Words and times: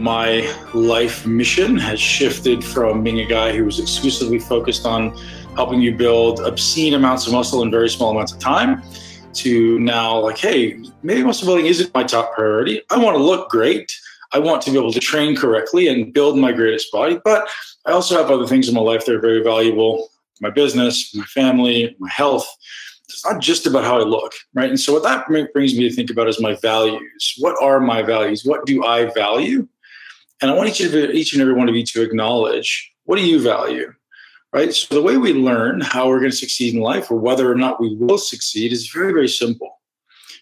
my 0.02 0.52
life 0.74 1.28
mission 1.28 1.78
has 1.78 2.00
shifted 2.00 2.64
from 2.64 3.04
being 3.04 3.20
a 3.20 3.26
guy 3.26 3.56
who 3.56 3.64
was 3.64 3.80
exclusively 3.80 4.40
focused 4.40 4.86
on 4.86 5.16
helping 5.56 5.80
you 5.80 5.96
build 5.96 6.40
obscene 6.40 6.96
amounts 6.96 7.28
of 7.28 7.34
muscle 7.34 7.62
in 7.62 7.70
very 7.70 7.88
small 7.88 8.10
amounts 8.10 8.34
of 8.34 8.40
time 8.40 8.82
to 9.34 9.78
now 9.80 10.18
like 10.18 10.40
hey 10.40 10.82
maybe 11.04 11.24
muscle 11.24 11.46
building 11.46 11.68
isn't 11.68 11.94
my 11.94 12.04
top 12.04 12.34
priority 12.34 12.82
i 12.90 12.98
want 12.98 13.16
to 13.16 13.22
look 13.22 13.48
great 13.50 13.92
i 14.34 14.40
want 14.40 14.62
to 14.62 14.72
be 14.72 14.78
able 14.78 14.92
to 14.92 15.00
train 15.00 15.36
correctly 15.36 15.88
and 15.88 16.14
build 16.14 16.36
my 16.36 16.52
greatest 16.52 16.92
body 16.92 17.20
but 17.24 17.48
i 17.86 17.92
also 17.92 18.18
have 18.18 18.32
other 18.32 18.48
things 18.48 18.68
in 18.68 18.74
my 18.74 18.82
life 18.82 19.06
that 19.06 19.14
are 19.14 19.22
very 19.22 19.44
valuable 19.44 20.10
my 20.42 20.50
business 20.50 21.14
my 21.14 21.26
family 21.26 21.96
my 22.00 22.10
health 22.10 22.48
it's 23.06 23.26
not 23.26 23.42
just 23.42 23.68
about 23.68 23.84
how 23.84 24.00
I 24.00 24.04
look, 24.04 24.32
right? 24.54 24.70
And 24.70 24.80
so 24.80 24.94
what 24.94 25.04
that 25.04 25.28
brings 25.28 25.76
me 25.78 25.88
to 25.88 25.94
think 25.94 26.10
about 26.10 26.30
is 26.30 26.40
my 26.40 26.56
values. 26.56 27.36
What 27.40 27.62
are 27.62 27.82
my 27.82 28.02
values? 28.02 28.46
What 28.46 28.66
do 28.66 28.86
I 28.86 29.12
value? 29.14 29.68
And 30.42 30.50
I 30.50 30.54
want 30.56 30.70
each, 30.70 30.82
of, 30.82 30.94
each 30.94 31.34
and 31.34 31.42
every 31.42 31.54
one 31.54 31.70
of 31.70 31.76
you 31.76 31.86
to 31.86 32.02
acknowledge 32.02 32.92
what 33.06 33.18
do 33.18 33.26
you 33.26 33.42
value, 33.42 33.94
right? 34.54 34.74
So 34.74 34.96
the 34.96 35.02
way 35.02 35.18
we 35.18 35.34
learn 35.34 35.82
how 35.82 36.08
we're 36.08 36.20
going 36.20 36.32
to 36.32 36.38
succeed 36.38 36.74
in 36.74 36.82
life 36.82 37.12
or 37.12 37.18
whether 37.18 37.52
or 37.52 37.56
not 37.56 37.80
we 37.80 37.96
will 37.96 38.18
succeed 38.18 38.72
is 38.72 38.90
very, 38.90 39.14
very 39.14 39.30
simple. 39.30 39.80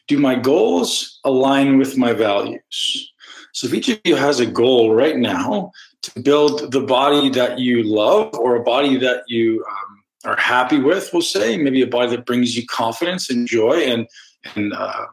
Do 0.07 0.17
my 0.19 0.35
goals 0.35 1.19
align 1.23 1.77
with 1.77 1.97
my 1.97 2.13
values? 2.13 3.11
So 3.53 3.67
if 3.67 3.73
each 3.73 3.89
of 3.89 3.99
you 4.05 4.15
has 4.15 4.39
a 4.39 4.45
goal 4.45 4.93
right 4.93 5.17
now 5.17 5.71
to 6.03 6.19
build 6.21 6.71
the 6.71 6.81
body 6.81 7.29
that 7.29 7.59
you 7.59 7.83
love 7.83 8.33
or 8.35 8.55
a 8.55 8.63
body 8.63 8.97
that 8.97 9.23
you 9.27 9.65
um, 9.69 10.03
are 10.25 10.39
happy 10.39 10.79
with, 10.79 11.09
we'll 11.11 11.21
say, 11.21 11.57
maybe 11.57 11.81
a 11.81 11.87
body 11.87 12.11
that 12.11 12.25
brings 12.25 12.55
you 12.55 12.65
confidence 12.67 13.29
and 13.29 13.47
joy 13.47 13.73
and, 13.73 14.07
and 14.55 14.73
uh, 14.73 15.05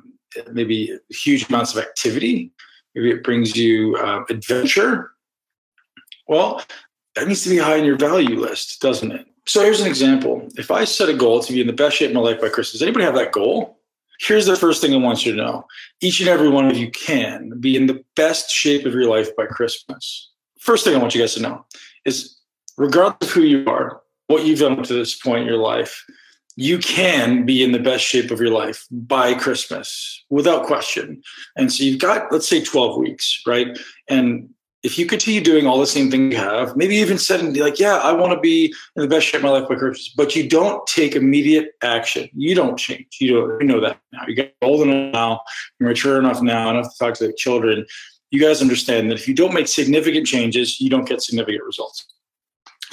maybe 0.52 0.96
huge 1.10 1.48
amounts 1.48 1.74
of 1.74 1.82
activity, 1.82 2.52
maybe 2.96 3.10
it 3.10 3.22
brings 3.22 3.54
you 3.54 3.96
uh, 3.96 4.24
adventure. 4.28 5.12
Well, 6.26 6.62
that 7.14 7.28
needs 7.28 7.44
to 7.44 7.50
be 7.50 7.58
high 7.58 7.76
in 7.76 7.84
your 7.84 7.98
value 7.98 8.40
list, 8.40 8.80
doesn't 8.80 9.12
it? 9.12 9.26
So 9.46 9.62
here's 9.62 9.80
an 9.80 9.86
example. 9.86 10.48
If 10.56 10.72
I 10.72 10.84
set 10.84 11.08
a 11.08 11.14
goal 11.14 11.40
to 11.40 11.52
be 11.52 11.60
in 11.60 11.68
the 11.68 11.72
best 11.72 11.96
shape 11.96 12.10
of 12.10 12.16
my 12.16 12.22
life 12.22 12.40
by 12.40 12.48
Christmas, 12.48 12.82
anybody 12.82 13.04
have 13.04 13.14
that 13.14 13.30
goal? 13.30 13.78
Here's 14.18 14.46
the 14.46 14.56
first 14.56 14.80
thing 14.80 14.92
I 14.94 14.96
want 14.96 15.24
you 15.24 15.32
to 15.32 15.38
know. 15.38 15.66
Each 16.00 16.20
and 16.20 16.28
every 16.28 16.48
one 16.48 16.66
of 16.68 16.76
you 16.76 16.90
can 16.90 17.60
be 17.60 17.76
in 17.76 17.86
the 17.86 18.02
best 18.16 18.50
shape 18.50 18.86
of 18.86 18.94
your 18.94 19.08
life 19.08 19.36
by 19.36 19.46
Christmas. 19.46 20.30
First 20.58 20.84
thing 20.84 20.96
I 20.96 20.98
want 20.98 21.14
you 21.14 21.20
guys 21.20 21.34
to 21.34 21.42
know 21.42 21.64
is 22.06 22.36
regardless 22.76 23.30
of 23.30 23.34
who 23.34 23.42
you 23.42 23.68
are, 23.68 24.00
what 24.26 24.44
you've 24.44 24.58
done 24.58 24.78
up 24.78 24.84
to 24.86 24.94
this 24.94 25.14
point 25.14 25.42
in 25.42 25.46
your 25.46 25.58
life, 25.58 26.04
you 26.56 26.78
can 26.78 27.44
be 27.44 27.62
in 27.62 27.72
the 27.72 27.78
best 27.78 28.04
shape 28.04 28.30
of 28.30 28.40
your 28.40 28.50
life 28.50 28.86
by 28.90 29.34
Christmas 29.34 30.24
without 30.30 30.66
question. 30.66 31.22
And 31.54 31.70
so 31.70 31.84
you've 31.84 32.00
got, 32.00 32.32
let's 32.32 32.48
say, 32.48 32.64
12 32.64 32.98
weeks, 32.98 33.42
right? 33.46 33.78
And 34.08 34.48
if 34.82 34.98
you 34.98 35.04
continue 35.04 35.42
doing 35.42 35.66
all 35.66 35.78
the 35.78 35.86
same 35.86 36.10
thing 36.10 36.30
you 36.30 36.38
have, 36.38 36.76
maybe 36.76 36.96
even 36.96 37.18
setting 37.18 37.52
like, 37.54 37.78
yeah, 37.78 37.96
I 37.96 38.12
want 38.12 38.32
to 38.32 38.40
be 38.40 38.74
in 38.94 39.02
the 39.02 39.08
best 39.08 39.26
shape 39.26 39.40
of 39.40 39.42
my 39.42 39.50
life 39.50 39.68
by 39.68 39.74
Christmas, 39.74 40.12
but 40.16 40.34
you 40.34 40.48
don't 40.48 40.86
take 40.86 41.14
immediate 41.14 41.72
action. 41.82 42.28
You 42.34 42.54
don't 42.54 42.78
change. 42.78 43.18
You 43.20 43.34
don't 43.34 43.60
you 43.60 43.66
know 43.66 43.80
that 43.80 43.98
now. 44.12 44.22
You 44.26 44.34
get 44.34 44.54
old 44.62 44.82
enough 44.82 45.12
now, 45.12 45.40
you're 45.78 45.90
mature 45.90 46.18
enough 46.18 46.40
now, 46.40 46.70
enough 46.70 46.90
to 46.90 46.98
talk 47.04 47.14
to 47.14 47.26
the 47.26 47.34
children. 47.34 47.84
You 48.30 48.40
guys 48.40 48.62
understand 48.62 49.10
that 49.10 49.16
if 49.16 49.28
you 49.28 49.34
don't 49.34 49.52
make 49.52 49.68
significant 49.68 50.26
changes, 50.26 50.80
you 50.80 50.88
don't 50.88 51.06
get 51.06 51.20
significant 51.20 51.64
results. 51.64 52.06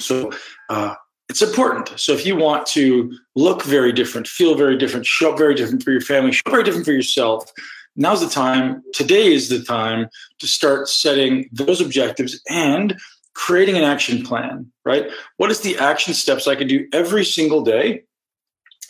So 0.00 0.32
uh, 0.68 0.96
it's 1.28 1.42
important. 1.42 1.98
So 1.98 2.12
if 2.12 2.26
you 2.26 2.36
want 2.36 2.66
to 2.68 3.12
look 3.34 3.62
very 3.64 3.92
different, 3.92 4.26
feel 4.26 4.54
very 4.54 4.76
different, 4.76 5.06
show 5.06 5.34
very 5.34 5.54
different 5.54 5.82
for 5.82 5.90
your 5.90 6.00
family, 6.00 6.32
show 6.32 6.50
very 6.50 6.62
different 6.62 6.86
for 6.86 6.92
yourself, 6.92 7.50
now's 7.96 8.20
the 8.20 8.28
time. 8.28 8.82
Today 8.92 9.32
is 9.32 9.48
the 9.48 9.62
time 9.62 10.08
to 10.38 10.46
start 10.46 10.88
setting 10.88 11.48
those 11.52 11.80
objectives 11.80 12.40
and 12.48 12.96
creating 13.34 13.76
an 13.76 13.84
action 13.84 14.22
plan, 14.22 14.70
right? 14.84 15.10
What 15.38 15.50
is 15.50 15.60
the 15.60 15.76
action 15.78 16.14
steps 16.14 16.46
I 16.46 16.54
can 16.54 16.68
do 16.68 16.86
every 16.92 17.24
single 17.24 17.62
day 17.62 18.04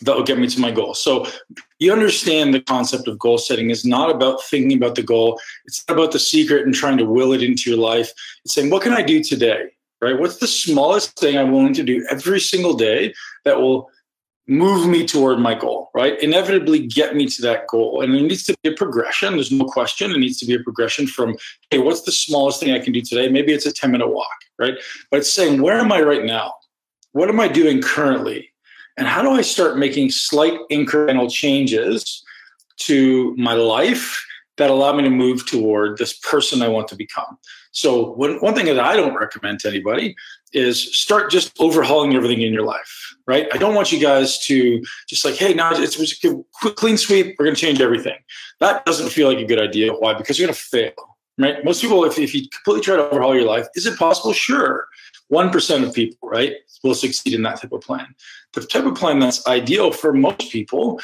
that 0.01 0.15
will 0.15 0.23
get 0.23 0.37
me 0.37 0.47
to 0.47 0.59
my 0.59 0.71
goal. 0.71 0.93
So 0.93 1.25
you 1.79 1.91
understand 1.91 2.53
the 2.53 2.61
concept 2.61 3.07
of 3.07 3.17
goal 3.17 3.37
setting 3.37 3.69
is 3.69 3.85
not 3.85 4.09
about 4.09 4.43
thinking 4.43 4.77
about 4.77 4.95
the 4.95 5.03
goal. 5.03 5.39
It's 5.65 5.83
not 5.87 5.97
about 5.97 6.11
the 6.11 6.19
secret 6.19 6.65
and 6.65 6.75
trying 6.75 6.97
to 6.97 7.05
will 7.05 7.33
it 7.33 7.41
into 7.41 7.69
your 7.69 7.79
life. 7.79 8.11
It's 8.43 8.53
saying, 8.53 8.69
what 8.69 8.83
can 8.83 8.93
I 8.93 9.01
do 9.01 9.23
today? 9.23 9.69
Right? 10.05 10.19
What's 10.19 10.37
the 10.37 10.47
smallest 10.47 11.17
thing 11.19 11.35
I'm 11.35 11.51
willing 11.51 11.73
to 11.73 11.83
do 11.83 12.05
every 12.11 12.39
single 12.39 12.75
day 12.75 13.11
that 13.43 13.59
will 13.59 13.89
move 14.47 14.87
me 14.87 15.03
toward 15.03 15.39
my 15.39 15.55
goal, 15.55 15.89
right? 15.95 16.21
Inevitably 16.21 16.85
get 16.85 17.15
me 17.15 17.25
to 17.25 17.41
that 17.41 17.65
goal. 17.67 18.01
And 18.01 18.15
it 18.15 18.21
needs 18.21 18.43
to 18.43 18.55
be 18.61 18.69
a 18.69 18.73
progression. 18.73 19.33
There's 19.33 19.51
no 19.51 19.65
question. 19.65 20.11
It 20.11 20.19
needs 20.19 20.37
to 20.37 20.45
be 20.45 20.53
a 20.53 20.59
progression 20.59 21.07
from, 21.07 21.35
hey, 21.71 21.79
what's 21.79 22.03
the 22.03 22.11
smallest 22.11 22.59
thing 22.59 22.71
I 22.71 22.79
can 22.79 22.93
do 22.93 23.01
today? 23.01 23.27
Maybe 23.29 23.53
it's 23.53 23.65
a 23.65 23.73
10 23.73 23.91
minute 23.91 24.09
walk, 24.09 24.37
right? 24.59 24.75
But 25.09 25.21
it's 25.21 25.33
saying, 25.33 25.61
where 25.61 25.79
am 25.79 25.91
I 25.91 26.01
right 26.01 26.23
now? 26.23 26.53
What 27.13 27.29
am 27.29 27.39
I 27.39 27.47
doing 27.47 27.81
currently? 27.81 28.51
And 28.97 29.07
how 29.07 29.23
do 29.23 29.31
I 29.31 29.41
start 29.41 29.79
making 29.79 30.11
slight 30.11 30.59
incremental 30.71 31.31
changes 31.31 32.23
to 32.81 33.35
my 33.37 33.53
life 33.53 34.24
that 34.57 34.69
allow 34.69 34.93
me 34.93 35.03
to 35.03 35.09
move 35.09 35.45
toward 35.45 35.97
this 35.97 36.17
person 36.17 36.61
I 36.61 36.67
want 36.67 36.87
to 36.89 36.95
become? 36.95 37.37
So, 37.71 38.11
one, 38.13 38.37
one 38.37 38.53
thing 38.53 38.67
that 38.67 38.79
I 38.79 38.95
don't 38.95 39.15
recommend 39.15 39.59
to 39.59 39.67
anybody 39.67 40.15
is 40.53 40.97
start 40.97 41.29
just 41.29 41.59
overhauling 41.59 42.15
everything 42.15 42.41
in 42.41 42.53
your 42.53 42.63
life, 42.63 43.15
right? 43.27 43.47
I 43.53 43.57
don't 43.57 43.75
want 43.75 43.91
you 43.91 43.99
guys 43.99 44.39
to 44.45 44.81
just 45.09 45.25
like, 45.25 45.35
hey, 45.35 45.53
now 45.53 45.73
it's, 45.73 45.99
it's 45.99 46.23
a 46.23 46.43
quick 46.53 46.77
clean 46.77 46.97
sweep. 46.97 47.35
We're 47.37 47.45
going 47.45 47.55
to 47.55 47.59
change 47.61 47.81
everything. 47.81 48.17
That 48.61 48.85
doesn't 48.85 49.09
feel 49.09 49.27
like 49.27 49.39
a 49.39 49.45
good 49.45 49.59
idea. 49.59 49.91
Why? 49.91 50.13
Because 50.13 50.39
you're 50.39 50.47
going 50.47 50.55
to 50.55 50.61
fail, 50.61 51.17
right? 51.37 51.63
Most 51.65 51.81
people, 51.81 52.05
if, 52.05 52.17
if 52.17 52.33
you 52.33 52.47
completely 52.49 52.81
try 52.81 52.95
to 52.95 53.09
overhaul 53.09 53.35
your 53.35 53.43
life, 53.43 53.67
is 53.75 53.85
it 53.85 53.99
possible? 53.99 54.31
Sure. 54.31 54.87
1% 55.31 55.83
of 55.83 55.93
people, 55.93 56.29
right, 56.29 56.53
will 56.83 56.95
succeed 56.95 57.33
in 57.33 57.41
that 57.41 57.59
type 57.59 57.71
of 57.71 57.81
plan. 57.81 58.07
The 58.53 58.61
type 58.61 58.85
of 58.85 58.95
plan 58.95 59.19
that's 59.19 59.45
ideal 59.47 59.91
for 59.91 60.13
most 60.13 60.51
people 60.51 61.01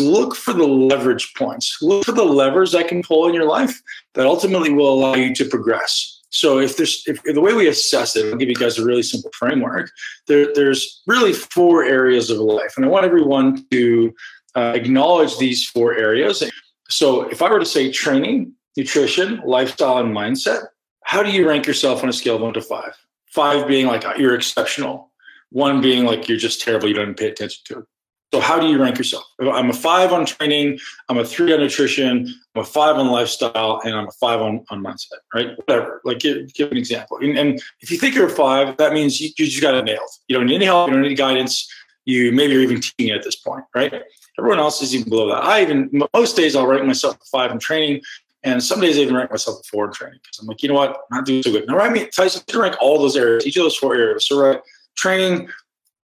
look 0.00 0.34
for 0.34 0.52
the 0.52 0.66
leverage 0.66 1.34
points. 1.34 1.78
Look 1.82 2.04
for 2.04 2.12
the 2.12 2.24
levers 2.24 2.74
I 2.74 2.82
can 2.82 3.02
pull 3.02 3.26
in 3.28 3.34
your 3.34 3.46
life 3.46 3.80
that 4.14 4.26
ultimately 4.26 4.72
will 4.72 4.92
allow 4.92 5.14
you 5.14 5.34
to 5.34 5.44
progress. 5.44 6.22
So 6.30 6.58
if 6.58 6.76
there's 6.76 7.04
if, 7.06 7.22
the 7.22 7.40
way 7.40 7.54
we 7.54 7.68
assess 7.68 8.16
it, 8.16 8.26
I'll 8.26 8.36
give 8.36 8.48
you 8.48 8.56
guys 8.56 8.76
a 8.76 8.84
really 8.84 9.04
simple 9.04 9.30
framework. 9.38 9.90
There, 10.26 10.52
there's 10.52 11.02
really 11.06 11.32
four 11.32 11.84
areas 11.84 12.28
of 12.28 12.38
life, 12.38 12.74
and 12.76 12.84
I 12.84 12.88
want 12.88 13.06
everyone 13.06 13.64
to 13.70 14.12
uh, 14.56 14.72
acknowledge 14.74 15.38
these 15.38 15.64
four 15.68 15.94
areas. 15.94 16.42
So 16.88 17.22
if 17.28 17.40
I 17.40 17.50
were 17.50 17.60
to 17.60 17.64
say 17.64 17.90
training, 17.92 18.52
nutrition, 18.76 19.42
lifestyle, 19.44 19.98
and 19.98 20.14
mindset, 20.14 20.66
how 21.04 21.22
do 21.22 21.30
you 21.30 21.48
rank 21.48 21.66
yourself 21.66 22.02
on 22.02 22.08
a 22.08 22.12
scale 22.12 22.36
of 22.36 22.42
one 22.42 22.54
to 22.54 22.62
five? 22.62 22.96
Five 23.26 23.68
being 23.68 23.86
like 23.86 24.04
you're 24.18 24.34
exceptional, 24.34 25.12
one 25.50 25.80
being 25.80 26.04
like 26.04 26.28
you're 26.28 26.38
just 26.38 26.60
terrible, 26.60 26.88
you 26.88 26.94
don't 26.94 27.16
pay 27.16 27.28
attention 27.28 27.62
to 27.66 27.78
it. 27.78 27.84
So 28.34 28.40
how 28.40 28.58
do 28.58 28.66
you 28.66 28.82
rank 28.82 28.98
yourself? 28.98 29.24
I'm 29.40 29.70
a 29.70 29.72
five 29.72 30.12
on 30.12 30.26
training, 30.26 30.80
I'm 31.08 31.18
a 31.18 31.24
three 31.24 31.52
on 31.52 31.60
nutrition, 31.60 32.26
I'm 32.56 32.62
a 32.62 32.64
five 32.64 32.96
on 32.96 33.06
lifestyle, 33.06 33.80
and 33.84 33.94
I'm 33.94 34.08
a 34.08 34.10
five 34.10 34.40
on, 34.40 34.64
on 34.70 34.82
mindset, 34.82 35.20
right? 35.32 35.56
Whatever. 35.56 36.00
Like 36.04 36.18
give, 36.18 36.52
give 36.52 36.72
an 36.72 36.76
example. 36.76 37.18
And, 37.18 37.38
and 37.38 37.62
if 37.78 37.92
you 37.92 37.96
think 37.96 38.16
you're 38.16 38.26
a 38.26 38.30
five, 38.30 38.76
that 38.78 38.92
means 38.92 39.20
you, 39.20 39.28
you 39.38 39.46
just 39.46 39.62
got 39.62 39.76
it 39.76 39.84
nailed. 39.84 40.10
You 40.26 40.36
don't 40.36 40.46
need 40.46 40.56
any 40.56 40.64
help, 40.64 40.88
you 40.88 40.94
don't 40.94 41.04
need 41.04 41.14
guidance. 41.14 41.72
You 42.06 42.32
maybe 42.32 42.54
you're 42.54 42.62
even 42.62 42.80
teaching 42.80 43.14
at 43.14 43.22
this 43.22 43.36
point, 43.36 43.66
right? 43.72 44.02
Everyone 44.36 44.58
else 44.58 44.82
is 44.82 44.96
even 44.96 45.08
below 45.08 45.28
that. 45.28 45.44
I 45.44 45.62
even 45.62 45.88
most 46.12 46.34
days 46.34 46.56
I'll 46.56 46.66
rank 46.66 46.84
myself 46.84 47.16
a 47.22 47.24
five 47.26 47.52
in 47.52 47.60
training, 47.60 48.02
and 48.42 48.60
some 48.60 48.80
days 48.80 48.98
I 48.98 49.02
even 49.02 49.14
rank 49.14 49.30
myself 49.30 49.60
a 49.60 49.62
four 49.62 49.86
in 49.86 49.92
training 49.92 50.18
because 50.24 50.40
I'm 50.40 50.48
like, 50.48 50.60
you 50.60 50.70
know 50.70 50.74
what, 50.74 50.90
I'm 50.90 51.18
not 51.18 51.24
doing 51.24 51.44
so 51.44 51.52
good. 51.52 51.68
Now, 51.68 51.78
I 51.78 51.88
mean, 51.88 52.10
Tyson, 52.10 52.42
to 52.48 52.60
rank 52.60 52.74
all 52.80 52.98
those 52.98 53.16
areas, 53.16 53.46
each 53.46 53.56
of 53.58 53.62
those 53.62 53.76
four 53.76 53.94
areas. 53.94 54.26
So, 54.26 54.40
right, 54.40 54.58
training, 54.96 55.50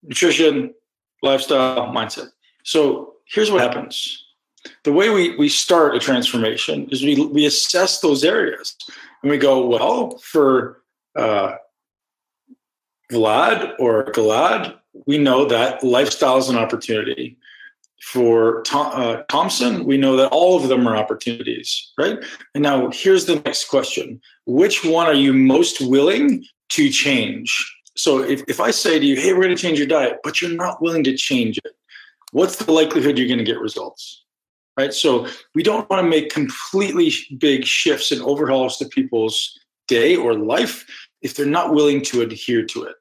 nutrition, 0.04 0.74
lifestyle, 1.22 1.88
mindset. 1.88 2.30
So 2.64 3.14
here's 3.26 3.50
what 3.50 3.60
happens. 3.60 4.24
The 4.84 4.92
way 4.92 5.10
we, 5.10 5.36
we 5.36 5.48
start 5.48 5.94
a 5.94 5.98
transformation 5.98 6.88
is 6.90 7.02
we, 7.02 7.24
we 7.26 7.46
assess 7.46 8.00
those 8.00 8.24
areas 8.24 8.76
and 9.22 9.30
we 9.30 9.38
go, 9.38 9.66
well, 9.66 10.18
for 10.18 10.82
uh, 11.16 11.54
Vlad 13.10 13.74
or 13.78 14.04
Galad, 14.12 14.76
we 15.06 15.18
know 15.18 15.44
that 15.46 15.82
lifestyle 15.82 16.38
is 16.38 16.48
an 16.48 16.56
opportunity. 16.56 17.36
For 18.02 18.62
Tom, 18.62 18.92
uh, 18.94 19.22
Thompson, 19.28 19.84
we 19.84 19.98
know 19.98 20.16
that 20.16 20.28
all 20.28 20.56
of 20.56 20.68
them 20.68 20.88
are 20.88 20.96
opportunities, 20.96 21.92
right? 21.98 22.18
And 22.54 22.62
now 22.62 22.90
here's 22.90 23.26
the 23.26 23.40
next 23.40 23.68
question 23.68 24.20
Which 24.46 24.84
one 24.84 25.06
are 25.06 25.14
you 25.14 25.34
most 25.34 25.82
willing 25.82 26.44
to 26.70 26.88
change? 26.88 27.79
So 28.00 28.22
if, 28.22 28.42
if 28.48 28.60
I 28.60 28.70
say 28.70 28.98
to 28.98 29.04
you, 29.04 29.14
hey, 29.14 29.34
we're 29.34 29.42
going 29.42 29.54
to 29.54 29.62
change 29.62 29.78
your 29.78 29.86
diet, 29.86 30.20
but 30.24 30.40
you're 30.40 30.50
not 30.50 30.80
willing 30.80 31.04
to 31.04 31.14
change 31.14 31.58
it, 31.58 31.72
what's 32.32 32.56
the 32.56 32.72
likelihood 32.72 33.18
you're 33.18 33.28
going 33.28 33.38
to 33.38 33.44
get 33.44 33.60
results? 33.60 34.24
Right. 34.78 34.94
So 34.94 35.26
we 35.54 35.62
don't 35.62 35.88
want 35.90 36.02
to 36.02 36.08
make 36.08 36.32
completely 36.32 37.12
big 37.36 37.66
shifts 37.66 38.10
and 38.10 38.22
overhauls 38.22 38.78
to 38.78 38.86
people's 38.86 39.58
day 39.86 40.16
or 40.16 40.32
life 40.32 40.86
if 41.20 41.34
they're 41.34 41.44
not 41.44 41.74
willing 41.74 42.00
to 42.04 42.22
adhere 42.22 42.64
to 42.64 42.84
it. 42.84 42.96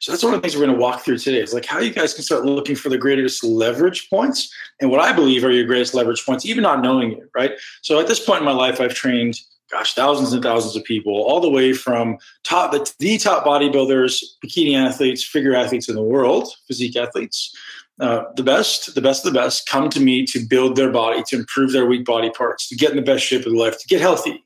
So 0.00 0.10
that's 0.10 0.24
one 0.24 0.34
of 0.34 0.38
the 0.38 0.42
things 0.42 0.58
we're 0.58 0.66
going 0.66 0.76
to 0.76 0.82
walk 0.82 1.04
through 1.04 1.18
today. 1.18 1.38
Is 1.38 1.54
like 1.54 1.64
how 1.64 1.78
you 1.78 1.92
guys 1.92 2.12
can 2.12 2.24
start 2.24 2.44
looking 2.44 2.74
for 2.74 2.88
the 2.88 2.98
greatest 2.98 3.44
leverage 3.44 4.10
points 4.10 4.52
and 4.80 4.90
what 4.90 4.98
I 4.98 5.12
believe 5.12 5.44
are 5.44 5.52
your 5.52 5.66
greatest 5.66 5.94
leverage 5.94 6.26
points, 6.26 6.44
even 6.44 6.64
not 6.64 6.82
knowing 6.82 7.12
it, 7.12 7.30
right? 7.36 7.52
So 7.82 8.00
at 8.00 8.08
this 8.08 8.18
point 8.18 8.40
in 8.40 8.44
my 8.44 8.52
life, 8.52 8.80
I've 8.80 8.94
trained 8.94 9.38
gosh, 9.70 9.94
thousands 9.94 10.32
and 10.32 10.42
thousands 10.42 10.76
of 10.76 10.84
people, 10.84 11.12
all 11.12 11.40
the 11.40 11.50
way 11.50 11.72
from 11.72 12.18
top 12.44 12.72
the, 12.72 12.92
the 12.98 13.18
top 13.18 13.44
bodybuilders, 13.44 14.22
bikini 14.44 14.74
athletes, 14.74 15.24
figure 15.24 15.54
athletes 15.54 15.88
in 15.88 15.94
the 15.94 16.02
world, 16.02 16.48
physique 16.66 16.96
athletes, 16.96 17.54
uh, 18.00 18.24
the 18.36 18.42
best, 18.42 18.94
the 18.94 19.00
best 19.00 19.26
of 19.26 19.32
the 19.32 19.38
best, 19.38 19.68
come 19.68 19.90
to 19.90 20.00
me 20.00 20.24
to 20.24 20.38
build 20.38 20.76
their 20.76 20.90
body, 20.90 21.22
to 21.24 21.36
improve 21.36 21.72
their 21.72 21.86
weak 21.86 22.04
body 22.04 22.30
parts, 22.30 22.68
to 22.68 22.76
get 22.76 22.90
in 22.90 22.96
the 22.96 23.02
best 23.02 23.24
shape 23.24 23.44
of 23.44 23.52
their 23.52 23.60
life, 23.60 23.78
to 23.78 23.88
get 23.88 24.00
healthy. 24.00 24.42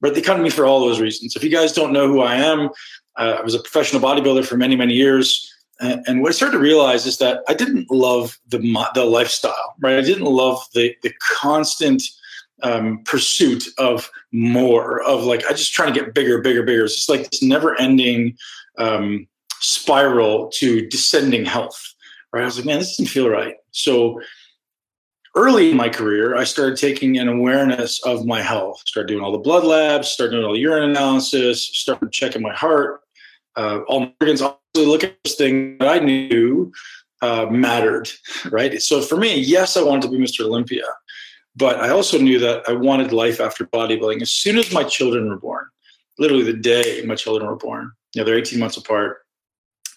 But 0.00 0.14
they 0.14 0.22
come 0.22 0.38
to 0.38 0.42
me 0.42 0.50
for 0.50 0.64
all 0.64 0.80
those 0.80 1.00
reasons. 1.00 1.36
If 1.36 1.44
you 1.44 1.50
guys 1.50 1.72
don't 1.72 1.92
know 1.92 2.08
who 2.08 2.20
I 2.20 2.36
am, 2.36 2.70
uh, 3.16 3.36
I 3.38 3.42
was 3.42 3.54
a 3.54 3.60
professional 3.60 4.02
bodybuilder 4.02 4.46
for 4.46 4.56
many, 4.56 4.76
many 4.76 4.94
years. 4.94 5.50
And, 5.78 6.22
what 6.22 6.30
I 6.30 6.32
started 6.32 6.56
to 6.56 6.62
realize 6.62 7.04
is 7.04 7.18
that 7.18 7.42
I 7.48 7.54
didn't 7.54 7.90
love 7.90 8.38
the 8.48 8.58
the 8.94 9.04
lifestyle, 9.04 9.74
right? 9.80 9.98
I 9.98 10.00
didn't 10.00 10.24
love 10.24 10.64
the 10.72 10.94
the 11.02 11.12
constant 11.20 12.02
um, 12.62 13.02
pursuit 13.04 13.64
of 13.78 14.10
more 14.32 15.02
of 15.02 15.24
like 15.24 15.44
I 15.46 15.50
just 15.50 15.72
trying 15.72 15.92
to 15.92 16.00
get 16.00 16.14
bigger, 16.14 16.40
bigger, 16.40 16.62
bigger. 16.62 16.84
It's 16.84 16.96
just 16.96 17.08
like 17.08 17.30
this 17.30 17.42
never 17.42 17.78
ending 17.80 18.36
um, 18.78 19.26
spiral 19.60 20.50
to 20.54 20.86
descending 20.88 21.44
health. 21.44 21.94
Right? 22.32 22.42
I 22.42 22.46
was 22.46 22.56
like, 22.56 22.66
man, 22.66 22.78
this 22.78 22.96
doesn't 22.96 23.10
feel 23.10 23.28
right. 23.28 23.54
So 23.72 24.20
early 25.34 25.70
in 25.70 25.76
my 25.76 25.88
career, 25.88 26.36
I 26.36 26.44
started 26.44 26.78
taking 26.78 27.18
an 27.18 27.28
awareness 27.28 28.02
of 28.04 28.26
my 28.26 28.42
health. 28.42 28.82
Started 28.86 29.08
doing 29.08 29.22
all 29.22 29.32
the 29.32 29.38
blood 29.38 29.64
labs, 29.64 30.08
started 30.08 30.32
doing 30.32 30.44
all 30.44 30.54
the 30.54 30.60
urine 30.60 30.90
analysis, 30.90 31.62
started 31.62 32.10
checking 32.10 32.42
my 32.42 32.54
heart, 32.54 33.02
uh, 33.56 33.80
all 33.86 34.00
my 34.00 34.12
organs. 34.20 34.42
Look 34.74 35.04
at 35.04 35.16
this 35.24 35.36
thing 35.36 35.78
that 35.78 35.88
I 35.88 35.98
knew 35.98 36.72
uh, 37.22 37.46
mattered. 37.50 38.10
Right. 38.50 38.80
So 38.82 39.00
for 39.00 39.16
me, 39.16 39.38
yes, 39.38 39.76
I 39.76 39.82
wanted 39.82 40.02
to 40.02 40.10
be 40.10 40.18
Mr. 40.18 40.44
Olympia. 40.44 40.84
But 41.56 41.80
I 41.80 41.88
also 41.88 42.18
knew 42.18 42.38
that 42.38 42.68
I 42.68 42.72
wanted 42.72 43.12
life 43.12 43.40
after 43.40 43.66
bodybuilding. 43.66 44.20
As 44.20 44.30
soon 44.30 44.58
as 44.58 44.72
my 44.72 44.84
children 44.84 45.28
were 45.28 45.38
born, 45.38 45.66
literally 46.18 46.44
the 46.44 46.52
day 46.52 47.02
my 47.06 47.14
children 47.14 47.48
were 47.48 47.56
born, 47.56 47.92
you 48.14 48.20
know, 48.20 48.26
they're 48.26 48.38
18 48.38 48.58
months 48.58 48.76
apart. 48.76 49.18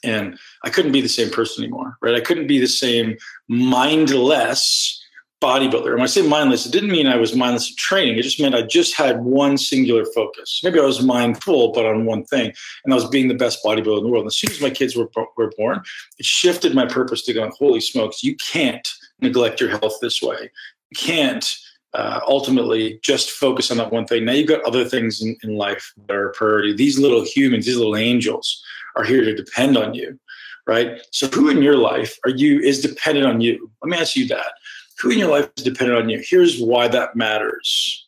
And 0.02 0.40
I 0.64 0.70
couldn't 0.70 0.94
be 0.94 1.02
the 1.02 1.10
same 1.10 1.30
person 1.30 1.64
anymore, 1.64 1.98
right? 2.02 2.16
I 2.16 2.22
couldn't 2.22 2.48
be 2.48 2.60
the 2.60 2.68
same 2.68 3.18
mindless 3.50 4.96
bodybuilder. 5.42 5.88
And 5.88 5.96
When 5.96 6.02
I 6.02 6.08
say 6.08 6.22
mindless, 6.22 6.66
it 6.66 6.72
didn't 6.72 6.92
mean 6.92 7.08
I 7.08 7.18
was 7.18 7.36
mindless 7.36 7.70
of 7.70 7.76
training. 7.78 8.18
It 8.18 8.24
just 8.24 8.40
meant 8.40 8.56
I 8.56 8.62
just 8.62 8.96
had 8.96 9.24
one 9.24 9.58
singular 9.58 10.06
focus. 10.14 10.62
Maybe 10.64 10.80
I 10.80 10.86
was 10.86 11.02
mindful, 11.02 11.72
but 11.72 11.86
on 11.86 12.06
one 12.06 12.24
thing, 12.26 12.54
and 12.84 12.94
I 12.94 12.96
was 12.96 13.08
being 13.10 13.28
the 13.28 13.34
best 13.34 13.64
bodybuilder 13.64 14.00
in 14.00 14.04
the 14.04 14.10
world. 14.10 14.24
And 14.24 14.28
as 14.28 14.38
soon 14.38 14.52
as 14.52 14.62
my 14.62 14.70
kids 14.70 14.96
were, 14.96 15.10
were 15.38 15.52
born, 15.58 15.82
it 16.18 16.26
shifted 16.26 16.76
my 16.76 16.86
purpose 16.86 17.22
to 17.24 17.34
going, 17.34 17.52
holy 17.58 17.82
smokes, 17.82 18.24
you 18.24 18.36
can't 18.38 18.88
neglect 19.22 19.60
your 19.60 19.70
health 19.70 19.98
this 20.02 20.22
way 20.22 20.50
can't 20.96 21.58
uh, 21.94 22.20
ultimately 22.28 23.00
just 23.04 23.32
focus 23.32 23.72
on 23.72 23.78
that 23.78 23.92
one 23.92 24.06
thing. 24.06 24.26
Now 24.26 24.34
you've 24.34 24.48
got 24.48 24.64
other 24.64 24.86
things 24.86 25.22
in, 25.22 25.36
in 25.44 25.56
life 25.56 25.94
that 26.08 26.16
are 26.16 26.30
a 26.30 26.34
priority. 26.34 26.74
These 26.74 27.00
little 27.00 27.24
humans, 27.24 27.66
these 27.66 27.78
little 27.78 27.96
angels 27.96 28.64
are 28.96 29.04
here 29.04 29.24
to 29.24 29.36
depend 29.36 29.78
on 29.78 29.94
you, 29.94 30.20
right? 30.68 31.02
So 31.12 31.28
who 31.28 31.50
in 31.50 31.62
your 31.62 31.78
life 31.78 32.18
are 32.26 32.32
you 32.32 32.60
is 32.60 32.82
dependent 32.82 33.26
on 33.26 33.42
you? 33.42 33.72
Let 33.82 33.90
me 33.90 33.98
ask 33.98 34.16
you 34.16 34.28
that. 34.28 34.54
Who 35.00 35.12
in 35.12 35.18
your 35.18 35.30
life 35.30 35.50
is 35.58 35.64
dependent 35.64 36.00
on 36.00 36.10
you? 36.10 36.22
Here's 36.24 36.62
why 36.62 36.88
that 36.90 37.16
matters. 37.16 38.06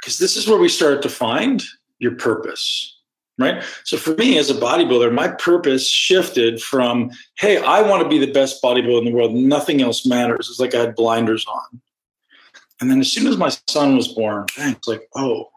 Because 0.00 0.18
this 0.18 0.36
is 0.36 0.46
where 0.46 0.58
we 0.58 0.68
start 0.68 1.02
to 1.02 1.08
find 1.08 1.64
your 1.98 2.14
purpose 2.14 2.94
right? 3.38 3.62
So 3.84 3.96
for 3.96 4.14
me 4.14 4.36
as 4.36 4.50
a 4.50 4.54
bodybuilder, 4.54 5.12
my 5.14 5.28
purpose 5.28 5.88
shifted 5.88 6.60
from, 6.60 7.10
hey, 7.38 7.58
I 7.58 7.82
want 7.82 8.02
to 8.02 8.08
be 8.08 8.18
the 8.18 8.32
best 8.32 8.62
bodybuilder 8.62 8.98
in 8.98 9.04
the 9.04 9.12
world. 9.12 9.32
Nothing 9.32 9.80
else 9.80 10.04
matters. 10.04 10.48
It's 10.50 10.60
like 10.60 10.74
I 10.74 10.80
had 10.80 10.96
blinders 10.96 11.46
on. 11.46 11.80
And 12.80 12.90
then 12.90 13.00
as 13.00 13.10
soon 13.10 13.26
as 13.26 13.36
my 13.36 13.50
son 13.68 13.96
was 13.96 14.08
born, 14.08 14.46
it's 14.56 14.86
like, 14.88 15.08
oh, 15.16 15.48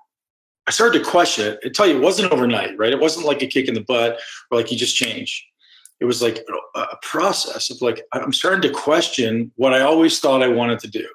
I 0.68 0.72
started 0.72 1.00
to 1.00 1.06
question 1.06 1.46
it. 1.54 1.60
I 1.66 1.70
tell 1.70 1.88
you, 1.88 1.98
it 1.98 2.02
wasn't 2.04 2.32
overnight, 2.32 2.78
right? 2.78 2.92
It 2.92 3.00
wasn't 3.00 3.26
like 3.26 3.42
a 3.42 3.48
kick 3.48 3.68
in 3.68 3.74
the 3.74 3.82
butt 3.82 4.20
or 4.50 4.58
like 4.58 4.72
you 4.72 4.78
just 4.78 4.96
change. 4.96 5.46
it 6.02 6.06
was 6.06 6.22
like 6.22 6.44
a 6.76 6.98
process 7.04 7.70
of 7.70 7.82
like 7.82 8.04
i'm 8.14 8.34
starting 8.34 8.62
to 8.62 8.70
question 8.72 9.52
what 9.56 9.74
i 9.74 9.82
always 9.82 10.20
thought 10.20 10.44
i 10.44 10.48
wanted 10.48 10.80
to 10.80 10.88
do 10.88 11.08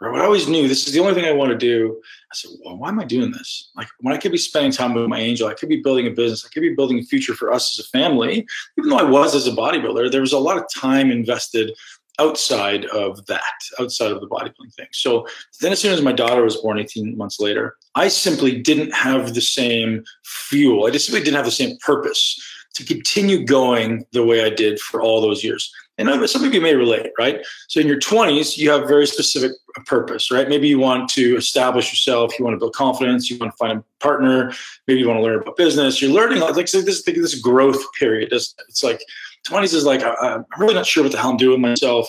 or 0.00 0.10
what 0.10 0.22
i 0.22 0.24
always 0.24 0.48
knew 0.48 0.66
this 0.66 0.86
is 0.86 0.92
the 0.92 1.00
only 1.00 1.14
thing 1.14 1.26
i 1.26 1.32
want 1.32 1.50
to 1.50 1.56
do 1.56 2.00
i 2.32 2.34
said 2.34 2.50
well 2.64 2.76
why 2.78 2.88
am 2.88 2.98
i 2.98 3.04
doing 3.04 3.30
this 3.30 3.70
like 3.76 3.88
when 4.00 4.14
i 4.14 4.18
could 4.18 4.32
be 4.32 4.38
spending 4.38 4.72
time 4.72 4.94
with 4.94 5.06
my 5.06 5.20
angel 5.20 5.46
i 5.46 5.54
could 5.54 5.68
be 5.68 5.82
building 5.82 6.06
a 6.06 6.10
business 6.10 6.44
i 6.44 6.48
could 6.52 6.62
be 6.62 6.74
building 6.74 6.98
a 6.98 7.02
future 7.02 7.34
for 7.34 7.52
us 7.52 7.78
as 7.78 7.84
a 7.84 7.88
family 7.90 8.46
even 8.78 8.90
though 8.90 8.98
i 8.98 9.02
was 9.02 9.34
as 9.34 9.46
a 9.46 9.52
bodybuilder 9.52 10.10
there 10.10 10.22
was 10.22 10.32
a 10.32 10.38
lot 10.38 10.56
of 10.56 10.64
time 10.74 11.10
invested 11.10 11.72
outside 12.18 12.86
of 12.86 13.24
that, 13.26 13.42
outside 13.78 14.10
of 14.10 14.20
the 14.20 14.28
bodybuilding 14.28 14.74
thing. 14.74 14.86
So 14.92 15.26
then, 15.60 15.72
as 15.72 15.80
soon 15.80 15.92
as 15.92 16.02
my 16.02 16.12
daughter 16.12 16.42
was 16.42 16.56
born 16.56 16.78
18 16.78 17.16
months 17.16 17.40
later, 17.40 17.76
I 17.94 18.08
simply 18.08 18.60
didn't 18.60 18.94
have 18.94 19.34
the 19.34 19.40
same 19.40 20.04
fuel. 20.24 20.86
I 20.86 20.90
just 20.90 21.06
simply 21.06 21.22
didn't 21.22 21.36
have 21.36 21.44
the 21.44 21.50
same 21.50 21.76
purpose 21.78 22.40
to 22.74 22.84
continue 22.84 23.44
going 23.44 24.04
the 24.12 24.24
way 24.24 24.44
I 24.44 24.50
did 24.50 24.78
for 24.78 25.00
all 25.00 25.20
those 25.20 25.42
years. 25.42 25.72
And 25.98 26.28
some 26.28 26.44
of 26.44 26.52
you 26.52 26.60
may 26.60 26.74
relate, 26.74 27.10
right? 27.18 27.44
So 27.68 27.80
in 27.80 27.86
your 27.86 27.98
20s, 27.98 28.58
you 28.58 28.70
have 28.70 28.86
very 28.86 29.06
specific 29.06 29.52
purpose, 29.86 30.30
right? 30.30 30.46
Maybe 30.46 30.68
you 30.68 30.78
want 30.78 31.08
to 31.10 31.36
establish 31.36 31.90
yourself, 31.90 32.38
you 32.38 32.44
want 32.44 32.54
to 32.54 32.58
build 32.58 32.74
confidence, 32.74 33.30
you 33.30 33.38
want 33.38 33.52
to 33.52 33.56
find 33.56 33.78
a 33.78 33.84
partner, 34.00 34.52
maybe 34.86 35.00
you 35.00 35.08
want 35.08 35.18
to 35.18 35.22
learn 35.22 35.40
about 35.40 35.56
business. 35.56 36.02
You're 36.02 36.12
learning 36.12 36.40
like 36.40 36.54
this 36.54 37.02
this 37.02 37.40
growth 37.40 37.82
period. 37.98 38.28
It's, 38.30 38.54
it's 38.68 38.84
like 38.84 39.00
20s 39.46 39.74
is 39.74 39.84
like, 39.84 40.02
I, 40.02 40.34
am 40.34 40.44
really 40.58 40.74
not 40.74 40.86
sure 40.86 41.02
what 41.02 41.12
the 41.12 41.18
hell 41.18 41.30
I'm 41.30 41.36
doing 41.36 41.60
myself, 41.60 42.08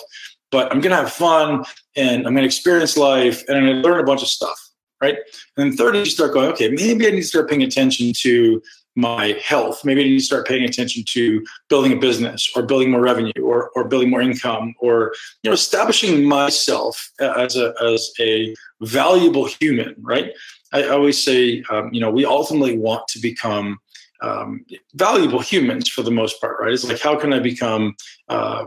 but 0.50 0.72
I'm 0.72 0.80
going 0.80 0.90
to 0.90 0.96
have 0.96 1.12
fun 1.12 1.64
and 1.96 2.26
I'm 2.26 2.34
going 2.34 2.42
to 2.42 2.46
experience 2.46 2.96
life 2.96 3.44
and 3.48 3.56
I'm 3.56 3.64
going 3.64 3.82
to 3.82 3.88
learn 3.88 4.00
a 4.00 4.04
bunch 4.04 4.22
of 4.22 4.28
stuff. 4.28 4.58
Right. 5.00 5.16
And 5.56 5.72
then 5.72 5.78
30s, 5.78 5.98
you 5.98 6.04
start 6.06 6.34
going, 6.34 6.50
okay, 6.50 6.70
maybe 6.70 7.06
I 7.06 7.10
need 7.10 7.20
to 7.20 7.26
start 7.26 7.48
paying 7.48 7.62
attention 7.62 8.12
to 8.22 8.60
my 8.96 9.38
health. 9.40 9.84
Maybe 9.84 10.00
I 10.00 10.04
need 10.04 10.18
to 10.18 10.24
start 10.24 10.48
paying 10.48 10.64
attention 10.64 11.04
to 11.10 11.46
building 11.68 11.92
a 11.92 11.96
business 11.96 12.50
or 12.56 12.64
building 12.64 12.90
more 12.90 13.00
revenue 13.00 13.30
or, 13.40 13.70
or 13.76 13.84
building 13.84 14.10
more 14.10 14.20
income 14.20 14.74
or, 14.80 15.14
you 15.44 15.50
know, 15.50 15.54
establishing 15.54 16.24
myself 16.24 17.12
as 17.20 17.54
a, 17.54 17.74
as 17.80 18.10
a 18.18 18.56
valuable 18.80 19.46
human. 19.46 19.94
Right. 20.00 20.32
I 20.72 20.88
always 20.88 21.22
say, 21.22 21.62
um, 21.70 21.90
you 21.92 22.00
know, 22.00 22.10
we 22.10 22.24
ultimately 22.24 22.76
want 22.76 23.06
to 23.08 23.20
become 23.20 23.78
um, 24.20 24.64
valuable 24.94 25.40
humans 25.40 25.88
for 25.88 26.02
the 26.02 26.10
most 26.10 26.40
part, 26.40 26.58
right? 26.60 26.72
It's 26.72 26.84
like, 26.84 27.00
how 27.00 27.18
can 27.18 27.32
I 27.32 27.38
become 27.38 27.94
uh, 28.28 28.66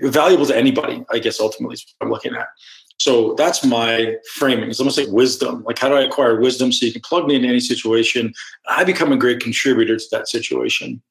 valuable 0.00 0.46
to 0.46 0.56
anybody? 0.56 1.04
I 1.10 1.18
guess 1.18 1.40
ultimately 1.40 1.74
is 1.74 1.94
what 1.98 2.06
I'm 2.06 2.12
looking 2.12 2.34
at. 2.34 2.48
So 2.98 3.34
that's 3.34 3.64
my 3.64 4.16
framing. 4.34 4.70
It's 4.70 4.78
almost 4.78 4.98
like 4.98 5.08
wisdom. 5.08 5.64
Like, 5.64 5.78
how 5.78 5.88
do 5.88 5.96
I 5.96 6.02
acquire 6.02 6.40
wisdom 6.40 6.70
so 6.70 6.86
you 6.86 6.92
can 6.92 7.02
plug 7.02 7.26
me 7.26 7.34
into 7.34 7.48
any 7.48 7.60
situation? 7.60 8.32
I 8.68 8.84
become 8.84 9.12
a 9.12 9.16
great 9.16 9.40
contributor 9.40 9.96
to 9.96 10.04
that 10.12 10.28
situation. 10.28 11.02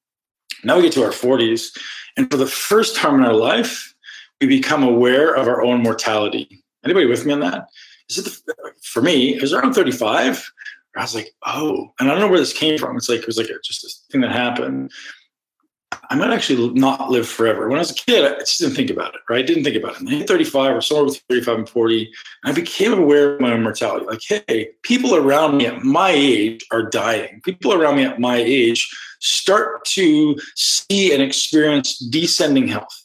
Now 0.63 0.77
we 0.77 0.83
get 0.83 0.93
to 0.93 1.03
our 1.03 1.11
40s, 1.11 1.77
and 2.17 2.29
for 2.31 2.37
the 2.37 2.47
first 2.47 2.95
time 2.95 3.15
in 3.15 3.25
our 3.25 3.33
life, 3.33 3.93
we 4.39 4.47
become 4.47 4.83
aware 4.83 5.33
of 5.33 5.47
our 5.47 5.61
own 5.61 5.81
mortality. 5.81 6.63
Anybody 6.85 7.07
with 7.07 7.25
me 7.25 7.33
on 7.33 7.41
that? 7.41 7.67
Is 8.09 8.17
it 8.19 8.25
the, 8.45 8.55
for 8.81 9.01
me? 9.01 9.37
Was 9.39 9.53
around 9.53 9.73
35 9.73 10.49
I 10.95 11.01
was 11.01 11.15
like, 11.15 11.31
oh, 11.45 11.91
and 11.99 12.09
I 12.09 12.11
don't 12.11 12.21
know 12.21 12.27
where 12.27 12.39
this 12.39 12.53
came 12.53 12.77
from. 12.77 12.97
It's 12.97 13.09
like 13.09 13.21
it 13.21 13.27
was 13.27 13.37
like 13.37 13.47
a, 13.47 13.59
just 13.63 13.81
this 13.81 14.05
thing 14.11 14.21
that 14.21 14.31
happened. 14.31 14.91
I 16.09 16.15
might 16.15 16.31
actually 16.31 16.69
not 16.73 17.09
live 17.09 17.27
forever. 17.27 17.67
When 17.67 17.77
I 17.77 17.81
was 17.81 17.91
a 17.91 17.95
kid, 17.95 18.25
I 18.25 18.39
just 18.39 18.59
didn't 18.59 18.75
think 18.75 18.89
about 18.89 19.13
it, 19.13 19.21
right? 19.29 19.39
I 19.39 19.45
didn't 19.45 19.63
think 19.63 19.75
about 19.75 20.01
it. 20.01 20.07
I 20.07 20.11
hit 20.11 20.27
35 20.27 20.75
or 20.75 20.81
somewhere 20.81 21.05
between 21.05 21.21
35 21.29 21.57
and 21.59 21.69
40, 21.69 22.11
and 22.43 22.51
I 22.51 22.53
became 22.53 22.93
aware 22.93 23.35
of 23.35 23.41
my 23.41 23.55
mortality. 23.57 24.05
Like, 24.05 24.19
hey, 24.27 24.69
people 24.83 25.15
around 25.15 25.57
me 25.57 25.67
at 25.67 25.83
my 25.83 26.11
age 26.11 26.65
are 26.71 26.83
dying. 26.83 27.41
People 27.43 27.73
around 27.73 27.97
me 27.97 28.03
at 28.03 28.19
my 28.19 28.37
age 28.37 28.89
start 29.19 29.85
to 29.85 30.37
see 30.55 31.13
and 31.13 31.21
experience 31.21 31.97
descending 31.99 32.67
health. 32.67 33.00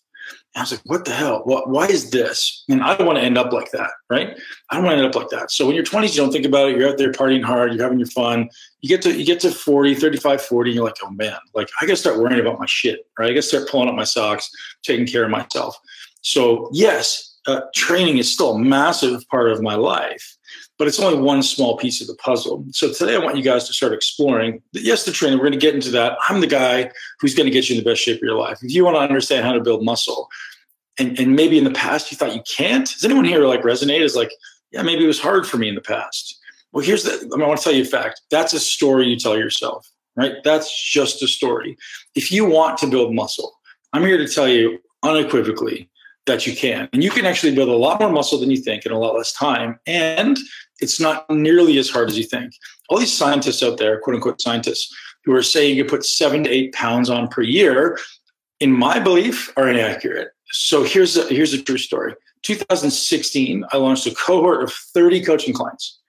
I 0.57 0.61
was 0.61 0.71
like, 0.71 0.81
what 0.85 1.05
the 1.05 1.13
hell? 1.13 1.43
What, 1.45 1.69
why 1.69 1.87
is 1.87 2.11
this? 2.11 2.65
And 2.69 2.83
I 2.83 2.97
don't 2.97 3.07
want 3.07 3.19
to 3.19 3.25
end 3.25 3.37
up 3.37 3.53
like 3.53 3.71
that, 3.73 3.91
right? 4.09 4.39
I 4.71 4.75
don't 4.75 4.85
want 4.85 4.95
to 4.95 5.05
end 5.05 5.15
up 5.15 5.15
like 5.15 5.29
that. 5.29 5.51
So 5.51 5.67
when 5.67 5.75
you're 5.75 5.85
20s, 5.85 6.15
you 6.15 6.23
don't 6.23 6.33
think 6.33 6.47
about 6.47 6.71
it. 6.71 6.79
You're 6.79 6.89
out 6.89 6.97
there 6.97 7.13
partying 7.13 7.45
hard. 7.45 7.75
You're 7.75 7.83
having 7.83 7.99
your 7.99 8.09
fun. 8.09 8.49
You 8.81 8.89
get 8.89 9.03
to 9.03 9.13
you 9.13 9.27
get 9.27 9.41
to 9.41 9.51
40, 9.51 9.95
35, 9.95 10.41
40, 10.41 10.71
and 10.71 10.75
you're 10.75 10.85
like, 10.85 10.97
oh 11.03 11.11
man, 11.11 11.37
like 11.55 11.69
I 11.81 11.87
got 11.87 11.93
to 11.93 11.97
start 11.97 12.19
worrying 12.19 12.41
about 12.41 12.59
my 12.59 12.67
shit, 12.67 13.01
right? 13.19 13.31
I 13.31 13.35
got 13.35 13.41
to 13.41 13.43
start 13.43 13.69
pulling 13.69 13.89
up 13.89 13.95
my 13.95 14.05
socks, 14.05 14.51
taking 14.83 15.07
care 15.07 15.25
of 15.25 15.31
myself. 15.31 15.79
So 16.23 16.71
yes, 16.73 17.39
uh, 17.47 17.61
training 17.75 18.19
is 18.19 18.33
still 18.33 18.55
a 18.55 18.59
massive 18.59 19.29
part 19.29 19.51
of 19.51 19.63
my 19.63 19.75
life, 19.75 20.37
but 20.79 20.87
it's 20.87 21.01
only 21.01 21.19
one 21.19 21.43
small 21.43 21.77
piece 21.77 22.01
of 22.01 22.07
the 22.07 22.17
puzzle. 22.17 22.65
So 22.73 22.93
today 22.93 23.15
I 23.15 23.19
want 23.19 23.37
you 23.37 23.43
guys 23.43 23.67
to 23.67 23.73
start 23.73 23.93
exploring. 23.93 24.63
Yes, 24.73 25.05
the 25.05 25.13
training, 25.13 25.39
we're 25.39 25.45
going 25.45 25.53
to 25.53 25.59
get 25.59 25.75
into 25.75 25.91
that. 25.93 26.19
I'm 26.29 26.41
the 26.41 26.47
guy 26.47 26.91
who's 27.21 27.35
going 27.35 27.47
to 27.47 27.51
get 27.51 27.69
you 27.69 27.77
in 27.77 27.83
the 27.83 27.91
best 27.91 28.03
shape 28.03 28.17
of 28.17 28.23
your 28.23 28.37
life. 28.37 28.59
If 28.63 28.75
you 28.75 28.85
want 28.85 28.97
to 28.97 29.01
understand 29.01 29.45
how 29.45 29.53
to 29.53 29.61
build 29.61 29.85
muscle, 29.85 30.29
and, 30.99 31.19
and 31.19 31.37
maybe 31.37 31.59
in 31.59 31.65
the 31.65 31.71
past 31.71 32.11
you 32.11 32.17
thought 32.17 32.35
you 32.35 32.43
can't, 32.43 32.87
does 32.87 33.05
anyone 33.05 33.25
here 33.25 33.47
like 33.47 33.63
resonate? 33.63 34.01
Is 34.01 34.17
like, 34.17 34.33
yeah, 34.73 34.83
maybe 34.83 35.05
it 35.05 35.07
was 35.07 35.21
hard 35.21 35.47
for 35.47 35.57
me 35.59 35.69
in 35.69 35.75
the 35.75 35.81
past. 35.81 36.39
Well, 36.73 36.85
here's 36.85 37.05
the, 37.05 37.13
I, 37.13 37.43
I 37.43 37.47
want 37.47 37.59
to 37.59 37.65
tell 37.65 37.73
you 37.73 37.83
a 37.83 37.87
fact. 37.87 38.23
That's 38.31 38.53
a 38.53 38.61
story 38.61 39.07
you 39.07 39.17
tell 39.17 39.37
yourself, 39.37 39.91
right? 40.17 40.35
That's 40.45 40.91
just 40.91 41.23
a 41.23 41.29
story. 41.29 41.77
If 42.15 42.33
you 42.33 42.45
want 42.45 42.79
to 42.79 42.87
build 42.87 43.15
muscle, 43.15 43.59
I'm 43.93 44.03
here 44.03 44.19
to 44.19 44.29
tell 44.29 44.49
you 44.49 44.79
unequivocally 45.03 45.89
that 46.27 46.47
you 46.47 46.57
can. 46.57 46.89
And 46.93 47.05
you 47.05 47.11
can 47.11 47.25
actually 47.25 47.55
build 47.55 47.69
a 47.69 47.77
lot 47.77 48.01
more 48.01 48.11
muscle 48.11 48.39
than 48.39 48.51
you 48.51 48.57
think 48.57 48.85
in 48.85 48.93
a 48.93 48.99
lot 48.99 49.15
less 49.15 49.33
time. 49.33 49.79
And 49.87 50.37
it's 50.81 51.01
not 51.01 51.29
nearly 51.31 51.79
as 51.79 51.89
hard 51.89 52.09
as 52.09 52.19
you 52.19 52.25
think. 52.25 52.53
All 52.89 52.99
these 52.99 53.17
scientists 53.17 53.63
out 53.63 53.79
there, 53.79 54.01
quote 54.01 54.17
unquote 54.17 54.41
scientists, 54.41 54.95
who 55.25 55.35
are 55.35 55.43
saying 55.43 55.77
you 55.77 55.85
put 55.85 56.05
seven 56.05 56.45
to 56.45 56.51
eight 56.51 56.73
pounds 56.73 57.11
on 57.11 57.29
per 57.29 57.43
year, 57.43 57.99
in 58.61 58.73
my 58.73 58.99
belief, 58.99 59.53
are 59.57 59.69
inaccurate. 59.69 60.29
So 60.51 60.85
here's 60.85 61.17
a, 61.17 61.25
here's 61.25 61.53
a 61.53 61.63
true 61.63 61.79
story. 61.79 62.15
2016, 62.43 63.65
I 63.73 63.77
launched 63.77 64.07
a 64.07 64.15
cohort 64.15 64.63
of 64.63 64.73
30 64.73 65.25
coaching 65.25 65.53
clients, 65.53 66.01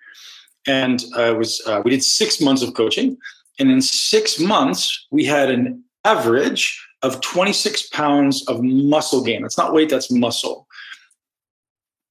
and 0.67 1.03
I 1.15 1.31
was 1.31 1.61
uh, 1.65 1.81
we 1.83 1.91
did 1.91 2.03
six 2.03 2.39
months 2.39 2.61
of 2.61 2.75
coaching, 2.75 3.17
and 3.59 3.71
in 3.71 3.81
six 3.81 4.39
months 4.39 5.07
we 5.09 5.25
had 5.25 5.49
an 5.49 5.83
average 6.05 6.79
of 7.01 7.21
26 7.21 7.89
pounds 7.89 8.45
of 8.47 8.61
muscle 8.61 9.23
gain. 9.23 9.41
That's 9.41 9.57
not 9.57 9.73
weight, 9.73 9.89
that's 9.89 10.11
muscle. 10.11 10.67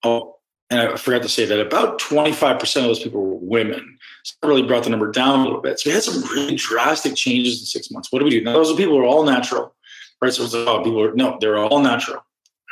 Oh, 0.02 0.35
and 0.70 0.80
I 0.80 0.96
forgot 0.96 1.22
to 1.22 1.28
say 1.28 1.44
that 1.44 1.60
about 1.60 2.00
25% 2.00 2.76
of 2.76 2.82
those 2.82 3.02
people 3.02 3.24
were 3.24 3.36
women. 3.36 3.98
So 4.24 4.34
that 4.42 4.48
really 4.48 4.64
brought 4.64 4.84
the 4.84 4.90
number 4.90 5.12
down 5.12 5.40
a 5.40 5.44
little 5.44 5.60
bit. 5.60 5.78
So 5.78 5.90
we 5.90 5.94
had 5.94 6.02
some 6.02 6.22
really 6.22 6.56
drastic 6.56 7.14
changes 7.14 7.60
in 7.60 7.66
six 7.66 7.90
months. 7.90 8.10
What 8.10 8.18
do 8.18 8.24
we 8.24 8.32
do? 8.32 8.42
Now, 8.42 8.54
those 8.54 8.74
people 8.74 8.96
were 8.96 9.04
all 9.04 9.24
natural, 9.24 9.74
right? 10.20 10.32
So 10.32 10.42
it 10.42 10.46
was 10.46 10.54
like, 10.54 10.66
oh, 10.66 10.82
people 10.82 11.00
were, 11.00 11.12
no, 11.14 11.38
they're 11.40 11.58
all 11.58 11.80
natural, 11.80 12.24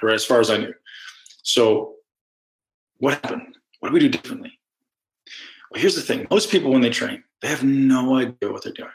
right? 0.02 0.14
As 0.14 0.24
far 0.24 0.40
as 0.40 0.50
I 0.50 0.56
knew. 0.56 0.74
So 1.42 1.94
what 2.98 3.14
happened? 3.14 3.56
What 3.78 3.90
do 3.90 3.94
we 3.94 4.00
do 4.00 4.08
differently? 4.08 4.58
Well, 5.70 5.80
here's 5.80 5.94
the 5.94 6.02
thing 6.02 6.26
most 6.30 6.50
people, 6.50 6.72
when 6.72 6.80
they 6.80 6.90
train, 6.90 7.22
they 7.42 7.48
have 7.48 7.62
no 7.62 8.16
idea 8.16 8.50
what 8.50 8.64
they're 8.64 8.72
doing. 8.72 8.90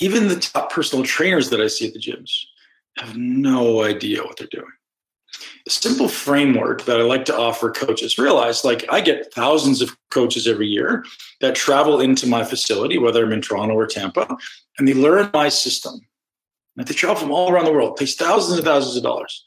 Even 0.00 0.28
the 0.28 0.36
top 0.36 0.70
personal 0.70 1.04
trainers 1.04 1.48
that 1.48 1.62
I 1.62 1.68
see 1.68 1.86
at 1.86 1.94
the 1.94 2.00
gyms 2.00 2.44
have 2.98 3.16
no 3.16 3.84
idea 3.84 4.22
what 4.22 4.36
they're 4.36 4.48
doing 4.50 4.66
a 5.66 5.70
simple 5.70 6.08
framework 6.08 6.84
that 6.84 7.00
I 7.00 7.02
like 7.02 7.24
to 7.26 7.36
offer 7.36 7.70
coaches. 7.70 8.18
Realize, 8.18 8.64
like, 8.64 8.84
I 8.90 9.00
get 9.00 9.32
thousands 9.34 9.82
of 9.82 9.96
coaches 10.10 10.46
every 10.46 10.66
year 10.66 11.04
that 11.40 11.54
travel 11.54 12.00
into 12.00 12.26
my 12.26 12.44
facility, 12.44 12.98
whether 12.98 13.24
I'm 13.24 13.32
in 13.32 13.42
Toronto 13.42 13.74
or 13.74 13.86
Tampa, 13.86 14.36
and 14.78 14.86
they 14.86 14.94
learn 14.94 15.30
my 15.32 15.48
system. 15.48 16.00
And 16.76 16.86
they 16.86 16.94
travel 16.94 17.16
from 17.16 17.32
all 17.32 17.50
around 17.50 17.64
the 17.64 17.72
world, 17.72 17.96
pays 17.96 18.14
thousands 18.14 18.58
and 18.58 18.66
thousands 18.66 18.96
of 18.96 19.02
dollars. 19.02 19.42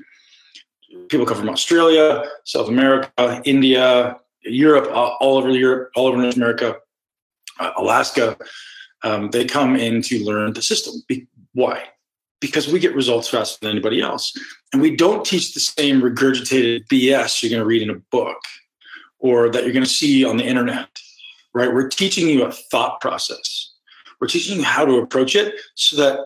People 1.09 1.25
come 1.25 1.37
from 1.37 1.49
Australia, 1.49 2.25
South 2.45 2.67
America, 2.67 3.41
India, 3.45 4.17
Europe, 4.41 4.89
all 4.93 5.37
over 5.37 5.49
Europe, 5.49 5.91
all 5.95 6.07
over 6.07 6.17
North 6.17 6.35
America, 6.35 6.77
uh, 7.59 7.71
Alaska. 7.77 8.37
Um, 9.03 9.29
they 9.29 9.45
come 9.45 9.75
in 9.75 10.01
to 10.03 10.23
learn 10.25 10.53
the 10.53 10.61
system. 10.61 10.95
Why? 11.53 11.83
Because 12.39 12.67
we 12.67 12.79
get 12.79 12.95
results 12.95 13.29
faster 13.29 13.57
than 13.61 13.71
anybody 13.71 14.01
else. 14.01 14.33
And 14.71 14.81
we 14.81 14.95
don't 14.95 15.25
teach 15.25 15.53
the 15.53 15.59
same 15.59 16.01
regurgitated 16.01 16.87
BS 16.87 17.41
you're 17.41 17.49
going 17.49 17.61
to 17.61 17.65
read 17.65 17.81
in 17.81 17.89
a 17.89 17.99
book 18.11 18.39
or 19.19 19.49
that 19.49 19.63
you're 19.63 19.73
going 19.73 19.85
to 19.85 19.89
see 19.89 20.23
on 20.23 20.37
the 20.37 20.45
internet, 20.45 20.87
right? 21.53 21.73
We're 21.73 21.89
teaching 21.89 22.27
you 22.29 22.43
a 22.43 22.51
thought 22.51 23.01
process. 23.01 23.73
We're 24.19 24.27
teaching 24.27 24.57
you 24.57 24.63
how 24.63 24.85
to 24.85 24.97
approach 24.97 25.35
it 25.35 25.55
so 25.75 25.97
that 25.97 26.19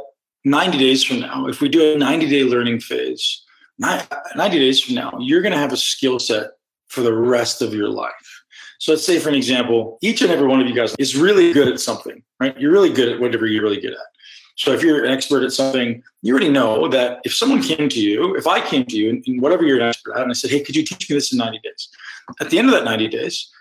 90 0.45 0.77
days 0.77 1.03
from 1.03 1.21
now, 1.21 1.47
if 1.47 1.61
we 1.61 1.69
do 1.69 1.93
a 1.93 1.97
90 1.97 2.29
day 2.29 2.43
learning 2.43 2.79
phase, 2.81 3.43
90 3.79 4.59
days 4.59 4.81
from 4.81 4.95
now, 4.95 5.17
you're 5.19 5.41
going 5.41 5.53
to 5.53 5.59
have 5.59 5.73
a 5.73 5.77
skill 5.77 6.19
set 6.19 6.51
for 6.87 7.01
the 7.01 7.13
rest 7.13 7.61
of 7.61 7.73
your 7.73 7.89
life. 7.89 8.43
So 8.79 8.91
let's 8.91 9.05
say, 9.05 9.17
for 9.17 9.29
an 9.29 9.35
example, 9.35 9.97
each 10.01 10.21
and 10.21 10.29
every 10.29 10.47
one 10.47 10.59
of 10.59 10.67
you 10.67 10.75
guys 10.75 10.93
is 10.99 11.15
really 11.15 11.53
good 11.53 11.69
at 11.69 11.79
something, 11.79 12.21
right? 12.39 12.57
You're 12.59 12.71
really 12.71 12.91
good 12.91 13.09
at 13.09 13.19
whatever 13.19 13.47
you're 13.47 13.63
really 13.63 13.79
good 13.79 13.93
at. 13.93 14.12
So 14.55 14.71
if 14.71 14.83
you're 14.83 15.03
an 15.03 15.11
expert 15.11 15.43
at 15.43 15.51
something, 15.51 16.03
you 16.21 16.33
already 16.33 16.49
know 16.49 16.87
that 16.89 17.21
if 17.23 17.35
someone 17.35 17.61
came 17.61 17.89
to 17.89 17.99
you, 17.99 18.35
if 18.35 18.45
I 18.45 18.61
came 18.61 18.85
to 18.85 18.95
you 18.95 19.09
and 19.25 19.41
whatever 19.41 19.63
you're 19.63 19.79
an 19.79 19.89
expert 19.89 20.15
at, 20.15 20.21
and 20.21 20.31
I 20.31 20.33
said, 20.33 20.51
hey, 20.51 20.63
could 20.63 20.75
you 20.75 20.83
teach 20.83 21.09
me 21.09 21.15
this 21.15 21.31
in 21.31 21.39
90 21.39 21.59
days? 21.59 21.89
At 22.39 22.49
the 22.49 22.59
end 22.59 22.67
of 22.67 22.73
that 22.73 22.85
90 22.85 23.07
days, 23.07 23.51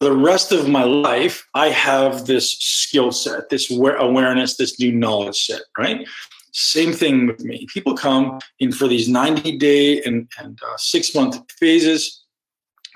the 0.00 0.14
rest 0.14 0.52
of 0.52 0.68
my 0.68 0.84
life, 0.84 1.46
I 1.54 1.68
have 1.70 2.26
this 2.26 2.58
skill 2.58 3.12
set, 3.12 3.48
this 3.48 3.70
awareness, 3.70 4.56
this 4.56 4.78
new 4.78 4.92
knowledge 4.92 5.46
set, 5.46 5.62
right? 5.78 6.06
Same 6.52 6.92
thing 6.92 7.26
with 7.26 7.42
me. 7.44 7.66
People 7.72 7.96
come 7.96 8.38
in 8.60 8.72
for 8.72 8.88
these 8.88 9.08
90 9.08 9.56
day 9.58 10.02
and, 10.02 10.28
and 10.38 10.58
uh, 10.62 10.76
six 10.76 11.14
month 11.14 11.38
phases, 11.52 12.24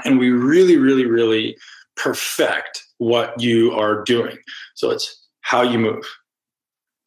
and 0.04 0.18
we 0.18 0.30
really, 0.30 0.76
really, 0.76 1.06
really 1.06 1.56
perfect 1.96 2.82
what 2.98 3.38
you 3.40 3.72
are 3.72 4.02
doing. 4.04 4.36
So 4.74 4.90
it's 4.90 5.26
how 5.40 5.62
you 5.62 5.78
move, 5.78 6.04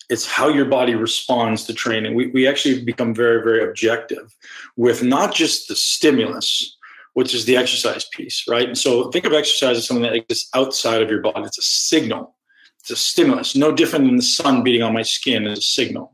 it's 0.10 0.26
how 0.26 0.50
your 0.50 0.66
body 0.66 0.96
responds 0.96 1.66
to 1.66 1.74
training. 1.74 2.16
We, 2.16 2.28
we 2.28 2.48
actually 2.48 2.84
become 2.84 3.14
very, 3.14 3.44
very 3.44 3.64
objective 3.64 4.36
with 4.76 5.04
not 5.04 5.34
just 5.34 5.68
the 5.68 5.76
stimulus, 5.76 6.78
which 7.14 7.34
is 7.34 7.46
the 7.46 7.58
exercise 7.58 8.06
piece, 8.14 8.46
right? 8.48 8.68
And 8.68 8.78
so 8.78 9.10
think 9.12 9.26
of 9.26 9.34
exercise 9.34 9.78
as 9.78 9.88
something 9.88 10.04
that 10.04 10.16
exists 10.16 10.50
outside 10.56 11.02
of 11.02 11.10
your 11.10 11.22
body. 11.22 11.44
It's 11.44 11.58
a 11.58 11.62
signal, 11.62 12.36
it's 12.80 12.92
a 12.92 12.96
stimulus, 12.96 13.56
no 13.56 13.72
different 13.72 14.06
than 14.06 14.18
the 14.18 14.24
sun 14.24 14.64
beating 14.64 14.84
on 14.84 14.94
my 14.94 15.04
skin 15.04 15.46
is 15.46 15.60
a 15.60 15.62
signal, 15.62 16.14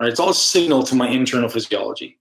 right? 0.00 0.10
It's 0.10 0.20
all 0.20 0.30
a 0.30 0.34
signal 0.34 0.82
to 0.84 0.94
my 0.94 1.08
internal 1.08 1.48
physiology. 1.48 2.18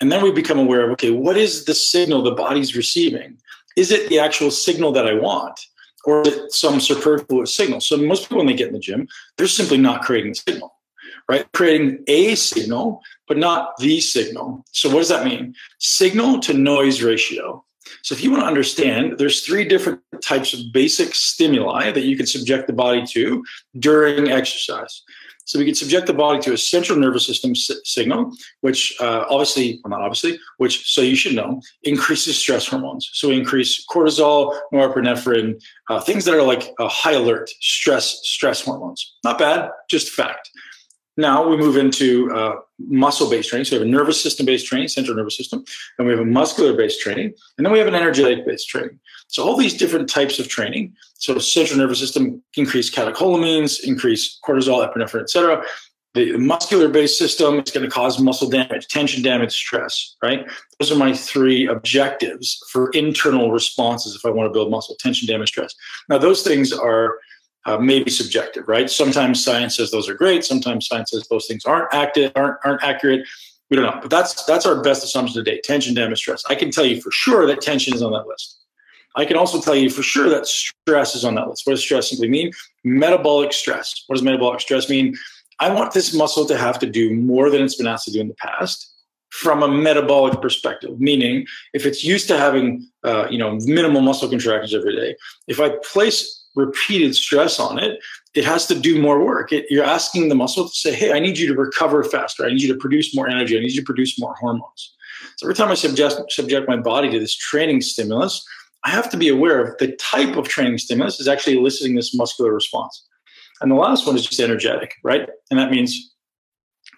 And 0.00 0.12
then 0.12 0.22
we 0.22 0.30
become 0.30 0.58
aware 0.58 0.84
of, 0.84 0.92
okay, 0.92 1.10
what 1.10 1.36
is 1.36 1.64
the 1.64 1.74
signal 1.74 2.22
the 2.22 2.30
body's 2.30 2.76
receiving? 2.76 3.38
Is 3.76 3.90
it 3.90 4.08
the 4.08 4.18
actual 4.18 4.50
signal 4.50 4.92
that 4.92 5.06
I 5.06 5.14
want? 5.14 5.60
Or 6.08 6.24
some 6.48 6.80
superfluous 6.80 7.54
signal? 7.54 7.80
So 7.80 7.96
most 7.96 8.22
people, 8.22 8.38
when 8.38 8.46
they 8.46 8.54
get 8.54 8.68
in 8.68 8.74
the 8.74 8.80
gym, 8.80 9.08
they're 9.36 9.46
simply 9.46 9.78
not 9.78 10.02
creating 10.02 10.32
the 10.32 10.52
signal 10.52 10.74
right? 11.28 11.50
Creating 11.52 12.02
a 12.06 12.34
signal, 12.34 13.02
but 13.26 13.36
not 13.36 13.76
the 13.78 14.00
signal. 14.00 14.64
So 14.72 14.88
what 14.88 14.98
does 14.98 15.10
that 15.10 15.26
mean? 15.26 15.54
Signal 15.78 16.40
to 16.40 16.54
noise 16.54 17.02
ratio. 17.02 17.64
So 18.02 18.14
if 18.14 18.22
you 18.22 18.30
want 18.30 18.42
to 18.42 18.46
understand, 18.46 19.18
there's 19.18 19.42
three 19.42 19.66
different 19.66 20.00
types 20.22 20.52
of 20.54 20.60
basic 20.72 21.14
stimuli 21.14 21.90
that 21.90 22.04
you 22.04 22.16
can 22.16 22.26
subject 22.26 22.66
the 22.66 22.72
body 22.72 23.06
to 23.08 23.44
during 23.78 24.30
exercise. 24.30 25.02
So 25.48 25.58
we 25.58 25.64
can 25.64 25.74
subject 25.74 26.06
the 26.06 26.12
body 26.12 26.40
to 26.40 26.52
a 26.52 26.58
central 26.58 26.98
nervous 26.98 27.26
system 27.26 27.54
signal, 27.54 28.32
which 28.60 28.94
uh, 29.00 29.24
obviously, 29.30 29.80
well, 29.82 29.90
not 29.90 30.02
obviously, 30.02 30.38
which 30.58 30.92
so 30.92 31.00
you 31.00 31.16
should 31.16 31.34
know 31.34 31.62
increases 31.84 32.36
stress 32.36 32.66
hormones. 32.66 33.08
So 33.14 33.30
we 33.30 33.38
increase 33.38 33.82
cortisol, 33.86 34.54
norepinephrine, 34.74 35.58
uh, 35.88 36.00
things 36.00 36.26
that 36.26 36.34
are 36.34 36.42
like 36.42 36.74
a 36.78 36.86
high 36.86 37.14
alert 37.14 37.48
stress 37.60 38.20
stress 38.24 38.60
hormones. 38.60 39.16
Not 39.24 39.38
bad, 39.38 39.70
just 39.88 40.10
fact. 40.10 40.50
Now 41.18 41.46
we 41.46 41.56
move 41.56 41.76
into 41.76 42.32
uh, 42.32 42.60
muscle-based 42.78 43.50
training. 43.50 43.64
So 43.64 43.74
we 43.74 43.80
have 43.80 43.88
a 43.88 43.90
nervous 43.90 44.22
system-based 44.22 44.64
training, 44.64 44.86
central 44.86 45.16
nervous 45.16 45.36
system, 45.36 45.64
and 45.98 46.06
we 46.06 46.12
have 46.12 46.22
a 46.22 46.24
muscular-based 46.24 47.00
training, 47.00 47.34
and 47.56 47.66
then 47.66 47.72
we 47.72 47.80
have 47.80 47.88
an 47.88 47.96
energetic-based 47.96 48.68
training. 48.68 49.00
So 49.26 49.42
all 49.42 49.56
these 49.56 49.76
different 49.76 50.08
types 50.08 50.38
of 50.38 50.46
training. 50.46 50.94
So 51.14 51.36
central 51.40 51.80
nervous 51.80 51.98
system 51.98 52.40
increase 52.56 52.88
catecholamines, 52.88 53.82
increase 53.82 54.38
cortisol, 54.46 54.88
epinephrine, 54.88 55.22
etc. 55.22 55.64
The 56.14 56.36
muscular-based 56.36 57.18
system 57.18 57.58
is 57.58 57.72
going 57.72 57.84
to 57.84 57.90
cause 57.90 58.20
muscle 58.20 58.48
damage, 58.48 58.86
tension 58.86 59.20
damage, 59.20 59.52
stress. 59.52 60.16
Right. 60.22 60.48
Those 60.78 60.92
are 60.92 60.96
my 60.96 61.12
three 61.12 61.66
objectives 61.66 62.62
for 62.70 62.90
internal 62.90 63.50
responses 63.50 64.14
if 64.14 64.24
I 64.24 64.30
want 64.30 64.46
to 64.46 64.52
build 64.52 64.70
muscle: 64.70 64.94
tension, 65.00 65.26
damage, 65.26 65.48
stress. 65.48 65.74
Now 66.08 66.18
those 66.18 66.42
things 66.42 66.72
are 66.72 67.18
uh, 67.68 67.76
maybe 67.76 68.10
subjective, 68.10 68.66
right? 68.66 68.88
Sometimes 68.88 69.44
science 69.44 69.76
says 69.76 69.90
those 69.90 70.08
are 70.08 70.14
great. 70.14 70.42
Sometimes 70.42 70.86
science 70.86 71.10
says 71.10 71.28
those 71.28 71.46
things 71.46 71.66
aren't 71.66 71.92
active, 71.92 72.32
aren't 72.34 72.56
aren't 72.64 72.82
accurate. 72.82 73.28
We 73.68 73.76
don't 73.76 73.84
know, 73.84 73.98
but 74.00 74.08
that's 74.08 74.42
that's 74.44 74.64
our 74.64 74.80
best 74.82 75.04
assumption 75.04 75.44
to 75.44 75.50
date. 75.50 75.64
Tension, 75.64 75.92
damage, 75.92 76.18
stress. 76.18 76.42
I 76.48 76.54
can 76.54 76.70
tell 76.70 76.86
you 76.86 77.02
for 77.02 77.10
sure 77.10 77.46
that 77.46 77.60
tension 77.60 77.92
is 77.92 78.02
on 78.02 78.12
that 78.12 78.26
list. 78.26 78.58
I 79.16 79.26
can 79.26 79.36
also 79.36 79.60
tell 79.60 79.74
you 79.74 79.90
for 79.90 80.02
sure 80.02 80.30
that 80.30 80.46
stress 80.46 81.14
is 81.14 81.26
on 81.26 81.34
that 81.34 81.48
list. 81.48 81.66
What 81.66 81.72
does 81.72 81.82
stress 81.82 82.08
simply 82.08 82.28
mean? 82.28 82.52
Metabolic 82.84 83.52
stress. 83.52 84.04
What 84.06 84.16
does 84.16 84.22
metabolic 84.22 84.60
stress 84.60 84.88
mean? 84.88 85.14
I 85.60 85.70
want 85.70 85.92
this 85.92 86.14
muscle 86.14 86.46
to 86.46 86.56
have 86.56 86.78
to 86.78 86.86
do 86.86 87.12
more 87.14 87.50
than 87.50 87.62
it's 87.62 87.74
been 87.74 87.86
asked 87.86 88.06
to 88.06 88.12
do 88.12 88.20
in 88.20 88.28
the 88.28 88.34
past 88.34 88.94
from 89.30 89.62
a 89.62 89.68
metabolic 89.68 90.40
perspective 90.40 90.98
meaning 90.98 91.46
if 91.74 91.84
it's 91.84 92.02
used 92.02 92.28
to 92.28 92.38
having 92.38 92.88
uh, 93.04 93.28
you 93.28 93.36
know 93.36 93.58
minimal 93.66 94.00
muscle 94.00 94.26
contractions 94.26 94.74
every 94.74 94.96
day 94.96 95.14
if 95.48 95.60
i 95.60 95.68
place 95.92 96.37
repeated 96.58 97.14
stress 97.14 97.58
on 97.58 97.78
it, 97.78 98.00
it 98.34 98.44
has 98.44 98.66
to 98.66 98.74
do 98.78 99.00
more 99.00 99.24
work. 99.24 99.52
It, 99.52 99.66
you're 99.70 99.84
asking 99.84 100.28
the 100.28 100.34
muscle 100.34 100.68
to 100.68 100.74
say, 100.74 100.94
hey, 100.94 101.12
I 101.12 101.20
need 101.20 101.38
you 101.38 101.46
to 101.48 101.54
recover 101.54 102.04
faster. 102.04 102.44
I 102.44 102.50
need 102.50 102.62
you 102.62 102.72
to 102.72 102.78
produce 102.78 103.14
more 103.14 103.28
energy. 103.28 103.56
I 103.56 103.60
need 103.60 103.72
you 103.72 103.80
to 103.80 103.86
produce 103.86 104.18
more 104.18 104.34
hormones. 104.34 104.94
So 105.36 105.46
every 105.46 105.54
time 105.54 105.70
I 105.70 105.74
subject, 105.74 106.32
subject 106.32 106.68
my 106.68 106.76
body 106.76 107.10
to 107.10 107.18
this 107.18 107.34
training 107.34 107.80
stimulus, 107.80 108.44
I 108.84 108.90
have 108.90 109.10
to 109.10 109.16
be 109.16 109.28
aware 109.28 109.64
of 109.64 109.78
the 109.78 109.92
type 109.96 110.36
of 110.36 110.48
training 110.48 110.78
stimulus 110.78 111.20
is 111.20 111.28
actually 111.28 111.56
eliciting 111.56 111.96
this 111.96 112.14
muscular 112.14 112.52
response. 112.52 113.04
And 113.60 113.70
the 113.70 113.76
last 113.76 114.06
one 114.06 114.16
is 114.16 114.26
just 114.26 114.40
energetic, 114.40 114.94
right? 115.02 115.28
And 115.50 115.58
that 115.58 115.70
means, 115.70 116.14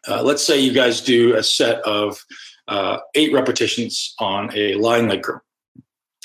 uh, 0.09 0.23
let's 0.23 0.45
say 0.45 0.61
you 0.61 0.73
guys 0.73 1.01
do 1.01 1.35
a 1.37 1.43
set 1.43 1.81
of 1.83 2.23
uh, 2.69 2.99
eight 3.15 3.33
repetitions 3.33 4.15
on 4.19 4.51
a 4.55 4.75
lying 4.75 5.09
leg 5.09 5.23
curl. 5.23 5.41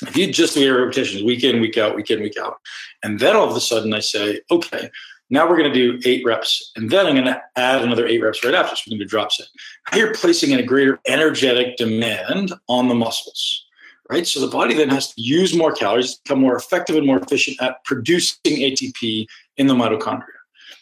If 0.02 0.16
you 0.16 0.30
just 0.30 0.54
do 0.54 0.78
repetitions 0.78 1.22
week 1.22 1.42
in, 1.42 1.60
week 1.60 1.78
out, 1.78 1.96
week 1.96 2.10
in, 2.10 2.20
week 2.20 2.36
out, 2.38 2.58
and 3.02 3.18
then 3.18 3.34
all 3.34 3.48
of 3.48 3.56
a 3.56 3.60
sudden 3.60 3.94
I 3.94 4.00
say, 4.00 4.40
okay, 4.50 4.90
now 5.30 5.48
we're 5.48 5.56
going 5.56 5.72
to 5.72 5.74
do 5.74 5.98
eight 6.04 6.24
reps, 6.24 6.70
and 6.76 6.90
then 6.90 7.06
I'm 7.06 7.14
going 7.14 7.26
to 7.26 7.42
add 7.56 7.82
another 7.82 8.06
eight 8.06 8.22
reps 8.22 8.44
right 8.44 8.54
after. 8.54 8.76
So 8.76 8.82
we're 8.86 8.92
going 8.92 8.98
to 9.00 9.04
do 9.06 9.08
drop 9.08 9.32
set. 9.32 9.46
You're 9.94 10.14
placing 10.14 10.52
in 10.52 10.60
a 10.60 10.62
greater 10.62 11.00
energetic 11.06 11.76
demand 11.76 12.52
on 12.68 12.88
the 12.88 12.94
muscles, 12.94 13.64
right? 14.10 14.26
So 14.26 14.40
the 14.40 14.46
body 14.46 14.74
then 14.74 14.90
has 14.90 15.14
to 15.14 15.20
use 15.20 15.54
more 15.54 15.72
calories, 15.72 16.16
become 16.16 16.40
more 16.40 16.56
effective 16.56 16.94
and 16.94 17.06
more 17.06 17.18
efficient 17.18 17.60
at 17.60 17.82
producing 17.84 18.38
ATP 18.44 19.26
in 19.56 19.66
the 19.66 19.74
mitochondria. 19.74 20.26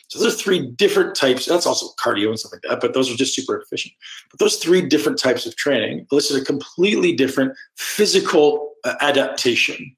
So 0.08 0.18
those 0.18 0.34
are 0.34 0.38
three 0.38 0.70
different 0.72 1.16
types. 1.16 1.46
That's 1.46 1.66
also 1.66 1.88
cardio 1.98 2.28
and 2.28 2.38
stuff 2.38 2.52
like 2.52 2.62
that, 2.68 2.80
but 2.80 2.92
those 2.92 3.10
are 3.10 3.16
just 3.16 3.34
super 3.34 3.60
efficient. 3.60 3.94
But 4.30 4.40
those 4.40 4.56
three 4.56 4.82
different 4.82 5.18
types 5.18 5.46
of 5.46 5.56
training 5.56 6.06
elicit 6.12 6.42
a 6.42 6.44
completely 6.44 7.12
different 7.12 7.54
physical 7.76 8.73
adaptation 9.00 9.96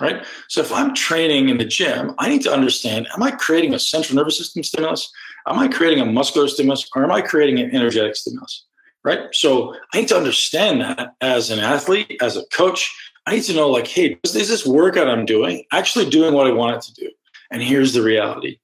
right? 0.00 0.24
So 0.48 0.60
if 0.60 0.72
I'm 0.72 0.94
training 0.94 1.48
in 1.48 1.58
the 1.58 1.64
gym, 1.64 2.14
I 2.18 2.28
need 2.28 2.42
to 2.42 2.52
understand 2.52 3.06
am 3.14 3.22
I 3.22 3.30
creating 3.30 3.74
a 3.74 3.78
central 3.78 4.16
nervous 4.16 4.38
system 4.38 4.62
stimulus? 4.62 5.10
Am 5.46 5.58
I 5.58 5.68
creating 5.68 6.00
a 6.00 6.06
muscular 6.06 6.48
stimulus? 6.48 6.88
Or 6.94 7.04
am 7.04 7.12
I 7.12 7.20
creating 7.20 7.58
an 7.60 7.74
energetic 7.74 8.16
stimulus? 8.16 8.64
Right. 9.04 9.20
So 9.32 9.74
I 9.92 10.00
need 10.00 10.08
to 10.08 10.16
understand 10.16 10.80
that 10.80 11.14
as 11.20 11.50
an 11.50 11.58
athlete, 11.58 12.16
as 12.22 12.36
a 12.36 12.44
coach. 12.46 12.92
I 13.26 13.34
need 13.34 13.44
to 13.44 13.54
know, 13.54 13.70
like, 13.70 13.86
hey, 13.86 14.18
is 14.24 14.32
this 14.32 14.66
workout 14.66 15.08
I'm 15.08 15.24
doing 15.24 15.64
actually 15.72 16.08
doing 16.08 16.34
what 16.34 16.46
I 16.46 16.52
want 16.52 16.76
it 16.76 16.82
to 16.82 16.94
do? 16.94 17.10
And 17.50 17.62
here's 17.62 17.92
the 17.92 18.02
reality 18.02 18.58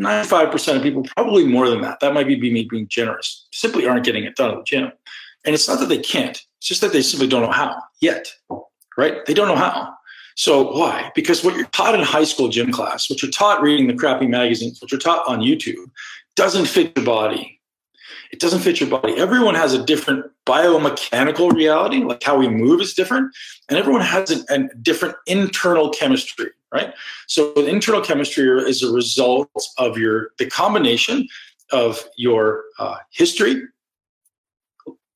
95% 0.00 0.76
of 0.76 0.82
people, 0.82 1.02
probably 1.16 1.44
more 1.44 1.68
than 1.68 1.80
that, 1.80 2.00
that 2.00 2.14
might 2.14 2.26
be 2.26 2.38
me 2.38 2.64
being 2.64 2.86
generous, 2.88 3.46
simply 3.52 3.86
aren't 3.86 4.04
getting 4.04 4.24
it 4.24 4.36
done 4.36 4.50
at 4.50 4.56
the 4.58 4.64
gym. 4.64 4.92
And 5.44 5.54
it's 5.54 5.66
not 5.66 5.80
that 5.80 5.88
they 5.88 5.98
can't, 5.98 6.40
it's 6.58 6.66
just 6.66 6.80
that 6.82 6.92
they 6.92 7.02
simply 7.02 7.26
don't 7.26 7.42
know 7.42 7.50
how 7.50 7.80
yet, 8.00 8.28
right? 8.98 9.24
They 9.24 9.32
don't 9.32 9.48
know 9.48 9.56
how. 9.56 9.94
So 10.34 10.72
why? 10.72 11.10
Because 11.14 11.42
what 11.42 11.56
you're 11.56 11.66
taught 11.66 11.94
in 11.94 12.02
high 12.02 12.24
school 12.24 12.48
gym 12.48 12.70
class, 12.70 13.08
what 13.08 13.22
you're 13.22 13.30
taught 13.30 13.62
reading 13.62 13.86
the 13.86 13.94
crappy 13.94 14.26
magazines, 14.26 14.82
what 14.82 14.90
you're 14.92 15.00
taught 15.00 15.26
on 15.26 15.40
YouTube, 15.40 15.90
doesn't 16.36 16.66
fit 16.66 16.92
your 16.96 17.06
body. 17.06 17.60
It 18.30 18.40
doesn't 18.40 18.60
fit 18.60 18.78
your 18.78 18.90
body. 18.90 19.14
Everyone 19.16 19.54
has 19.54 19.72
a 19.72 19.82
different 19.82 20.26
biomechanical 20.46 21.52
reality, 21.52 22.04
like 22.04 22.22
how 22.22 22.36
we 22.36 22.48
move 22.48 22.80
is 22.80 22.92
different, 22.92 23.34
and 23.68 23.78
everyone 23.78 24.02
has 24.02 24.30
a, 24.30 24.44
a 24.50 24.68
different 24.82 25.14
internal 25.26 25.90
chemistry, 25.90 26.50
right? 26.72 26.92
So 27.26 27.54
internal 27.54 28.02
chemistry 28.02 28.46
is 28.68 28.82
a 28.82 28.92
result 28.92 29.48
of 29.78 29.96
your 29.96 30.30
the 30.38 30.46
combination 30.46 31.26
of 31.72 32.06
your 32.16 32.64
uh, 32.78 32.96
history, 33.10 33.62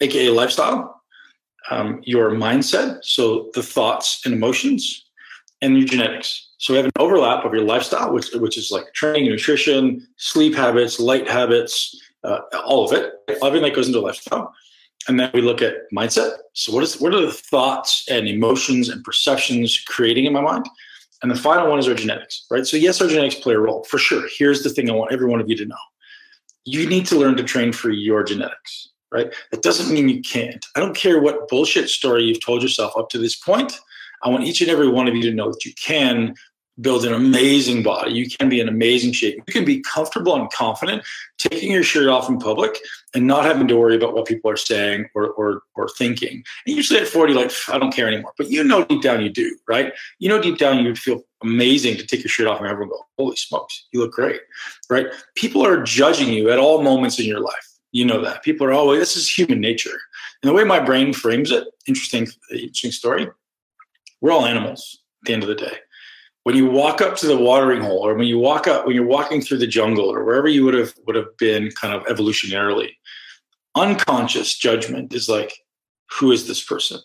aka 0.00 0.30
lifestyle, 0.30 1.01
um, 1.70 2.00
your 2.04 2.30
mindset, 2.30 3.04
so 3.04 3.50
the 3.54 3.62
thoughts 3.62 4.20
and 4.24 4.34
emotions, 4.34 5.04
and 5.60 5.76
your 5.78 5.86
genetics. 5.86 6.48
So 6.58 6.72
we 6.72 6.76
have 6.76 6.86
an 6.86 6.92
overlap 6.98 7.44
of 7.44 7.52
your 7.52 7.64
lifestyle, 7.64 8.12
which 8.12 8.30
which 8.34 8.56
is 8.56 8.70
like 8.70 8.92
training, 8.94 9.30
nutrition, 9.30 10.06
sleep 10.16 10.54
habits, 10.54 11.00
light 11.00 11.28
habits, 11.28 12.00
uh, 12.24 12.38
all 12.64 12.84
of 12.84 12.92
it, 12.92 13.12
everything 13.42 13.62
that 13.62 13.74
goes 13.74 13.88
into 13.88 14.00
lifestyle. 14.00 14.54
And 15.08 15.18
then 15.18 15.30
we 15.34 15.40
look 15.40 15.60
at 15.60 15.74
mindset. 15.92 16.36
So 16.52 16.72
what 16.72 16.84
is 16.84 17.00
what 17.00 17.14
are 17.14 17.20
the 17.20 17.32
thoughts 17.32 18.06
and 18.08 18.28
emotions 18.28 18.88
and 18.88 19.02
perceptions 19.02 19.78
creating 19.78 20.26
in 20.26 20.32
my 20.32 20.40
mind? 20.40 20.68
And 21.22 21.30
the 21.30 21.36
final 21.36 21.68
one 21.68 21.78
is 21.78 21.88
our 21.88 21.94
genetics, 21.94 22.44
right? 22.50 22.66
So 22.66 22.76
yes, 22.76 23.00
our 23.00 23.08
genetics 23.08 23.36
play 23.36 23.54
a 23.54 23.58
role 23.58 23.84
for 23.84 23.98
sure. 23.98 24.28
Here's 24.36 24.62
the 24.62 24.70
thing 24.70 24.90
I 24.90 24.92
want 24.92 25.12
every 25.12 25.26
one 25.26 25.40
of 25.40 25.48
you 25.48 25.56
to 25.56 25.66
know: 25.66 25.76
you 26.64 26.88
need 26.88 27.06
to 27.06 27.16
learn 27.16 27.36
to 27.36 27.42
train 27.42 27.72
for 27.72 27.90
your 27.90 28.22
genetics, 28.22 28.88
right? 29.12 29.32
That 29.50 29.62
doesn't 29.62 29.92
mean 29.92 30.08
you 30.08 30.22
can't. 30.22 30.64
I 30.74 30.80
don't 30.80 30.96
care 30.96 31.20
what 31.20 31.48
bullshit 31.48 31.88
story 31.88 32.24
you've 32.24 32.44
told 32.44 32.62
yourself 32.62 32.92
up 32.96 33.10
to 33.10 33.18
this 33.18 33.36
point 33.36 33.78
I 34.22 34.28
want 34.28 34.44
each 34.44 34.60
and 34.60 34.70
every 34.70 34.88
one 34.88 35.08
of 35.08 35.14
you 35.14 35.22
to 35.22 35.32
know 35.32 35.50
that 35.50 35.64
you 35.64 35.72
can 35.74 36.34
build 36.80 37.04
an 37.04 37.12
amazing 37.12 37.82
body. 37.82 38.12
You 38.12 38.28
can 38.30 38.48
be 38.48 38.58
in 38.58 38.68
amazing 38.68 39.12
shape. 39.12 39.42
You 39.46 39.52
can 39.52 39.64
be 39.64 39.80
comfortable 39.80 40.34
and 40.34 40.50
confident 40.50 41.02
taking 41.36 41.70
your 41.70 41.82
shirt 41.82 42.08
off 42.08 42.30
in 42.30 42.38
public 42.38 42.78
and 43.14 43.26
not 43.26 43.44
having 43.44 43.68
to 43.68 43.76
worry 43.76 43.94
about 43.94 44.14
what 44.14 44.26
people 44.26 44.50
are 44.50 44.56
saying 44.56 45.06
or 45.14 45.30
or, 45.32 45.62
or 45.74 45.88
thinking. 45.90 46.42
And 46.66 46.76
usually 46.76 47.00
at 47.00 47.08
40, 47.08 47.34
like, 47.34 47.52
I 47.68 47.78
don't 47.78 47.92
care 47.92 48.08
anymore. 48.08 48.32
But 48.38 48.50
you 48.50 48.64
know 48.64 48.84
deep 48.84 49.02
down 49.02 49.22
you 49.22 49.28
do, 49.28 49.56
right? 49.68 49.92
You 50.18 50.28
know 50.30 50.40
deep 50.40 50.56
down 50.56 50.78
you 50.78 50.86
would 50.86 50.98
feel 50.98 51.22
amazing 51.42 51.96
to 51.96 52.06
take 52.06 52.20
your 52.20 52.30
shirt 52.30 52.46
off 52.46 52.58
and 52.58 52.68
everyone 52.68 52.90
go, 52.90 53.04
holy 53.18 53.36
smokes, 53.36 53.86
you 53.92 54.00
look 54.00 54.12
great, 54.12 54.40
right? 54.88 55.06
People 55.34 55.66
are 55.66 55.82
judging 55.82 56.32
you 56.32 56.50
at 56.50 56.58
all 56.58 56.82
moments 56.82 57.18
in 57.18 57.26
your 57.26 57.40
life. 57.40 57.71
You 57.92 58.04
know 58.04 58.22
that. 58.22 58.42
People 58.42 58.66
are 58.66 58.72
always, 58.72 59.00
this 59.00 59.16
is 59.16 59.30
human 59.30 59.60
nature. 59.60 59.98
And 60.42 60.48
the 60.48 60.54
way 60.54 60.64
my 60.64 60.80
brain 60.80 61.12
frames 61.12 61.50
it, 61.50 61.68
interesting, 61.86 62.26
interesting 62.50 62.90
story. 62.90 63.28
We're 64.20 64.32
all 64.32 64.46
animals 64.46 64.98
at 65.22 65.26
the 65.26 65.34
end 65.34 65.42
of 65.42 65.48
the 65.48 65.54
day 65.54 65.78
when 66.44 66.56
you 66.56 66.66
walk 66.66 67.00
up 67.00 67.16
to 67.16 67.26
the 67.26 67.36
watering 67.36 67.80
hole 67.80 68.06
or 68.06 68.14
when 68.14 68.26
you 68.26 68.38
walk 68.38 68.66
up 68.66 68.86
when 68.86 68.94
you're 68.94 69.06
walking 69.06 69.40
through 69.40 69.58
the 69.58 69.66
jungle 69.66 70.12
or 70.12 70.24
wherever 70.24 70.48
you 70.48 70.64
would 70.64 70.74
have 70.74 70.94
would 71.06 71.16
have 71.16 71.36
been 71.38 71.70
kind 71.72 71.94
of 71.94 72.04
evolutionarily 72.04 72.90
unconscious 73.76 74.56
judgment 74.56 75.12
is 75.14 75.28
like 75.28 75.52
who 76.10 76.32
is 76.32 76.46
this 76.46 76.62
person 76.62 76.98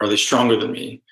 are 0.00 0.08
they 0.08 0.16
stronger 0.16 0.56
than 0.56 0.72
me 0.72 1.02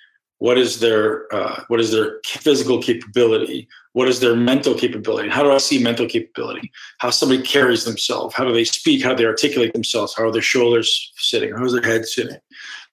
what 0.44 0.58
is 0.58 0.80
their 0.80 1.34
uh, 1.34 1.64
what 1.68 1.80
is 1.80 1.90
their 1.90 2.20
physical 2.26 2.78
capability? 2.78 3.66
What 3.94 4.08
is 4.08 4.20
their 4.20 4.36
mental 4.36 4.74
capability? 4.74 5.30
How 5.30 5.42
do 5.42 5.50
i 5.50 5.56
see 5.56 5.82
mental 5.82 6.06
capability? 6.06 6.70
How 6.98 7.08
somebody 7.08 7.40
carries 7.40 7.84
themselves? 7.84 8.34
How 8.34 8.44
do 8.44 8.52
they 8.52 8.64
speak? 8.64 9.02
How 9.02 9.14
do 9.14 9.22
they 9.22 9.24
articulate 9.24 9.72
themselves? 9.72 10.14
How 10.14 10.24
are 10.24 10.30
their 10.30 10.42
shoulders 10.42 11.12
sitting? 11.16 11.54
How 11.54 11.64
is 11.64 11.72
their 11.72 11.82
head 11.90 12.04
sitting? 12.04 12.36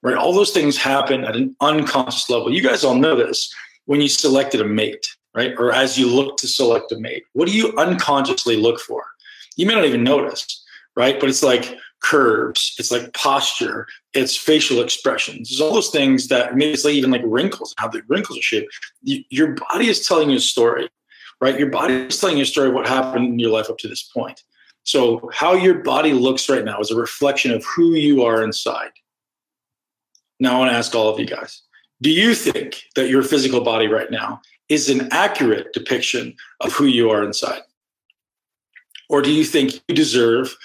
Right? 0.02 0.16
All 0.16 0.32
those 0.32 0.52
things 0.52 0.78
happen 0.78 1.26
at 1.26 1.36
an 1.36 1.54
unconscious 1.60 2.30
level. 2.30 2.54
You 2.54 2.64
guys 2.64 2.86
all 2.86 2.96
know 2.96 3.18
this. 3.18 3.54
When 3.84 4.00
you 4.00 4.08
selected 4.08 4.62
a 4.62 4.66
mate, 4.66 5.06
right? 5.36 5.54
Or 5.58 5.74
as 5.74 5.98
you 5.98 6.08
look 6.08 6.38
to 6.38 6.48
select 6.48 6.94
a 6.94 7.00
mate, 7.02 7.24
what 7.34 7.50
do 7.50 7.54
you 7.54 7.74
unconsciously 7.78 8.56
look 8.56 8.80
for? 8.80 9.04
You 9.58 9.66
may 9.66 9.76
not 9.76 9.84
even 9.84 10.06
notice, 10.06 10.64
right? 10.96 11.20
But 11.20 11.28
it's 11.28 11.44
like 11.44 11.76
curves, 12.02 12.76
it's 12.78 12.92
like 12.92 13.14
posture, 13.14 13.88
it's 14.14 14.36
facial 14.36 14.82
expressions. 14.82 15.50
There's 15.50 15.62
all 15.62 15.74
those 15.74 15.90
things 15.90 16.28
that 16.28 16.56
maybe 16.56 16.74
it's 16.74 16.84
like 16.84 16.96
even 16.96 17.12
like 17.12 17.22
wrinkles, 17.24 17.74
how 17.78 17.88
the 17.88 18.02
wrinkles 18.08 18.38
are 18.38 18.44
shaped. 18.44 18.74
You, 19.04 19.24
your 19.30 19.56
body 19.56 19.88
is 19.88 20.08
telling 20.08 20.30
you 20.30 20.38
a 20.38 20.42
story, 20.42 20.90
right? 21.40 21.58
Your 21.58 21.70
body 21.70 21.94
is 21.94 22.20
telling 22.20 22.38
you 22.38 22.44
a 22.44 22.48
story 22.48 22.70
of 22.70 22.74
what 22.74 22.88
happened 22.88 23.26
in 23.26 23.40
your 23.40 23.52
life 23.52 23.70
up 23.70 23.78
to 23.80 23.88
this 23.88 24.04
point. 24.04 24.44
So, 24.84 25.30
how 25.32 25.54
your 25.54 25.76
body 25.76 26.12
looks 26.12 26.50
right 26.50 26.66
now 26.66 26.80
is 26.80 26.90
a 26.90 26.96
reflection 26.96 27.52
of 27.52 27.64
who 27.64 27.94
you 27.94 28.24
are 28.24 28.44
inside. 28.44 28.90
Now, 30.40 30.56
I 30.56 30.60
want 30.60 30.72
to 30.72 30.78
ask 30.78 30.96
all 30.96 31.10
of 31.10 31.20
you 31.20 31.28
guys 31.28 31.62
do 32.02 32.10
you 32.10 32.34
think 32.34 32.82
that 32.96 33.10
your 33.10 33.22
physical 33.22 33.62
body 33.62 33.88
right 33.88 34.10
now 34.10 34.42
is 34.70 34.90
an 34.90 35.08
accurate 35.12 35.72
depiction 35.74 36.36
of 36.62 36.74
who 36.74 36.86
you 36.86 37.12
are 37.12 37.24
inside? 37.24 37.62
Or 39.08 39.22
do 39.22 39.32
you 39.32 39.44
think 39.44 39.82
you 39.88 39.94
deserve 39.94 40.56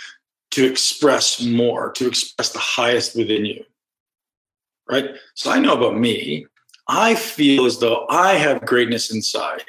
to 0.56 0.64
express 0.64 1.42
more, 1.42 1.92
to 1.92 2.08
express 2.08 2.48
the 2.48 2.58
highest 2.58 3.14
within 3.14 3.44
you? 3.44 3.62
Right? 4.90 5.10
So 5.34 5.50
I 5.50 5.58
know 5.58 5.74
about 5.74 5.98
me. 5.98 6.46
I 6.88 7.14
feel 7.14 7.66
as 7.66 7.78
though 7.78 8.06
I 8.08 8.36
have 8.36 8.64
greatness 8.64 9.12
inside. 9.12 9.64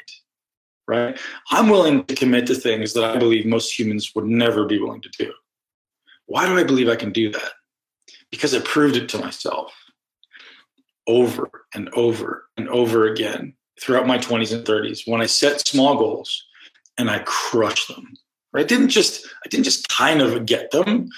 Right? 0.87 1.19
I'm 1.51 1.67
willing 1.67 2.05
to 2.05 2.15
commit 2.15 2.47
to 2.47 2.55
things 2.55 2.93
that 2.93 3.03
I 3.03 3.17
believe 3.17 3.45
most 3.45 3.77
humans 3.77 4.13
would 4.15 4.27
never 4.27 4.63
be 4.63 4.79
willing 4.79 5.01
to 5.01 5.09
do. 5.19 5.33
Why 6.27 6.45
do 6.45 6.57
I 6.57 6.63
believe 6.63 6.87
I 6.87 6.95
can 6.95 7.11
do 7.11 7.33
that? 7.33 7.51
Because 8.31 8.55
I 8.55 8.61
proved 8.61 8.95
it 8.95 9.09
to 9.09 9.17
myself 9.17 9.73
over 11.05 11.49
and 11.73 11.89
over 11.89 12.45
and 12.55 12.69
over 12.69 13.07
again 13.07 13.53
throughout 13.81 14.07
my 14.07 14.17
20s 14.17 14.55
and 14.55 14.65
30s 14.65 15.01
when 15.05 15.19
I 15.19 15.25
set 15.25 15.67
small 15.67 15.97
goals 15.97 16.45
and 16.97 17.09
I 17.09 17.19
crushed 17.25 17.89
them. 17.89 18.13
I 18.55 18.63
didn't 18.63 18.89
just 18.89 19.25
I 19.45 19.49
didn't 19.49 19.65
just 19.65 19.87
kind 19.89 20.21
of 20.21 20.45
get 20.45 20.71
them. 20.71 21.09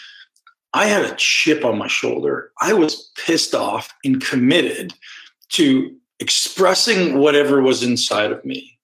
I 0.73 0.85
had 0.85 1.05
a 1.05 1.15
chip 1.15 1.65
on 1.65 1.77
my 1.77 1.87
shoulder. 1.87 2.51
I 2.61 2.73
was 2.73 3.11
pissed 3.25 3.55
off 3.55 3.93
and 4.03 4.23
committed 4.23 4.93
to 5.49 5.95
expressing 6.19 7.17
whatever 7.17 7.61
was 7.61 7.81
inside 7.81 8.31
of 8.31 8.43
me, 8.45 8.77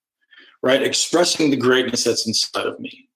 right? 0.63 0.81
Expressing 0.81 1.51
the 1.51 1.57
greatness 1.57 2.05
that's 2.05 2.25
inside 2.25 2.65
of 2.65 2.79
me. 2.79 3.09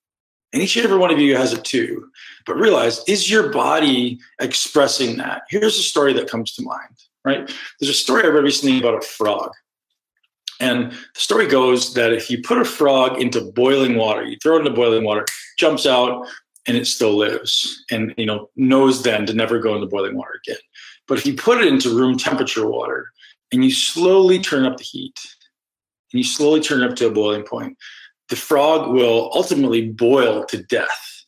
And 0.52 0.62
each 0.62 0.76
and 0.76 0.86
every 0.86 0.98
one 0.98 1.12
of 1.12 1.20
you 1.20 1.36
has 1.36 1.54
it 1.54 1.63
too. 1.63 2.10
But 2.46 2.58
realize, 2.58 3.04
is 3.08 3.30
your 3.30 3.52
body 3.52 4.20
expressing 4.39 5.18
that? 5.18 5.44
Here's 5.50 5.78
a 5.78 5.84
story 5.84 6.13
that 6.13 6.30
comes 6.30 6.54
to 6.56 6.63
mind 6.63 6.96
right? 7.26 7.52
There's 7.80 7.89
a 7.89 7.94
story 7.94 8.24
I 8.24 8.28
read 8.28 8.44
recently 8.44 8.80
about 8.80 8.96
a 8.96 9.06
frog. 9.06 9.52
And 10.60 10.91
the 10.91 11.19
story 11.19 11.48
goes 11.48 11.93
that 11.93 12.12
if 12.12 12.30
you 12.30 12.41
put 12.41 12.58
a 12.58 12.65
frog 12.65 13.22
into 13.22 13.41
boiling 13.41 13.95
water, 13.95 14.24
you 14.24 14.38
throw 14.41 14.58
it 14.58 14.60
into 14.60 14.72
boiling 14.72 15.04
water, 15.04 15.26
jumps 15.58 15.86
out, 15.86 16.28
and 16.67 16.76
it 16.76 16.86
still 16.86 17.15
lives, 17.15 17.84
and 17.89 18.13
you 18.17 18.26
know 18.26 18.50
knows 18.56 19.04
then 19.04 19.26
to 19.26 19.34
never 19.34 19.60
go 19.60 19.76
into 19.76 19.88
boiling 19.88 20.15
water 20.15 20.39
again. 20.45 20.60
But 21.08 21.17
if 21.17 21.26
you 21.26 21.34
put 21.34 21.62
it 21.62 21.67
into 21.67 21.95
room 21.95 22.17
temperature 22.17 22.69
water 22.69 23.12
and 23.52 23.63
you 23.63 23.72
slowly 23.72 24.39
turn 24.39 24.65
up 24.65 24.78
the 24.78 24.84
heat, 24.84 25.19
and 26.12 26.19
you 26.19 26.24
slowly 26.24 26.60
turn 26.60 26.84
it 26.84 26.89
up 26.89 26.95
to 26.98 27.08
a 27.08 27.12
boiling 27.12 27.43
point, 27.43 27.78
the 28.30 28.36
frog 28.36 28.91
will 28.91 29.32
ultimately 29.34 29.89
boil 29.89 30.45
to 30.45 30.62
death 30.63 31.26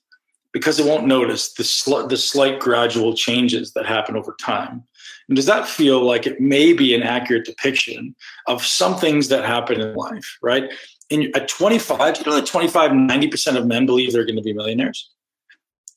because 0.53 0.79
it 0.79 0.85
won't 0.85 1.07
notice 1.07 1.53
the, 1.53 1.63
sl- 1.63 2.07
the 2.07 2.17
slight 2.17 2.59
gradual 2.59 3.15
changes 3.15 3.73
that 3.73 3.85
happen 3.85 4.15
over 4.15 4.35
time. 4.39 4.83
And 5.31 5.37
does 5.37 5.45
that 5.45 5.65
feel 5.65 6.03
like 6.03 6.27
it 6.27 6.41
may 6.41 6.73
be 6.73 6.93
an 6.93 7.03
accurate 7.03 7.45
depiction 7.45 8.13
of 8.47 8.65
some 8.65 8.97
things 8.97 9.29
that 9.29 9.45
happen 9.45 9.79
in 9.79 9.95
life, 9.95 10.37
right? 10.41 10.69
In, 11.09 11.31
at 11.33 11.47
25, 11.47 12.17
you 12.17 12.25
know 12.25 12.35
that 12.35 12.45
25, 12.45 12.91
90% 12.91 13.55
of 13.55 13.65
men 13.65 13.85
believe 13.85 14.11
they're 14.11 14.25
going 14.25 14.35
to 14.35 14.41
be 14.41 14.51
millionaires? 14.51 15.09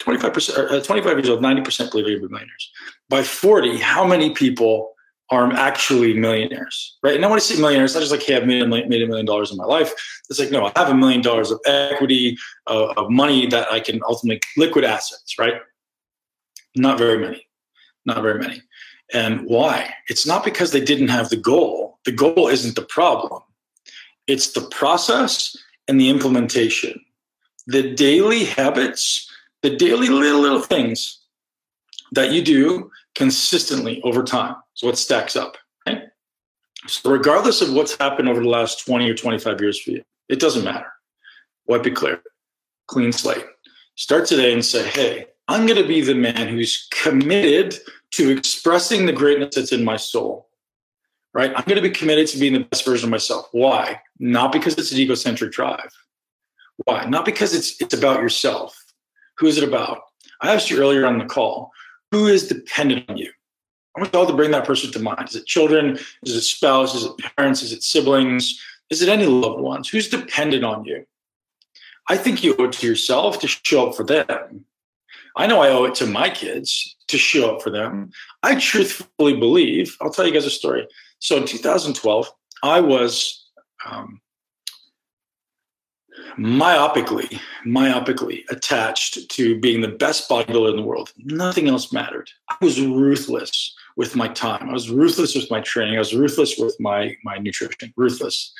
25%, 0.00 0.70
uh, 0.70 0.80
25 0.80 1.16
years 1.16 1.28
old, 1.28 1.40
90% 1.40 1.90
believe 1.90 2.04
they're 2.06 2.14
going 2.14 2.22
to 2.22 2.28
be 2.28 2.32
millionaires. 2.32 2.70
By 3.08 3.24
40, 3.24 3.78
how 3.78 4.06
many 4.06 4.30
people 4.30 4.92
are 5.30 5.52
actually 5.54 6.14
millionaires, 6.14 6.96
right? 7.02 7.16
And 7.16 7.24
I 7.24 7.28
want 7.28 7.42
to 7.42 7.48
say 7.48 7.60
millionaires, 7.60 7.94
not 7.94 8.02
just 8.02 8.12
like, 8.12 8.22
hey, 8.22 8.36
I've 8.36 8.46
made 8.46 8.62
a 8.62 8.68
million, 8.68 8.88
made 8.88 9.02
a 9.02 9.08
million 9.08 9.26
dollars 9.26 9.50
in 9.50 9.56
my 9.56 9.64
life. 9.64 9.92
It's 10.30 10.38
like, 10.38 10.52
no, 10.52 10.66
I 10.66 10.72
have 10.76 10.90
a 10.90 10.94
million 10.94 11.22
dollars 11.22 11.50
of 11.50 11.58
equity, 11.66 12.38
uh, 12.68 12.92
of 12.96 13.10
money 13.10 13.48
that 13.48 13.66
I 13.72 13.80
can 13.80 14.00
ultimately 14.08 14.42
liquid 14.56 14.84
assets, 14.84 15.40
right? 15.40 15.54
Not 16.76 16.98
very 16.98 17.18
many, 17.18 17.48
not 18.06 18.22
very 18.22 18.38
many. 18.38 18.62
And 19.12 19.42
why? 19.46 19.94
It's 20.08 20.26
not 20.26 20.44
because 20.44 20.72
they 20.72 20.80
didn't 20.84 21.08
have 21.08 21.28
the 21.28 21.36
goal. 21.36 21.98
The 22.04 22.12
goal 22.12 22.48
isn't 22.48 22.74
the 22.74 22.82
problem. 22.82 23.42
It's 24.26 24.52
the 24.52 24.62
process 24.62 25.56
and 25.86 26.00
the 26.00 26.08
implementation. 26.08 27.00
The 27.66 27.94
daily 27.94 28.44
habits, 28.44 29.30
the 29.62 29.76
daily 29.76 30.08
little, 30.08 30.40
little 30.40 30.60
things 30.60 31.20
that 32.12 32.32
you 32.32 32.42
do 32.42 32.90
consistently 33.14 34.00
over 34.02 34.22
time. 34.22 34.56
So 34.74 34.86
what 34.86 34.98
stacks 34.98 35.36
up. 35.36 35.56
So 36.86 37.10
regardless 37.10 37.62
of 37.62 37.72
what's 37.72 37.96
happened 37.96 38.28
over 38.28 38.40
the 38.40 38.48
last 38.48 38.84
20 38.84 39.08
or 39.08 39.14
25 39.14 39.60
years 39.60 39.80
for 39.80 39.90
you, 39.90 40.02
it 40.28 40.38
doesn't 40.38 40.64
matter. 40.64 40.92
Wipe 41.66 41.86
it 41.86 41.92
clear. 41.92 42.22
Clean 42.88 43.10
slate. 43.10 43.44
Start 43.94 44.26
today 44.26 44.52
and 44.52 44.62
say, 44.62 44.86
hey, 44.88 45.26
I'm 45.48 45.66
going 45.66 45.80
to 45.80 45.86
be 45.86 46.00
the 46.00 46.14
man 46.14 46.48
who's 46.48 46.88
committed 46.90 47.78
to 48.12 48.30
expressing 48.30 49.06
the 49.06 49.12
greatness 49.12 49.56
that's 49.56 49.72
in 49.72 49.84
my 49.84 49.96
soul. 49.96 50.48
Right? 51.32 51.52
I'm 51.54 51.64
going 51.64 51.76
to 51.76 51.82
be 51.82 51.90
committed 51.90 52.28
to 52.28 52.38
being 52.38 52.52
the 52.52 52.60
best 52.60 52.84
version 52.84 53.08
of 53.08 53.10
myself. 53.10 53.48
Why? 53.52 54.00
Not 54.20 54.52
because 54.52 54.78
it's 54.78 54.92
an 54.92 54.98
egocentric 54.98 55.52
drive. 55.52 55.90
Why? 56.84 57.04
Not 57.06 57.24
because 57.24 57.54
it's 57.54 57.80
it's 57.80 57.94
about 57.94 58.20
yourself. 58.20 58.80
Who 59.38 59.46
is 59.46 59.58
it 59.58 59.68
about? 59.68 60.02
I 60.40 60.54
asked 60.54 60.70
you 60.70 60.78
earlier 60.78 61.06
on 61.06 61.18
the 61.18 61.24
call, 61.24 61.72
who 62.10 62.26
is 62.26 62.46
dependent 62.46 63.08
on 63.10 63.16
you? 63.16 63.30
I 63.96 64.00
want 64.00 64.12
you 64.12 64.18
all 64.18 64.26
to 64.26 64.32
bring 64.32 64.50
that 64.52 64.64
person 64.64 64.90
to 64.92 64.98
mind. 65.00 65.28
Is 65.28 65.36
it 65.36 65.46
children? 65.46 65.98
Is 66.24 66.36
it 66.36 66.42
spouse? 66.42 66.94
Is 66.94 67.04
it 67.04 67.12
parents? 67.36 67.62
Is 67.62 67.72
it 67.72 67.82
siblings? 67.82 68.60
Is 68.90 69.02
it 69.02 69.08
any 69.08 69.26
loved 69.26 69.60
ones? 69.60 69.88
Who's 69.88 70.08
dependent 70.08 70.64
on 70.64 70.84
you? 70.84 71.06
I 72.08 72.16
think 72.16 72.44
you 72.44 72.54
owe 72.58 72.64
it 72.64 72.72
to 72.74 72.86
yourself 72.86 73.40
to 73.40 73.48
show 73.48 73.88
up 73.88 73.96
for 73.96 74.04
them. 74.04 74.64
I 75.36 75.46
know 75.46 75.60
I 75.60 75.70
owe 75.70 75.84
it 75.84 75.94
to 75.96 76.06
my 76.06 76.30
kids 76.30 76.96
to 77.08 77.18
show 77.18 77.54
up 77.54 77.62
for 77.62 77.70
them. 77.70 78.10
I 78.42 78.54
truthfully 78.54 79.36
believe, 79.36 79.96
I'll 80.00 80.10
tell 80.10 80.26
you 80.26 80.32
guys 80.32 80.46
a 80.46 80.50
story. 80.50 80.86
So 81.18 81.36
in 81.36 81.46
2012, 81.46 82.30
I 82.62 82.80
was 82.80 83.48
um, 83.86 84.20
myopically, 86.38 87.40
myopically 87.66 88.42
attached 88.50 89.30
to 89.30 89.60
being 89.60 89.80
the 89.80 89.88
best 89.88 90.28
bodybuilder 90.28 90.70
in 90.70 90.76
the 90.76 90.82
world. 90.82 91.12
Nothing 91.18 91.68
else 91.68 91.92
mattered. 91.92 92.30
I 92.48 92.56
was 92.60 92.80
ruthless 92.80 93.74
with 93.96 94.16
my 94.16 94.28
time. 94.28 94.68
I 94.68 94.72
was 94.72 94.90
ruthless 94.90 95.34
with 95.34 95.50
my 95.50 95.60
training. 95.60 95.96
I 95.96 96.00
was 96.00 96.14
ruthless 96.14 96.56
with 96.58 96.76
my 96.80 97.16
my 97.24 97.38
nutrition. 97.38 97.92
Ruthless. 97.96 98.52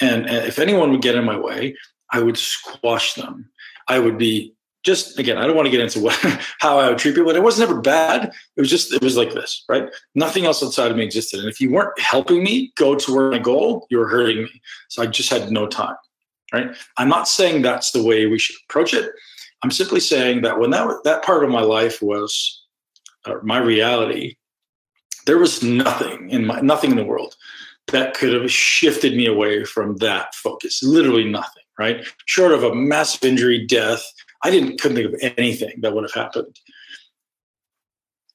And, 0.00 0.28
and 0.28 0.46
if 0.46 0.58
anyone 0.58 0.92
would 0.92 1.02
get 1.02 1.16
in 1.16 1.24
my 1.24 1.38
way, 1.38 1.76
I 2.10 2.20
would 2.20 2.38
squash 2.38 3.14
them. 3.14 3.50
I 3.88 3.98
would 3.98 4.16
be 4.16 4.54
just 4.88 5.18
again, 5.18 5.36
I 5.36 5.46
don't 5.46 5.54
want 5.54 5.66
to 5.66 5.70
get 5.70 5.80
into 5.80 6.00
what 6.00 6.14
how 6.60 6.78
I 6.78 6.88
would 6.88 6.98
treat 6.98 7.14
people. 7.14 7.28
And 7.28 7.36
it 7.36 7.42
wasn't 7.42 7.70
ever 7.70 7.80
bad. 7.80 8.32
It 8.56 8.60
was 8.60 8.70
just 8.70 8.92
it 8.92 9.02
was 9.02 9.18
like 9.18 9.34
this, 9.34 9.64
right? 9.68 9.88
Nothing 10.14 10.46
else 10.46 10.62
outside 10.62 10.90
of 10.90 10.96
me 10.96 11.04
existed. 11.04 11.40
And 11.40 11.48
if 11.48 11.60
you 11.60 11.70
weren't 11.70 11.98
helping 12.00 12.42
me 12.42 12.72
go 12.76 12.94
to 12.94 13.14
where 13.14 13.30
my 13.30 13.38
goal, 13.38 13.86
you 13.90 13.98
were 13.98 14.08
hurting 14.08 14.44
me. 14.44 14.62
So 14.88 15.02
I 15.02 15.06
just 15.06 15.30
had 15.30 15.50
no 15.50 15.66
time. 15.66 15.96
Right. 16.52 16.74
I'm 16.96 17.10
not 17.10 17.28
saying 17.28 17.60
that's 17.60 17.90
the 17.90 18.02
way 18.02 18.24
we 18.24 18.38
should 18.38 18.56
approach 18.68 18.94
it. 18.94 19.12
I'm 19.62 19.70
simply 19.70 20.00
saying 20.00 20.40
that 20.42 20.58
when 20.58 20.70
that 20.70 20.88
that 21.04 21.22
part 21.22 21.44
of 21.44 21.50
my 21.50 21.60
life 21.60 22.00
was 22.00 22.64
uh, 23.26 23.34
my 23.42 23.58
reality, 23.58 24.36
there 25.26 25.36
was 25.36 25.62
nothing 25.62 26.30
in 26.30 26.46
my 26.46 26.60
nothing 26.60 26.92
in 26.92 26.96
the 26.96 27.04
world 27.04 27.36
that 27.88 28.14
could 28.14 28.32
have 28.32 28.50
shifted 28.50 29.14
me 29.16 29.26
away 29.26 29.64
from 29.64 29.96
that 29.96 30.34
focus. 30.34 30.82
Literally 30.82 31.24
nothing, 31.24 31.64
right? 31.78 32.06
Short 32.24 32.52
of 32.52 32.62
a 32.62 32.74
massive 32.74 33.24
injury, 33.24 33.66
death, 33.66 34.02
I 34.42 34.50
didn't 34.50 34.80
couldn't 34.80 34.96
think 34.96 35.14
of 35.14 35.32
anything 35.36 35.80
that 35.80 35.94
would 35.94 36.04
have 36.04 36.12
happened. 36.12 36.58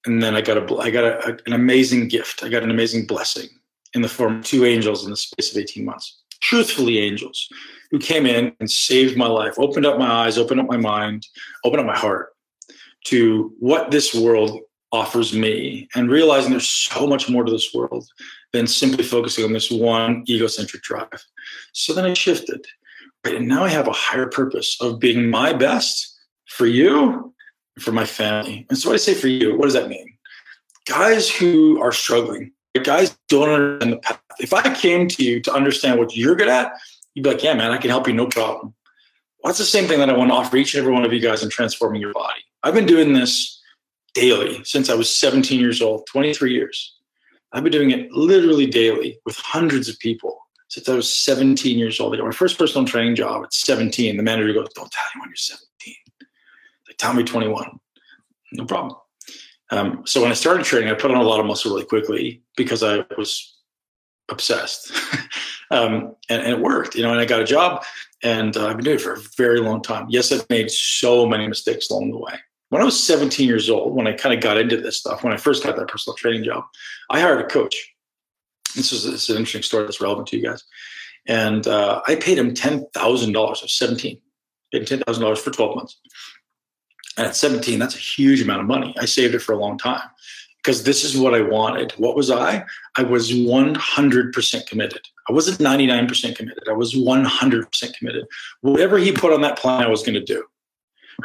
And 0.06 0.22
then 0.22 0.36
I 0.36 0.42
got 0.42 0.58
a 0.58 0.78
I 0.78 0.90
got 0.92 1.04
a, 1.06 1.38
an 1.46 1.54
amazing 1.54 2.08
gift. 2.08 2.44
I 2.44 2.50
got 2.50 2.64
an 2.64 2.72
amazing 2.72 3.08
blessing 3.08 3.48
in 3.94 4.02
the 4.02 4.10
form 4.10 4.40
of 4.40 4.46
two 4.46 4.66
angels 4.66 5.06
in 5.06 5.12
the 5.12 5.18
space 5.18 5.52
of 5.52 5.62
18 5.62 5.86
months. 5.86 6.22
Truthfully, 6.42 7.00
angels 7.00 7.48
who 7.92 8.00
came 8.00 8.26
in 8.26 8.54
and 8.60 8.70
saved 8.70 9.16
my 9.16 9.28
life, 9.28 9.54
opened 9.58 9.86
up 9.86 9.98
my 9.98 10.10
eyes, 10.10 10.38
opened 10.38 10.60
up 10.60 10.68
my 10.68 10.78
mind, 10.78 11.26
opened 11.64 11.80
up 11.80 11.86
my 11.86 11.98
heart 11.98 12.30
to 13.06 13.54
what 13.60 13.92
this 13.92 14.14
world 14.14 14.60
offers 14.92 15.34
me 15.34 15.88
and 15.96 16.10
realizing 16.10 16.52
there's 16.52 16.68
so 16.68 17.08
much 17.08 17.30
more 17.30 17.44
to 17.44 17.52
this 17.52 17.74
world 17.74 18.08
than 18.52 18.68
simply 18.68 19.04
focusing 19.04 19.44
on 19.44 19.52
this 19.52 19.72
one 19.72 20.24
egocentric 20.30 20.84
drive. 20.84 21.24
So 21.74 21.94
then 21.94 22.06
I 22.06 22.14
shifted. 22.14 22.66
And 23.26 23.48
now 23.48 23.64
I 23.64 23.70
have 23.70 23.88
a 23.88 23.94
higher 23.94 24.28
purpose 24.28 24.78
of 24.82 25.00
being 25.00 25.30
my 25.30 25.54
best 25.54 26.20
for 26.48 26.66
you, 26.66 27.34
for 27.80 27.92
my 27.92 28.06
family. 28.06 28.66
And 28.70 28.78
so 28.78 28.94
I 28.94 28.98
say 28.98 29.14
for 29.14 29.28
you, 29.28 29.58
what 29.58 29.66
does 29.66 29.74
that 29.74 29.90
mean? 29.90 30.14
Guys 30.86 31.30
who 31.30 31.82
are 31.82 31.94
struggling, 31.94 32.52
guys 32.84 33.18
don't 33.30 33.50
understand 33.50 33.94
the 33.94 33.98
path. 33.98 34.22
If 34.40 34.54
I 34.54 34.74
came 34.74 35.08
to 35.08 35.24
you 35.24 35.40
to 35.42 35.54
understand 35.54 36.00
what 36.00 36.16
you're 36.16 36.36
good 36.36 36.50
at, 36.50 36.74
you'd 37.14 37.24
be 37.24 37.30
like, 37.30 37.44
yeah, 37.44 37.54
man, 37.54 37.72
I 37.72 37.78
can 37.78 37.90
help 37.90 38.08
you, 38.08 38.14
no 38.14 38.28
problem. 38.28 38.74
Well, 39.40 39.50
that's 39.50 39.60
the 39.60 39.66
same 39.66 39.88
thing 39.88 40.00
that 40.00 40.10
I 40.10 40.18
want 40.18 40.32
to 40.32 40.36
offer 40.36 40.58
each 40.58 40.74
and 40.74 40.82
every 40.82 40.94
one 40.94 41.06
of 41.06 41.14
you 41.14 41.20
guys 41.20 41.44
in 41.44 41.50
transforming 41.50 42.02
your 42.02 42.14
body. 42.14 42.42
I've 42.64 42.74
been 42.74 42.86
doing 42.86 43.14
this 43.14 43.62
daily 44.14 44.64
since 44.64 44.90
I 44.90 44.96
was 44.96 45.14
17 45.16 45.60
years 45.60 45.82
old, 45.82 46.08
23 46.08 46.54
years. 46.54 46.96
I've 47.52 47.64
been 47.64 47.72
doing 47.72 47.92
it 47.92 48.12
literally 48.12 48.66
daily 48.66 49.20
with 49.26 49.38
hundreds 49.38 49.88
of 49.88 50.00
people 50.00 50.43
since 50.70 50.88
I 50.90 50.96
was 50.96 51.10
17 51.10 51.78
years 51.78 52.00
old. 52.00 52.14
I 52.14 52.18
got 52.18 52.26
my 52.26 52.32
first 52.32 52.58
personal 52.58 52.88
training 52.88 53.16
job 53.16 53.44
at 53.44 53.54
17. 53.54 54.18
The 54.18 54.24
manager 54.24 54.54
goes, 54.54 54.70
Don't 54.74 54.92
tell 54.92 55.04
anyone 55.16 55.30
you're 55.30 55.36
17. 55.36 55.96
They 56.88 56.94
tell 56.98 57.14
me 57.14 57.24
21. 57.24 57.80
No 58.54 58.66
problem. 58.66 58.98
Um, 59.72 60.04
so 60.06 60.22
when 60.22 60.32
I 60.32 60.36
started 60.36 60.66
training, 60.66 60.90
I 60.90 60.94
put 60.94 61.12
on 61.12 61.18
a 61.18 61.24
lot 61.24 61.40
of 61.40 61.46
muscle 61.46 61.74
really 61.74 61.86
quickly 61.86 62.44
because 62.56 62.84
I 62.84 63.06
was 63.18 63.58
obsessed. 64.30 64.92
um, 65.72 66.16
and, 66.30 66.42
and, 66.42 66.52
it 66.52 66.60
worked, 66.60 66.96
you 66.96 67.04
know, 67.04 67.12
and 67.12 67.20
I 67.20 67.26
got 67.26 67.42
a 67.42 67.46
job 67.46 67.84
and 68.24 68.56
uh, 68.56 68.68
I've 68.68 68.78
been 68.78 68.86
doing 68.86 68.98
it 68.98 69.02
for 69.02 69.14
a 69.14 69.22
very 69.38 69.60
long 69.60 69.82
time. 69.82 70.08
Yes, 70.10 70.32
I've 70.32 70.50
made 70.50 70.72
so 70.72 71.26
many 71.26 71.48
mistakes 71.48 71.90
along 71.90 72.12
the 72.12 72.18
way. 72.18 72.34
When 72.70 72.82
I 72.82 72.86
was 72.86 73.02
17 73.04 73.48
years 73.48 73.70
old, 73.70 73.96
when 73.96 74.08
I 74.08 74.14
kind 74.14 74.34
of 74.34 74.42
got 74.42 74.58
into 74.58 74.78
this 74.78 74.98
stuff, 74.98 75.24
when 75.24 75.34
I 75.34 75.38
first 75.38 75.64
got 75.64 75.76
that 75.76 75.88
personal 75.88 76.16
training 76.16 76.44
job, 76.44 76.64
I 77.10 77.20
hired 77.20 77.42
a 77.42 77.48
coach 77.48 77.93
this 78.76 78.92
is, 78.92 79.04
this 79.04 79.24
is 79.24 79.30
an 79.30 79.38
interesting 79.38 79.64
story 79.64 79.86
that's 79.86 80.02
relevant 80.02 80.28
to 80.28 80.38
you 80.38 80.44
guys. 80.44 80.64
And 81.28 81.68
uh, 81.68 82.02
I 82.08 82.16
paid 82.16 82.38
him 82.38 82.54
ten 82.54 82.86
thousand 82.94 83.32
dollars. 83.34 83.60
I 83.62 83.66
was 83.66 83.74
seventeen. 83.74 84.20
Paid 84.72 84.82
him 84.82 84.86
ten 84.86 85.00
thousand 85.00 85.24
dollars 85.24 85.40
for 85.40 85.52
twelve 85.52 85.76
months. 85.76 86.00
And 87.18 87.28
at 87.28 87.36
seventeen, 87.36 87.80
that's 87.80 87.96
a 87.96 88.00
huge 88.00 88.42
amount 88.42 88.62
of 88.62 88.68
money. 88.68 88.94
I 89.00 89.06
saved 89.06 89.36
it 89.36 89.40
for 89.40 89.54
a 89.54 89.58
long 89.58 89.78
time 89.78 90.02
because 90.58 90.84
this 90.84 91.04
is 91.04 91.18
what 91.18 91.34
I 91.34 91.42
wanted. 91.42 91.92
What 91.94 92.16
was 92.16 92.30
I? 92.30 92.66
I 92.98 93.04
was 93.04 93.34
one 93.34 93.76
hundred 93.76 94.34
percent 94.34 94.68
committed. 94.68 95.02
I 95.30 95.32
wasn't 95.32 95.62
ninety 95.62 95.88
nine 95.88 96.08
percent 96.08 96.38
committed. 96.38 96.64
I 96.68 96.74
was 96.74 96.98
one 96.98 97.24
hundred 97.24 97.72
percent 97.72 97.96
committed. 97.98 98.26
Whatever 98.62 98.98
he 98.98 99.12
put 99.14 99.32
on 99.32 99.42
that 99.42 99.58
plan, 99.58 99.84
I 99.84 99.88
was 99.88 100.02
going 100.02 100.16
to 100.16 100.24
do 100.24 100.44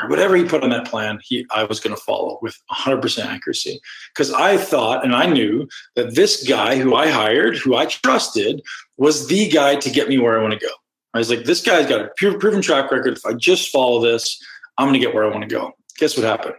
whatever 0.07 0.37
he 0.37 0.45
put 0.45 0.63
on 0.63 0.71
that 0.71 0.87
plan, 0.87 1.19
he 1.23 1.47
I 1.51 1.65
was 1.65 1.81
going 1.81 1.95
to 1.95 2.03
follow 2.03 2.39
with 2.43 2.57
100% 2.71 3.25
accuracy 3.25 3.81
because 4.15 4.33
I 4.33 4.57
thought 4.57 5.05
and 5.05 5.15
I 5.15 5.27
knew 5.27 5.69
that 5.97 6.15
this 6.15 6.47
guy 6.47 6.79
who 6.79 6.95
I 6.95 7.09
hired, 7.09 7.57
who 7.57 7.77
I 7.77 7.87
trusted, 7.87 8.63
was 8.97 9.29
the 9.29 9.49
guy 9.49 9.77
to 9.77 9.91
get 9.91 10.09
me 10.09 10.19
where 10.19 10.39
I 10.39 10.43
want 10.43 10.59
to 10.59 10.67
go. 10.67 10.73
I 11.15 11.19
was 11.19 11.31
like, 11.31 11.45
this 11.45 11.63
guy's 11.63 11.87
got 11.87 12.01
a 12.01 12.11
proven 12.17 12.63
track 12.63 12.91
record. 12.91 13.17
If 13.17 13.27
I 13.27 13.33
just 13.33 13.71
follow 13.71 14.01
this, 14.01 14.41
I'm 14.77 14.87
going 14.87 15.01
to 15.01 15.05
get 15.05 15.15
where 15.15 15.25
I 15.25 15.29
want 15.29 15.49
to 15.49 15.55
go. 15.55 15.73
Guess 15.99 16.17
what 16.17 16.27
happened? 16.27 16.55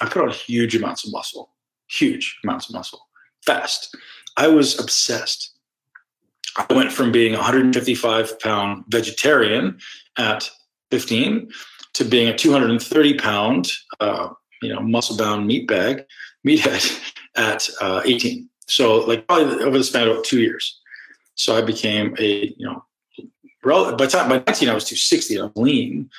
I 0.00 0.06
put 0.06 0.22
on 0.22 0.30
huge 0.30 0.74
amounts 0.74 1.06
of 1.06 1.12
muscle, 1.12 1.50
huge 1.88 2.38
amounts 2.42 2.68
of 2.68 2.74
muscle, 2.74 3.06
fast. 3.44 3.94
I 4.36 4.48
was 4.48 4.80
obsessed. 4.80 5.52
I 6.56 6.72
went 6.72 6.92
from 6.92 7.12
being 7.12 7.32
155 7.32 8.40
pound 8.40 8.84
vegetarian 8.88 9.78
at 10.16 10.50
15 10.90 11.50
to 11.94 12.04
being 12.04 12.28
a 12.28 12.36
230 12.36 13.14
pound, 13.14 13.70
uh, 14.00 14.28
you 14.62 14.72
know, 14.72 14.80
muscle 14.80 15.16
bound 15.16 15.46
meat 15.46 15.66
bag, 15.66 16.04
meathead 16.46 17.00
at 17.36 17.68
uh, 17.80 18.02
18. 18.04 18.48
So 18.66 18.98
like 18.98 19.26
probably 19.26 19.64
over 19.64 19.78
the 19.78 19.84
span 19.84 20.08
of 20.08 20.22
two 20.22 20.40
years. 20.40 20.80
So 21.34 21.56
I 21.56 21.62
became 21.62 22.14
a, 22.18 22.54
you 22.56 22.66
know, 22.66 22.84
by 23.62 24.06
time 24.06 24.28
by 24.28 24.42
19 24.46 24.68
I 24.68 24.74
was 24.74 24.84
260, 24.84 25.38
I 25.38 25.42
was 25.44 25.52
lean. 25.56 26.10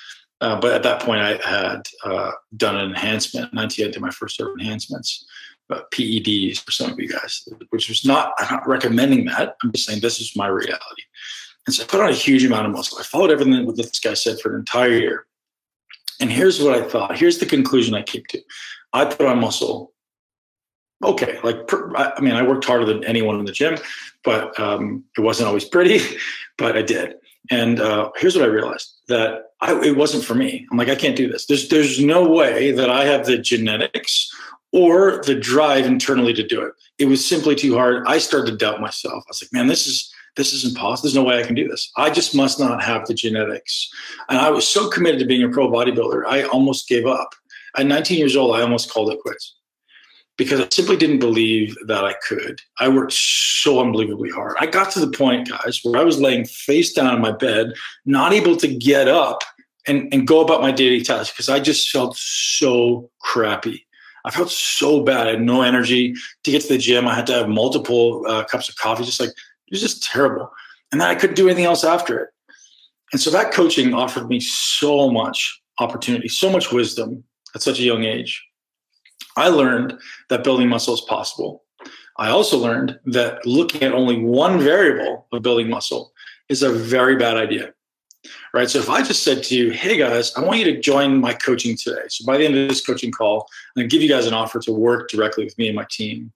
Uh, 0.42 0.60
but 0.60 0.74
at 0.74 0.84
that 0.84 1.02
point 1.02 1.22
I 1.22 1.38
had 1.48 1.84
uh, 2.04 2.32
done 2.58 2.76
an 2.76 2.90
enhancement. 2.90 3.54
19 3.54 3.88
I 3.88 3.92
did 3.92 4.02
my 4.02 4.10
first 4.10 4.38
set 4.38 4.48
of 4.48 4.54
enhancements. 4.60 5.26
Uh, 5.70 5.82
PEDs 5.94 6.60
for 6.60 6.72
some 6.72 6.92
of 6.92 7.00
you 7.00 7.08
guys, 7.08 7.48
which 7.70 7.88
was 7.88 8.04
not, 8.04 8.34
I'm 8.38 8.56
not 8.56 8.68
recommending 8.68 9.26
that. 9.26 9.56
I'm 9.64 9.72
just 9.72 9.88
saying 9.88 10.02
this 10.02 10.20
is 10.20 10.36
my 10.36 10.48
reality. 10.48 11.04
And 11.66 11.74
so 11.74 11.84
I 11.84 11.88
put 11.88 12.02
on 12.02 12.10
a 12.10 12.14
huge 12.14 12.44
amount 12.44 12.66
of 12.66 12.74
muscle. 12.74 12.98
I 13.00 13.04
followed 13.04 13.32
everything 13.32 13.66
that 13.66 13.76
this 13.78 14.00
guy 14.00 14.16
said 14.16 14.40
for 14.40 14.54
an 14.54 14.60
entire 14.60 14.90
year. 14.90 15.26
And 16.22 16.32
here's 16.32 16.62
what 16.62 16.76
I 16.76 16.84
thought. 16.84 17.18
Here's 17.18 17.40
the 17.40 17.46
conclusion 17.46 17.96
I 17.96 18.04
came 18.04 18.24
to. 18.30 18.42
I 18.94 19.06
put 19.06 19.26
on 19.26 19.40
muscle. 19.40 19.92
Okay, 21.04 21.40
like 21.44 21.58
I 21.96 22.22
mean, 22.22 22.36
I 22.36 22.44
worked 22.44 22.64
harder 22.64 22.86
than 22.86 23.04
anyone 23.06 23.40
in 23.40 23.46
the 23.46 23.52
gym, 23.52 23.78
but 24.24 24.58
um, 24.60 25.04
it 25.18 25.22
wasn't 25.22 25.48
always 25.48 25.66
pretty, 25.66 26.00
but 26.60 26.78
I 26.78 26.84
did. 26.84 27.16
And 27.50 27.80
uh, 27.80 28.12
here's 28.18 28.36
what 28.36 28.46
I 28.46 28.50
realized: 28.50 28.94
that 29.08 29.46
I, 29.62 29.74
it 29.82 29.98
wasn't 29.98 30.24
for 30.24 30.36
me. 30.36 30.68
I'm 30.72 30.78
like, 30.78 30.90
I 30.90 30.96
can't 30.96 31.16
do 31.16 31.28
this. 31.28 31.48
There's 31.48 31.70
there's 31.70 32.00
no 32.00 32.30
way 32.30 32.72
that 32.72 32.92
I 32.92 33.06
have 33.06 33.26
the 33.26 33.40
genetics 33.40 34.30
or 34.72 35.24
the 35.26 35.36
drive 35.36 35.88
internally 35.88 36.34
to 36.34 36.46
do 36.46 36.62
it. 36.62 36.74
It 37.00 37.06
was 37.06 37.26
simply 37.26 37.56
too 37.56 37.76
hard. 37.76 38.04
I 38.06 38.20
started 38.20 38.52
to 38.52 38.58
doubt 38.58 38.80
myself. 38.80 39.24
I 39.28 39.30
was 39.30 39.42
like, 39.42 39.52
man, 39.52 39.68
this 39.68 39.88
is 39.88 40.14
this 40.36 40.54
is 40.54 40.66
impossible. 40.66 41.08
There's 41.08 41.16
no 41.16 41.24
way 41.24 41.40
I 41.40 41.46
can 41.46 41.56
do 41.56 41.68
this. 41.68 41.92
I 41.98 42.10
just 42.10 42.36
must 42.36 42.60
not 42.60 42.84
have 42.84 43.06
the 43.06 43.14
genetics. 43.14 43.90
And 44.30 44.38
I 44.38 44.50
was 44.50 44.68
so 44.68 44.90
committed 44.90 45.20
to 45.20 45.26
being 45.26 45.44
a 45.44 45.50
pro 45.50 45.70
bodybuilder, 45.70 46.26
I 46.26 46.44
almost 46.44 46.88
gave 46.88 47.06
up. 47.06 47.34
At 47.78 47.86
19 47.86 48.18
years 48.18 48.36
old, 48.36 48.56
I 48.56 48.62
almost 48.62 48.92
called 48.92 49.12
it 49.12 49.20
quits 49.20 49.56
because 50.38 50.60
I 50.60 50.68
simply 50.72 50.98
didn't 50.98 51.20
believe 51.20 51.76
that 51.88 52.04
I 52.04 52.16
could. 52.28 52.60
I 52.80 52.90
worked 52.90 53.14
so 53.14 53.80
unbelievably 53.80 54.32
hard. 54.32 54.56
I 54.60 54.66
got 54.66 54.92
to 54.92 55.00
the 55.00 55.12
point, 55.12 55.50
guys, 55.50 55.80
where 55.84 56.00
I 56.00 56.04
was 56.04 56.20
laying 56.20 56.46
face 56.46 56.94
down 56.94 57.14
on 57.14 57.22
my 57.22 57.32
bed, 57.32 57.74
not 58.06 58.34
able 58.34 58.56
to 58.58 58.68
get 58.68 59.08
up 59.08 59.44
and, 59.88 60.14
and 60.14 60.28
go 60.28 60.42
about 60.42 60.62
my 60.62 60.72
daily 60.72 61.02
tasks 61.02 61.34
because 61.34 61.50
I 61.50 61.60
just 61.60 61.90
felt 61.90 62.18
so 62.18 63.10
crappy. 63.22 63.86
I 64.24 64.32
felt 64.32 64.52
so 64.52 65.04
bad. 65.04 65.28
I 65.28 65.32
had 65.32 65.42
no 65.42 65.62
energy 65.62 66.14
to 66.44 66.52
get 66.52 66.62
to 66.64 66.70
the 66.70 66.78
gym. 66.78 67.08
I 67.08 67.16
had 67.16 67.28
to 67.28 67.34
have 67.34 67.50
multiple 67.50 68.24
uh, 68.28 68.44
cups 68.46 68.70
of 68.70 68.76
coffee, 68.76 69.04
just 69.04 69.20
like 69.20 69.32
it 69.72 69.76
was 69.76 69.82
just 69.82 70.04
terrible. 70.04 70.52
And 70.92 71.00
then 71.00 71.08
I 71.08 71.16
couldn't 71.16 71.38
do 71.38 71.48
anything 71.48 71.64
else 71.64 71.86
after 71.86 72.20
it. 72.20 72.30
And 73.14 73.22
so 73.22 73.30
that 73.32 73.54
coaching 73.54 73.94
offered 73.94 74.28
me 74.28 74.42
so 74.42 75.10
much 75.10 75.62
opportunity, 75.80 76.28
so 76.28 76.50
much 76.50 76.72
wisdom 76.74 77.24
at 77.56 77.62
such 77.62 77.80
a 77.80 77.84
young 77.84 78.04
age. 78.04 78.46
I 79.38 79.48
learned 79.48 79.98
that 80.30 80.44
building 80.44 80.68
muscle 80.68 80.94
is 80.94 81.02
possible. 81.02 81.64
I 82.18 82.30
also 82.30 82.58
learned 82.58 83.00
that 83.06 83.46
looking 83.46 83.84
at 83.84 83.94
only 83.94 84.20
one 84.20 84.60
variable 84.60 85.26
of 85.32 85.42
building 85.42 85.70
muscle 85.70 86.12
is 86.50 86.64
a 86.64 86.72
very 86.72 87.16
bad 87.16 87.38
idea. 87.38 87.74
Right. 88.54 88.70
So 88.70 88.80
if 88.80 88.90
I 88.90 89.02
just 89.02 89.24
said 89.24 89.42
to 89.44 89.56
you, 89.56 89.72
hey 89.72 89.98
guys, 89.98 90.36
I 90.36 90.42
want 90.42 90.60
you 90.60 90.66
to 90.66 90.80
join 90.80 91.20
my 91.20 91.34
coaching 91.34 91.78
today. 91.78 92.04
So 92.10 92.26
by 92.26 92.38
the 92.38 92.46
end 92.46 92.56
of 92.58 92.68
this 92.68 92.86
coaching 92.86 93.12
call, 93.12 93.48
I'm 93.76 93.82
going 93.82 93.90
to 93.90 93.96
give 93.96 94.04
you 94.04 94.10
guys 94.10 94.28
an 94.28 94.34
offer 94.34 94.60
to 94.60 94.74
work 94.74 95.10
directly 95.10 95.46
with 95.46 95.58
me 95.58 95.68
and 95.68 95.76
my 95.76 95.88
team 95.90 96.32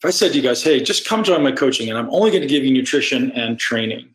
if 0.00 0.06
I 0.06 0.10
said 0.10 0.30
to 0.32 0.36
you 0.38 0.42
guys, 0.42 0.62
hey, 0.62 0.82
just 0.82 1.06
come 1.06 1.22
join 1.22 1.42
my 1.42 1.52
coaching 1.52 1.90
and 1.90 1.98
I'm 1.98 2.08
only 2.08 2.30
going 2.30 2.40
to 2.40 2.48
give 2.48 2.64
you 2.64 2.72
nutrition 2.72 3.30
and 3.32 3.58
training, 3.58 4.08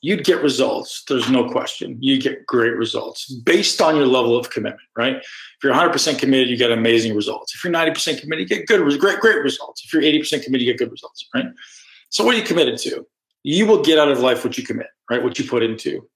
you'd 0.00 0.24
get 0.24 0.42
results. 0.42 1.04
There's 1.06 1.28
no 1.28 1.46
question. 1.50 1.98
You 2.00 2.18
get 2.18 2.46
great 2.46 2.74
results 2.74 3.30
based 3.30 3.82
on 3.82 3.96
your 3.96 4.06
level 4.06 4.34
of 4.34 4.48
commitment, 4.48 4.88
right? 4.96 5.16
If 5.16 5.26
you're 5.62 5.74
100% 5.74 6.18
committed, 6.18 6.48
you 6.48 6.56
get 6.56 6.72
amazing 6.72 7.14
results. 7.14 7.54
If 7.54 7.62
you're 7.62 7.70
90% 7.70 8.18
committed, 8.18 8.48
you 8.48 8.56
get 8.56 8.66
good, 8.66 8.98
great, 8.98 9.20
great 9.20 9.42
results. 9.42 9.84
If 9.84 9.92
you're 9.92 10.00
80% 10.00 10.42
committed, 10.42 10.66
you 10.66 10.72
get 10.72 10.78
good 10.78 10.90
results, 10.90 11.28
right? 11.34 11.48
So 12.08 12.24
what 12.24 12.34
are 12.34 12.38
you 12.38 12.44
committed 12.44 12.78
to? 12.78 13.06
You 13.42 13.66
will 13.66 13.82
get 13.82 13.98
out 13.98 14.10
of 14.10 14.20
life 14.20 14.42
what 14.42 14.56
you 14.56 14.64
commit, 14.64 14.88
right? 15.10 15.22
What 15.22 15.38
you 15.38 15.46
put 15.46 15.62
into. 15.62 16.08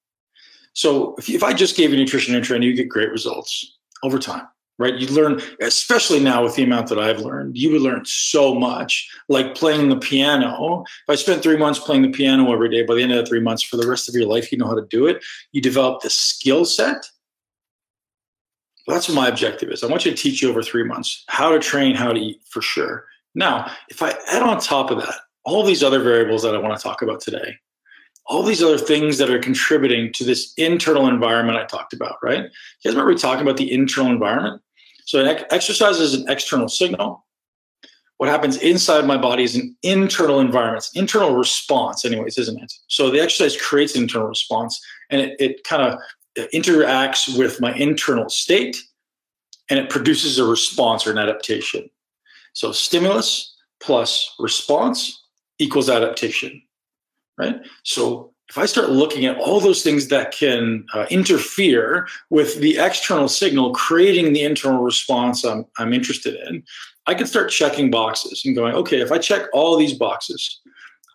So 0.73 1.15
if, 1.19 1.29
if 1.29 1.43
I 1.43 1.53
just 1.53 1.77
gave 1.77 1.91
you 1.91 1.99
nutrition 1.99 2.35
and 2.35 2.43
training, 2.43 2.67
you 2.71 2.75
get 2.75 2.89
great 2.89 3.11
results 3.11 3.77
over 4.03 4.19
time 4.19 4.47
right? 4.79 4.95
You 4.95 5.07
learn, 5.09 5.41
especially 5.61 6.21
now 6.21 6.43
with 6.43 6.57
the 6.57 6.65
amount 6.65 6.89
that 6.89 6.99
I've 6.99 7.21
learned, 7.21 7.57
you 7.57 7.73
would 7.73 7.83
learn 7.83 8.03
so 8.05 8.55
much. 8.55 9.09
Like 9.29 9.55
playing 9.55 9.89
the 9.89 9.97
piano. 9.97 10.85
If 11.07 11.13
I 11.13 11.15
spent 11.15 11.43
three 11.43 11.57
months 11.57 11.79
playing 11.79 12.03
the 12.03 12.11
piano 12.11 12.53
every 12.53 12.69
day, 12.69 12.83
by 12.83 12.95
the 12.95 13.03
end 13.03 13.13
of 13.13 13.19
the 13.19 13.27
three 13.27 13.41
months, 13.41 13.63
for 13.63 13.77
the 13.77 13.89
rest 13.89 14.09
of 14.09 14.15
your 14.15 14.27
life, 14.27 14.51
you 14.51 14.59
know 14.59 14.67
how 14.67 14.75
to 14.75 14.87
do 14.91 15.07
it. 15.07 15.25
You 15.53 15.61
develop 15.61 16.03
the 16.03 16.11
skill 16.11 16.65
set. 16.65 17.07
That's 18.87 19.09
what 19.09 19.15
my 19.15 19.29
objective 19.29 19.71
is. 19.71 19.83
I 19.83 19.87
want 19.87 20.05
you 20.05 20.11
to 20.11 20.17
teach 20.17 20.43
you 20.43 20.51
over 20.51 20.63
three 20.63 20.85
months 20.85 21.25
how 21.29 21.51
to 21.51 21.59
train, 21.59 21.95
how 21.95 22.13
to 22.13 22.21
eat 22.21 22.43
for 22.51 22.61
sure. 22.61 23.07
Now, 23.35 23.71
if 23.89 24.03
I 24.03 24.15
add 24.31 24.43
on 24.43 24.61
top 24.61 24.91
of 24.91 24.99
that 24.99 25.15
all 25.45 25.63
these 25.63 25.83
other 25.83 26.01
variables 26.01 26.43
that 26.43 26.55
I 26.55 26.59
want 26.59 26.77
to 26.77 26.83
talk 26.83 27.03
about 27.03 27.21
today, 27.21 27.57
all 28.27 28.43
these 28.43 28.63
other 28.63 28.79
things 28.79 29.19
that 29.19 29.31
are 29.31 29.39
contributing 29.39 30.13
to 30.15 30.25
this 30.25 30.55
internal 30.57 31.09
environment 31.09 31.59
I 31.59 31.65
talked 31.65 31.93
about, 31.93 32.17
right? 32.23 32.43
You 32.43 32.51
guys 32.85 32.95
remember 32.95 33.11
we 33.11 33.17
talking 33.17 33.43
about 33.43 33.59
the 33.59 33.71
internal 33.71 34.11
environment? 34.11 34.63
So 35.05 35.25
an 35.25 35.45
exercise 35.51 35.99
is 35.99 36.15
an 36.15 36.29
external 36.29 36.69
signal. 36.69 37.25
What 38.17 38.31
happens 38.31 38.57
inside 38.59 39.05
my 39.05 39.19
body 39.19 39.43
is 39.43 39.57
an 39.57 39.77
internal 39.83 40.41
environment, 40.41 40.79
it's 40.79 40.97
internal 40.97 41.37
response, 41.37 42.05
anyways, 42.05 42.39
isn't 42.39 42.63
it? 42.63 42.73
So 42.87 43.11
the 43.11 43.21
exercise 43.21 43.61
creates 43.61 43.95
an 43.97 44.03
internal 44.03 44.29
response 44.29 44.81
and 45.11 45.21
it, 45.21 45.37
it 45.39 45.65
kind 45.65 45.83
of 45.83 45.99
interacts 46.55 47.37
with 47.37 47.61
my 47.61 47.75
internal 47.75 48.29
state 48.29 48.79
and 49.69 49.79
it 49.79 49.91
produces 49.91 50.39
a 50.39 50.45
response 50.45 51.07
or 51.07 51.11
an 51.11 51.19
adaptation. 51.19 51.91
So 52.55 52.73
stimulus 52.73 53.55
plus 53.81 54.35
response 54.39 55.23
equals 55.59 55.91
adaptation 55.91 56.63
right? 57.39 57.57
So 57.83 58.33
if 58.49 58.59
I 58.59 58.67
start 58.67 58.91
looking 58.91 59.25
at 59.25 59.39
all 59.39 59.61
those 59.61 59.83
things 59.83 60.09
that 60.09 60.33
can 60.33 60.85
uh, 60.93 61.07
interfere 61.11 62.07
with 62.31 62.61
the 62.61 62.79
external 62.79 63.29
signal, 63.29 63.73
creating 63.73 64.33
the 64.33 64.43
internal 64.43 64.83
response 64.83 65.45
I'm, 65.45 65.65
I'm 65.79 65.93
interested 65.93 66.37
in, 66.47 66.63
I 67.07 67.15
can 67.15 67.27
start 67.27 67.51
checking 67.51 67.91
boxes 67.91 68.43
and 68.45 68.55
going, 68.55 68.75
okay, 68.75 69.01
if 69.01 69.11
I 69.11 69.19
check 69.19 69.47
all 69.53 69.77
these 69.77 69.95
boxes, 69.95 70.61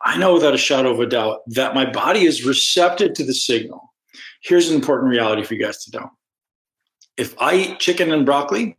I 0.04 0.18
know 0.18 0.34
without 0.34 0.54
a 0.54 0.58
shadow 0.58 0.92
of 0.92 1.00
a 1.00 1.06
doubt 1.06 1.42
that 1.48 1.76
my 1.76 1.90
body 1.90 2.26
is 2.26 2.46
receptive 2.46 3.14
to 3.14 3.24
the 3.24 3.34
signal. 3.34 3.94
Here's 4.42 4.70
an 4.70 4.76
important 4.76 5.10
reality 5.10 5.44
for 5.44 5.54
you 5.54 5.64
guys 5.64 5.84
to 5.86 6.00
know. 6.00 6.10
If 7.18 7.40
I 7.42 7.56
eat 7.56 7.80
chicken 7.80 8.12
and 8.12 8.26
broccoli 8.26 8.76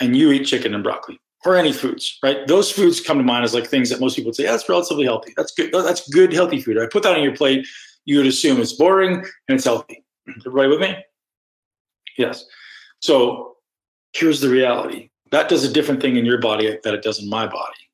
and 0.00 0.16
you 0.16 0.30
eat 0.30 0.44
chicken 0.44 0.72
and 0.74 0.84
broccoli, 0.84 1.18
or 1.44 1.56
any 1.56 1.72
foods, 1.72 2.18
right? 2.22 2.46
Those 2.46 2.70
foods 2.70 3.00
come 3.00 3.18
to 3.18 3.24
mind 3.24 3.44
as 3.44 3.54
like 3.54 3.66
things 3.66 3.90
that 3.90 4.00
most 4.00 4.16
people 4.16 4.28
would 4.28 4.36
say, 4.36 4.44
yeah, 4.44 4.52
that's 4.52 4.68
relatively 4.68 5.04
healthy. 5.04 5.34
That's 5.36 5.52
good. 5.52 5.72
That's 5.72 6.08
good, 6.08 6.32
healthy 6.32 6.60
food. 6.60 6.78
I 6.78 6.86
put 6.86 7.02
that 7.02 7.16
on 7.16 7.22
your 7.22 7.34
plate, 7.34 7.66
you 8.04 8.18
would 8.18 8.26
assume 8.26 8.60
it's 8.60 8.72
boring 8.72 9.16
and 9.16 9.56
it's 9.56 9.64
healthy. 9.64 10.04
Everybody 10.46 10.68
with 10.68 10.80
me? 10.80 10.96
Yes. 12.16 12.44
So 13.00 13.56
here's 14.12 14.40
the 14.40 14.48
reality. 14.48 15.10
That 15.30 15.48
does 15.48 15.64
a 15.64 15.72
different 15.72 16.00
thing 16.00 16.16
in 16.16 16.24
your 16.24 16.40
body 16.40 16.78
that 16.84 16.94
it 16.94 17.02
does 17.02 17.22
in 17.22 17.28
my 17.28 17.46
body. 17.46 17.90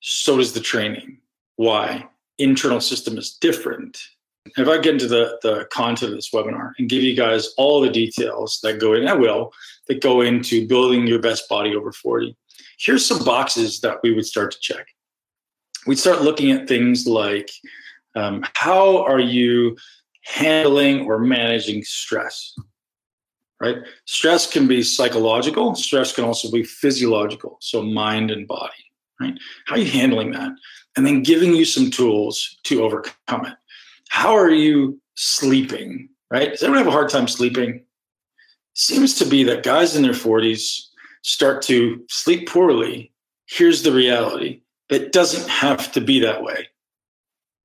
So 0.00 0.36
does 0.36 0.52
the 0.52 0.60
training. 0.60 1.18
Why? 1.56 2.06
Internal 2.38 2.80
system 2.80 3.16
is 3.18 3.32
different. 3.32 3.98
If 4.56 4.68
I 4.68 4.78
get 4.78 4.94
into 4.94 5.08
the, 5.08 5.38
the 5.42 5.66
content 5.72 6.12
of 6.12 6.16
this 6.16 6.30
webinar 6.30 6.72
and 6.78 6.88
give 6.88 7.02
you 7.02 7.16
guys 7.16 7.54
all 7.56 7.80
the 7.80 7.90
details 7.90 8.60
that 8.62 8.80
go 8.80 8.94
in, 8.94 9.08
I 9.08 9.14
will, 9.14 9.52
that 9.88 10.00
go 10.00 10.20
into 10.20 10.66
building 10.66 11.06
your 11.06 11.20
best 11.20 11.48
body 11.48 11.74
over 11.74 11.92
40. 11.92 12.36
Here's 12.78 13.04
some 13.04 13.24
boxes 13.24 13.80
that 13.80 13.98
we 14.02 14.14
would 14.14 14.26
start 14.26 14.52
to 14.52 14.58
check. 14.60 14.86
We'd 15.86 15.98
start 15.98 16.22
looking 16.22 16.50
at 16.50 16.68
things 16.68 17.06
like 17.06 17.50
um, 18.14 18.44
how 18.54 19.04
are 19.04 19.20
you 19.20 19.76
handling 20.22 21.06
or 21.06 21.18
managing 21.18 21.84
stress? 21.84 22.54
Right? 23.60 23.76
Stress 24.04 24.50
can 24.50 24.66
be 24.66 24.82
psychological, 24.82 25.74
stress 25.74 26.12
can 26.12 26.24
also 26.24 26.50
be 26.50 26.62
physiological, 26.62 27.56
so 27.60 27.82
mind 27.82 28.30
and 28.30 28.46
body. 28.46 28.72
Right? 29.20 29.38
How 29.66 29.76
are 29.76 29.78
you 29.78 29.90
handling 29.90 30.32
that? 30.32 30.52
And 30.96 31.06
then 31.06 31.22
giving 31.22 31.54
you 31.54 31.64
some 31.64 31.90
tools 31.90 32.58
to 32.64 32.82
overcome 32.82 33.46
it. 33.46 33.54
How 34.08 34.36
are 34.36 34.50
you 34.50 35.00
sleeping? 35.14 36.08
Right? 36.30 36.50
Does 36.50 36.62
anyone 36.62 36.78
have 36.78 36.88
a 36.88 36.92
hard 36.92 37.10
time 37.10 37.28
sleeping? 37.28 37.86
seems 38.76 39.14
to 39.14 39.24
be 39.24 39.42
that 39.42 39.62
guys 39.62 39.96
in 39.96 40.02
their 40.02 40.12
40s 40.12 40.82
start 41.22 41.62
to 41.62 42.04
sleep 42.08 42.48
poorly. 42.48 43.10
Here's 43.46 43.82
the 43.82 43.92
reality 43.92 44.60
it 44.88 45.12
doesn't 45.12 45.48
have 45.48 45.90
to 45.92 46.00
be 46.00 46.20
that 46.20 46.44
way. 46.44 46.68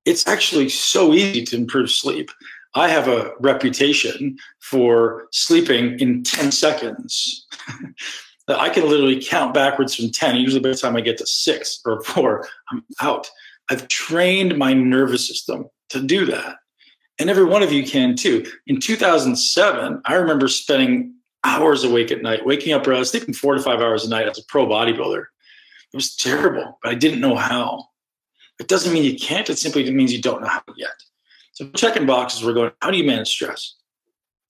It's 0.05 0.25
actually 0.25 0.69
so 0.69 1.13
easy 1.13 1.43
to 1.45 1.55
improve 1.55 1.91
sleep. 1.91 2.31
I 2.73 2.87
have 2.87 3.07
a 3.07 3.33
reputation 3.39 4.37
for 4.59 5.27
sleeping 5.31 5.99
in 5.99 6.23
10 6.23 6.51
seconds. 6.51 7.45
I 8.47 8.69
can 8.69 8.89
literally 8.89 9.21
count 9.21 9.53
backwards 9.53 9.93
from 9.93 10.09
10. 10.09 10.37
Usually 10.37 10.61
by 10.61 10.69
the 10.69 10.75
time 10.75 10.95
I 10.95 11.01
get 11.01 11.17
to 11.17 11.27
six 11.27 11.79
or 11.85 12.01
four, 12.03 12.47
I'm 12.71 12.83
out. 13.01 13.29
I've 13.69 13.87
trained 13.89 14.57
my 14.57 14.73
nervous 14.73 15.27
system 15.27 15.67
to 15.91 16.01
do 16.01 16.25
that 16.25 16.57
and 17.21 17.29
every 17.29 17.43
one 17.43 17.61
of 17.61 17.71
you 17.71 17.83
can 17.83 18.15
too. 18.15 18.43
In 18.65 18.79
2007, 18.79 20.01
I 20.05 20.13
remember 20.15 20.47
spending 20.47 21.13
hours 21.43 21.83
awake 21.83 22.11
at 22.11 22.23
night, 22.23 22.45
waking 22.45 22.73
up 22.73 22.87
early, 22.87 23.03
sleeping 23.05 23.33
four 23.35 23.53
to 23.53 23.61
five 23.61 23.79
hours 23.79 24.03
a 24.05 24.09
night 24.09 24.27
as 24.27 24.39
a 24.39 24.43
pro 24.45 24.65
bodybuilder. 24.65 25.21
It 25.21 25.95
was 25.95 26.15
terrible, 26.15 26.79
but 26.81 26.91
I 26.91 26.95
didn't 26.95 27.21
know 27.21 27.35
how. 27.35 27.89
It 28.59 28.67
doesn't 28.67 28.91
mean 28.91 29.03
you 29.03 29.17
can't, 29.17 29.49
it 29.51 29.59
simply 29.59 29.89
means 29.91 30.11
you 30.11 30.21
don't 30.21 30.41
know 30.41 30.47
how 30.47 30.63
yet. 30.75 30.93
So 31.53 31.69
checking 31.71 32.07
boxes, 32.07 32.43
we're 32.43 32.53
going, 32.53 32.71
how 32.81 32.89
do 32.89 32.97
you 32.97 33.03
manage 33.03 33.29
stress? 33.29 33.75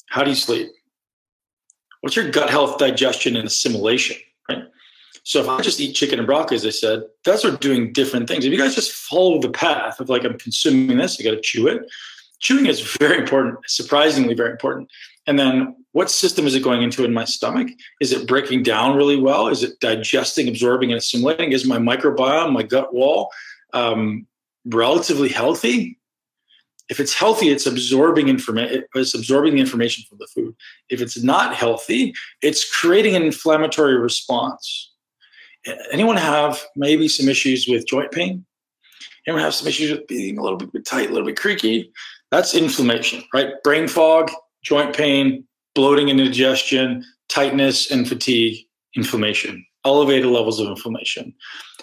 How 0.07 0.23
do 0.23 0.29
you 0.29 0.35
sleep? 0.35 0.69
What's 1.99 2.15
your 2.15 2.29
gut 2.29 2.49
health, 2.49 2.77
digestion, 2.77 3.35
and 3.35 3.47
assimilation? 3.47 4.15
Right. 4.49 4.63
So 5.23 5.39
if 5.39 5.47
I 5.47 5.61
just 5.61 5.79
eat 5.79 5.93
chicken 5.93 6.19
and 6.19 6.25
broccoli, 6.25 6.55
as 6.55 6.65
I 6.65 6.71
said, 6.71 7.03
those 7.25 7.45
are 7.45 7.55
doing 7.57 7.93
different 7.93 8.27
things. 8.27 8.43
If 8.43 8.51
you 8.51 8.57
guys 8.57 8.75
just 8.75 8.91
follow 8.91 9.39
the 9.39 9.51
path 9.51 9.99
of 9.99 10.09
like 10.09 10.23
I'm 10.23 10.37
consuming 10.37 10.97
this, 10.97 11.19
I 11.19 11.23
got 11.23 11.31
to 11.31 11.41
chew 11.41 11.67
it 11.67 11.85
chewing 12.41 12.65
is 12.65 12.81
very 12.81 13.19
important, 13.19 13.57
surprisingly 13.67 14.33
very 14.33 14.51
important. 14.51 14.89
And 15.27 15.39
then 15.39 15.75
what 15.93 16.11
system 16.11 16.45
is 16.45 16.55
it 16.55 16.63
going 16.63 16.81
into 16.81 17.05
in 17.05 17.13
my 17.13 17.23
stomach? 17.23 17.69
Is 18.01 18.11
it 18.11 18.27
breaking 18.27 18.63
down 18.63 18.97
really 18.97 19.17
well? 19.17 19.47
Is 19.47 19.63
it 19.63 19.79
digesting, 19.79 20.47
absorbing, 20.47 20.91
and 20.91 20.97
assimilating? 20.97 21.51
Is 21.51 21.65
my 21.65 21.77
microbiome, 21.77 22.51
my 22.51 22.63
gut 22.63 22.93
wall, 22.93 23.29
um, 23.73 24.27
relatively 24.65 25.29
healthy? 25.29 25.99
If 26.89 26.99
it's 26.99 27.13
healthy, 27.13 27.49
it's 27.49 27.67
absorbing 27.67 28.27
information. 28.27 28.83
It's 28.95 29.13
absorbing 29.13 29.53
the 29.53 29.61
information 29.61 30.03
from 30.09 30.17
the 30.17 30.27
food. 30.27 30.55
If 30.89 30.99
it's 31.01 31.21
not 31.23 31.55
healthy, 31.55 32.13
it's 32.41 32.69
creating 32.69 33.15
an 33.15 33.23
inflammatory 33.23 33.97
response. 33.97 34.90
Anyone 35.91 36.17
have 36.17 36.61
maybe 36.75 37.07
some 37.07 37.29
issues 37.29 37.67
with 37.67 37.87
joint 37.87 38.11
pain? 38.11 38.45
Anyone 39.27 39.43
have 39.43 39.53
some 39.53 39.67
issues 39.67 39.91
with 39.91 40.07
being 40.07 40.37
a 40.37 40.41
little 40.41 40.57
bit 40.57 40.85
tight, 40.85 41.09
a 41.09 41.13
little 41.13 41.27
bit 41.27 41.39
creaky? 41.39 41.91
That's 42.31 42.55
inflammation, 42.55 43.23
right? 43.33 43.53
Brain 43.63 43.87
fog, 43.87 44.31
joint 44.63 44.95
pain, 44.95 45.43
bloating 45.75 46.09
and 46.09 46.19
indigestion, 46.19 47.05
tightness 47.29 47.91
and 47.91 48.07
fatigue, 48.07 48.65
inflammation, 48.95 49.65
elevated 49.85 50.25
levels 50.25 50.59
of 50.59 50.67
inflammation. 50.67 51.33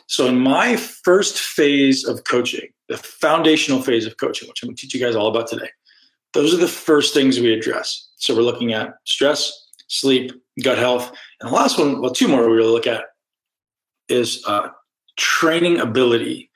So, 0.09 0.27
in 0.27 0.39
my 0.39 0.77
first 0.77 1.39
phase 1.39 2.05
of 2.05 2.25
coaching, 2.25 2.69
the 2.89 2.97
foundational 2.97 3.83
phase 3.83 4.07
of 4.07 4.17
coaching, 4.17 4.49
which 4.49 4.63
I'm 4.63 4.69
going 4.69 4.77
to 4.77 4.81
teach 4.81 4.95
you 4.95 5.01
guys 5.01 5.15
all 5.15 5.29
about 5.29 5.49
today, 5.49 5.69
those 6.33 6.55
are 6.55 6.59
the 6.59 6.69
first 6.69 7.15
things 7.15 7.39
we 7.39 7.53
address. 7.53 8.09
So, 8.17 8.35
we're 8.35 8.43
looking 8.43 8.73
at 8.73 8.95
stress, 9.05 9.53
sleep, 9.89 10.33
gut 10.63 10.79
health. 10.79 11.13
And 11.41 11.51
the 11.51 11.55
last 11.55 11.79
one, 11.79 12.01
well, 12.01 12.11
two 12.11 12.29
more 12.29 12.49
we 12.49 12.57
really 12.57 12.73
look 12.73 12.87
at 12.87 13.05
is 14.09 14.43
uh, 14.47 14.69
training 15.17 15.79
ability 15.81 16.49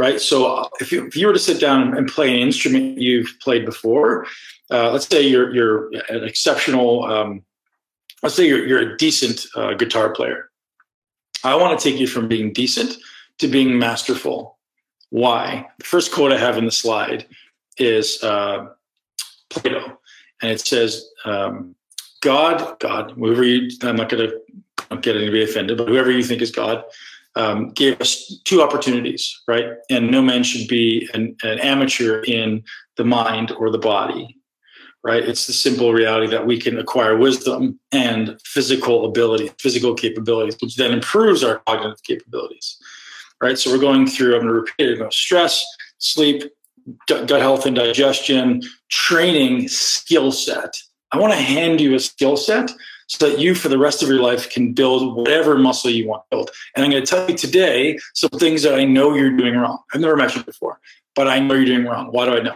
right? 0.00 0.20
So 0.20 0.66
if 0.80 0.90
you, 0.92 1.06
if 1.06 1.14
you 1.14 1.26
were 1.26 1.34
to 1.34 1.38
sit 1.38 1.60
down 1.60 1.96
and 1.96 2.08
play 2.08 2.32
an 2.32 2.40
instrument 2.40 2.98
you've 2.98 3.36
played 3.40 3.66
before, 3.66 4.26
uh, 4.70 4.90
let's 4.92 5.06
say 5.06 5.20
you're 5.20 5.54
you're 5.54 5.90
an 6.08 6.24
exceptional, 6.24 7.04
um, 7.04 7.42
let's 8.22 8.34
say 8.34 8.46
you're 8.46 8.66
you're 8.66 8.78
a 8.78 8.96
decent 8.96 9.46
uh, 9.56 9.74
guitar 9.74 10.10
player. 10.10 10.50
I 11.44 11.54
want 11.56 11.78
to 11.78 11.90
take 11.90 12.00
you 12.00 12.06
from 12.06 12.28
being 12.28 12.52
decent 12.52 12.96
to 13.38 13.48
being 13.48 13.78
masterful. 13.78 14.58
Why? 15.10 15.66
The 15.78 15.84
first 15.84 16.12
quote 16.12 16.32
I 16.32 16.38
have 16.38 16.56
in 16.56 16.64
the 16.64 16.70
slide 16.70 17.26
is 17.76 18.22
uh, 18.22 18.68
Plato, 19.50 19.98
and 20.40 20.50
it 20.50 20.60
says, 20.60 21.10
um, 21.26 21.74
"God, 22.20 22.78
God, 22.78 23.12
whoever 23.16 23.44
you, 23.44 23.70
I'm 23.82 23.96
not 23.96 24.08
going 24.08 24.30
to 24.30 24.40
get 24.96 25.16
anybody 25.16 25.44
offended, 25.44 25.78
but 25.78 25.88
whoever 25.88 26.10
you 26.10 26.24
think 26.24 26.42
is 26.42 26.50
God." 26.50 26.84
um, 27.36 27.70
gave 27.70 28.00
us 28.00 28.40
two 28.44 28.62
opportunities, 28.62 29.40
right? 29.46 29.66
And 29.88 30.10
no 30.10 30.22
man 30.22 30.42
should 30.42 30.68
be 30.68 31.08
an, 31.14 31.36
an 31.42 31.58
amateur 31.60 32.22
in 32.22 32.64
the 32.96 33.04
mind 33.04 33.52
or 33.52 33.70
the 33.70 33.78
body, 33.78 34.36
right? 35.04 35.22
It's 35.22 35.46
the 35.46 35.52
simple 35.52 35.92
reality 35.92 36.26
that 36.28 36.46
we 36.46 36.60
can 36.60 36.78
acquire 36.78 37.16
wisdom 37.16 37.78
and 37.92 38.40
physical 38.44 39.06
ability, 39.06 39.50
physical 39.58 39.94
capabilities, 39.94 40.56
which 40.60 40.76
then 40.76 40.92
improves 40.92 41.44
our 41.44 41.58
cognitive 41.66 42.02
capabilities, 42.02 42.78
right? 43.40 43.58
So 43.58 43.70
we're 43.70 43.78
going 43.78 44.06
through, 44.06 44.34
I'm 44.34 44.42
going 44.42 44.52
to 44.52 44.60
repeat 44.60 45.00
it, 45.00 45.12
stress, 45.12 45.64
sleep, 45.98 46.42
gut 47.06 47.30
health 47.30 47.66
and 47.66 47.76
digestion, 47.76 48.62
training 48.88 49.68
skill 49.68 50.32
set. 50.32 50.74
I 51.12 51.18
want 51.18 51.32
to 51.32 51.38
hand 51.38 51.80
you 51.80 51.94
a 51.94 52.00
skill 52.00 52.36
set 52.36 52.70
so 53.10 53.28
that 53.28 53.40
you, 53.40 53.56
for 53.56 53.68
the 53.68 53.76
rest 53.76 54.04
of 54.04 54.08
your 54.08 54.20
life, 54.20 54.48
can 54.50 54.72
build 54.72 55.16
whatever 55.16 55.58
muscle 55.58 55.90
you 55.90 56.06
want 56.06 56.22
to 56.22 56.36
build. 56.36 56.50
And 56.76 56.84
I'm 56.84 56.92
going 56.92 57.04
to 57.04 57.10
tell 57.10 57.28
you 57.28 57.36
today 57.36 57.98
some 58.14 58.30
things 58.30 58.62
that 58.62 58.76
I 58.78 58.84
know 58.84 59.14
you're 59.14 59.36
doing 59.36 59.56
wrong. 59.56 59.80
I've 59.92 60.00
never 60.00 60.16
mentioned 60.16 60.46
before, 60.46 60.78
but 61.16 61.26
I 61.26 61.40
know 61.40 61.54
you're 61.54 61.64
doing 61.64 61.86
wrong. 61.86 62.12
Why 62.12 62.26
do 62.26 62.36
I 62.36 62.40
know? 62.40 62.54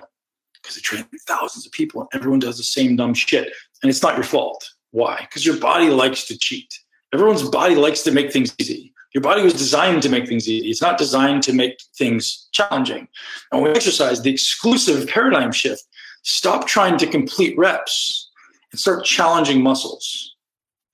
Because 0.63 0.77
I 0.77 0.81
train 0.81 1.05
thousands 1.27 1.67
of 1.67 1.73
people 1.73 2.03
and 2.03 2.09
everyone 2.15 2.39
does 2.39 2.57
the 2.57 2.63
same 2.63 2.95
dumb 2.95 3.15
shit. 3.15 3.53
And 3.83 3.91
it's 3.91 4.01
not 4.01 4.15
your 4.15 4.23
fault. 4.23 4.71
Why? 4.93 5.17
Because 5.23 5.45
your 5.45 5.57
body 5.57 5.91
likes 5.91 6.25
to 6.29 6.39
cheat. 6.39 6.73
Everyone's 7.13 7.43
body 7.49 7.75
likes 7.75 8.03
to 8.03 8.13
make 8.13 8.33
things 8.33 8.55
easy. 8.61 8.95
Your 9.13 9.23
body 9.23 9.43
was 9.43 9.55
designed 9.55 10.05
to 10.05 10.09
make 10.09 10.29
things 10.29 10.49
easy. 10.49 10.71
It's 10.71 10.81
not 10.81 10.99
designed 10.99 11.43
to 11.45 11.53
make 11.53 11.81
things 11.97 12.49
challenging. 12.53 13.09
And 13.51 13.61
when 13.61 13.73
we 13.73 13.77
exercise, 13.77 14.23
the 14.23 14.31
exclusive 14.31 15.09
paradigm 15.09 15.51
shift, 15.51 15.83
stop 16.23 16.69
trying 16.69 16.97
to 16.99 17.09
complete 17.09 17.59
reps 17.59 18.31
and 18.71 18.79
start 18.79 19.05
challenging 19.05 19.61
muscles 19.61 20.34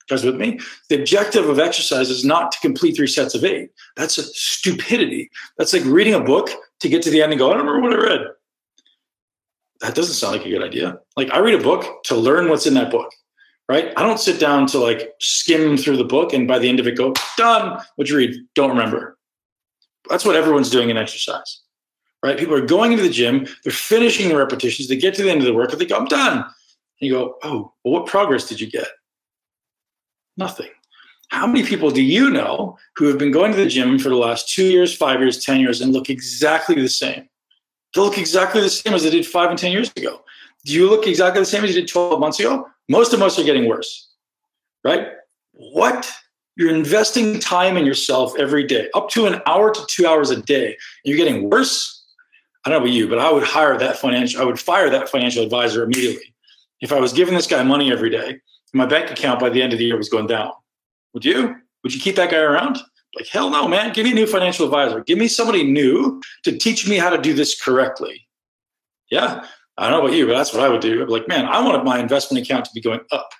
guys 0.09 0.23
with 0.23 0.35
me? 0.35 0.59
The 0.89 0.99
objective 0.99 1.47
of 1.49 1.59
exercise 1.59 2.09
is 2.09 2.25
not 2.25 2.51
to 2.51 2.59
complete 2.59 2.95
three 2.95 3.07
sets 3.07 3.35
of 3.35 3.43
eight. 3.43 3.71
That's 3.95 4.17
a 4.17 4.23
stupidity. 4.23 5.29
That's 5.57 5.73
like 5.73 5.85
reading 5.85 6.13
a 6.13 6.19
book 6.19 6.49
to 6.79 6.89
get 6.89 7.01
to 7.03 7.09
the 7.09 7.21
end 7.21 7.31
and 7.31 7.39
go, 7.39 7.51
I 7.51 7.55
don't 7.55 7.65
remember 7.65 7.89
what 7.89 7.99
I 7.99 8.03
read. 8.03 8.27
That 9.81 9.95
doesn't 9.95 10.15
sound 10.15 10.37
like 10.37 10.45
a 10.45 10.49
good 10.49 10.63
idea. 10.63 10.99
Like 11.17 11.31
I 11.31 11.39
read 11.39 11.59
a 11.59 11.63
book 11.63 12.03
to 12.05 12.15
learn 12.15 12.49
what's 12.49 12.67
in 12.67 12.75
that 12.75 12.91
book, 12.91 13.11
right? 13.67 13.91
I 13.97 14.03
don't 14.03 14.19
sit 14.19 14.39
down 14.39 14.67
to 14.67 14.79
like 14.79 15.13
skim 15.19 15.77
through 15.77 15.97
the 15.97 16.03
book 16.03 16.33
and 16.33 16.47
by 16.47 16.59
the 16.59 16.69
end 16.69 16.79
of 16.79 16.87
it 16.87 16.97
go, 16.97 17.13
done. 17.37 17.81
What 17.95 18.09
you 18.09 18.17
read? 18.17 18.35
Don't 18.53 18.69
remember. 18.69 19.17
That's 20.09 20.25
what 20.25 20.35
everyone's 20.35 20.69
doing 20.69 20.89
in 20.89 20.97
exercise, 20.97 21.61
right? 22.23 22.37
People 22.37 22.55
are 22.55 22.65
going 22.65 22.91
into 22.91 23.03
the 23.03 23.09
gym, 23.09 23.47
they're 23.63 23.71
finishing 23.71 24.29
the 24.29 24.35
repetitions, 24.35 24.89
they 24.89 24.95
get 24.95 25.13
to 25.15 25.23
the 25.23 25.29
end 25.29 25.39
of 25.41 25.45
the 25.45 25.53
work, 25.53 25.71
and 25.71 25.79
they 25.79 25.85
go, 25.85 25.97
I'm 25.97 26.05
done. 26.05 26.37
And 26.39 26.45
you 26.99 27.13
go, 27.13 27.35
oh, 27.43 27.73
well, 27.83 27.93
what 27.93 28.07
progress 28.07 28.47
did 28.47 28.59
you 28.59 28.69
get? 28.69 28.87
Nothing. 30.41 30.71
How 31.27 31.45
many 31.45 31.63
people 31.63 31.91
do 31.91 32.01
you 32.01 32.31
know 32.31 32.77
who 32.95 33.05
have 33.05 33.19
been 33.19 33.31
going 33.31 33.51
to 33.51 33.57
the 33.57 33.67
gym 33.67 33.99
for 33.99 34.09
the 34.09 34.15
last 34.15 34.49
two 34.49 34.65
years, 34.65 34.95
five 34.95 35.19
years, 35.21 35.45
10 35.45 35.59
years, 35.59 35.79
and 35.79 35.93
look 35.93 36.09
exactly 36.09 36.73
the 36.73 36.89
same? 36.89 37.29
They 37.93 38.01
look 38.01 38.17
exactly 38.17 38.59
the 38.59 38.69
same 38.69 38.95
as 38.95 39.03
they 39.03 39.11
did 39.11 39.27
five 39.27 39.51
and 39.51 39.59
10 39.59 39.71
years 39.71 39.91
ago. 39.95 40.23
Do 40.65 40.73
you 40.73 40.89
look 40.89 41.05
exactly 41.05 41.39
the 41.39 41.45
same 41.45 41.63
as 41.63 41.75
you 41.75 41.81
did 41.81 41.89
12 41.89 42.19
months 42.19 42.39
ago? 42.39 42.67
Most 42.89 43.13
of 43.13 43.21
us 43.21 43.37
are 43.37 43.43
getting 43.43 43.67
worse, 43.67 44.09
right? 44.83 45.09
What? 45.51 46.11
You're 46.55 46.73
investing 46.73 47.39
time 47.39 47.77
in 47.77 47.85
yourself 47.85 48.33
every 48.39 48.65
day, 48.65 48.89
up 48.95 49.09
to 49.11 49.27
an 49.27 49.41
hour 49.45 49.71
to 49.71 49.85
two 49.89 50.07
hours 50.07 50.31
a 50.31 50.41
day. 50.41 50.75
You're 51.05 51.17
getting 51.17 51.51
worse. 51.51 52.03
I 52.65 52.71
don't 52.71 52.79
know 52.79 52.85
about 52.85 52.95
you, 52.95 53.07
but 53.07 53.19
I 53.19 53.31
would 53.31 53.43
hire 53.43 53.77
that 53.77 53.97
financial, 53.97 54.41
I 54.41 54.45
would 54.45 54.59
fire 54.59 54.89
that 54.89 55.07
financial 55.07 55.43
advisor 55.43 55.83
immediately. 55.83 56.33
If 56.81 56.91
I 56.91 56.99
was 56.99 57.13
giving 57.13 57.35
this 57.35 57.45
guy 57.45 57.61
money 57.61 57.91
every 57.91 58.09
day 58.09 58.41
my 58.73 58.85
bank 58.85 59.11
account 59.11 59.39
by 59.39 59.49
the 59.49 59.61
end 59.61 59.73
of 59.73 59.79
the 59.79 59.85
year 59.85 59.97
was 59.97 60.09
going 60.09 60.27
down. 60.27 60.51
Would 61.13 61.25
you? 61.25 61.55
Would 61.83 61.93
you 61.93 61.99
keep 61.99 62.15
that 62.15 62.31
guy 62.31 62.37
around? 62.37 62.79
Like, 63.15 63.27
hell 63.27 63.49
no, 63.49 63.67
man. 63.67 63.91
Give 63.91 64.05
me 64.05 64.11
a 64.11 64.15
new 64.15 64.27
financial 64.27 64.65
advisor. 64.65 65.03
Give 65.03 65.17
me 65.17 65.27
somebody 65.27 65.63
new 65.63 66.21
to 66.43 66.57
teach 66.57 66.87
me 66.87 66.97
how 66.97 67.09
to 67.09 67.17
do 67.17 67.33
this 67.33 67.59
correctly. 67.61 68.27
Yeah. 69.09 69.45
I 69.77 69.89
don't 69.89 69.99
know 69.99 70.05
about 70.05 70.17
you, 70.17 70.27
but 70.27 70.33
that's 70.33 70.53
what 70.53 70.63
I 70.63 70.69
would 70.69 70.81
do. 70.81 71.01
I'd 71.01 71.07
be 71.07 71.11
like, 71.11 71.27
man, 71.27 71.45
I 71.45 71.59
want 71.61 71.83
my 71.83 71.99
investment 71.99 72.45
account 72.45 72.65
to 72.65 72.71
be 72.73 72.81
going 72.81 73.01
up. 73.11 73.31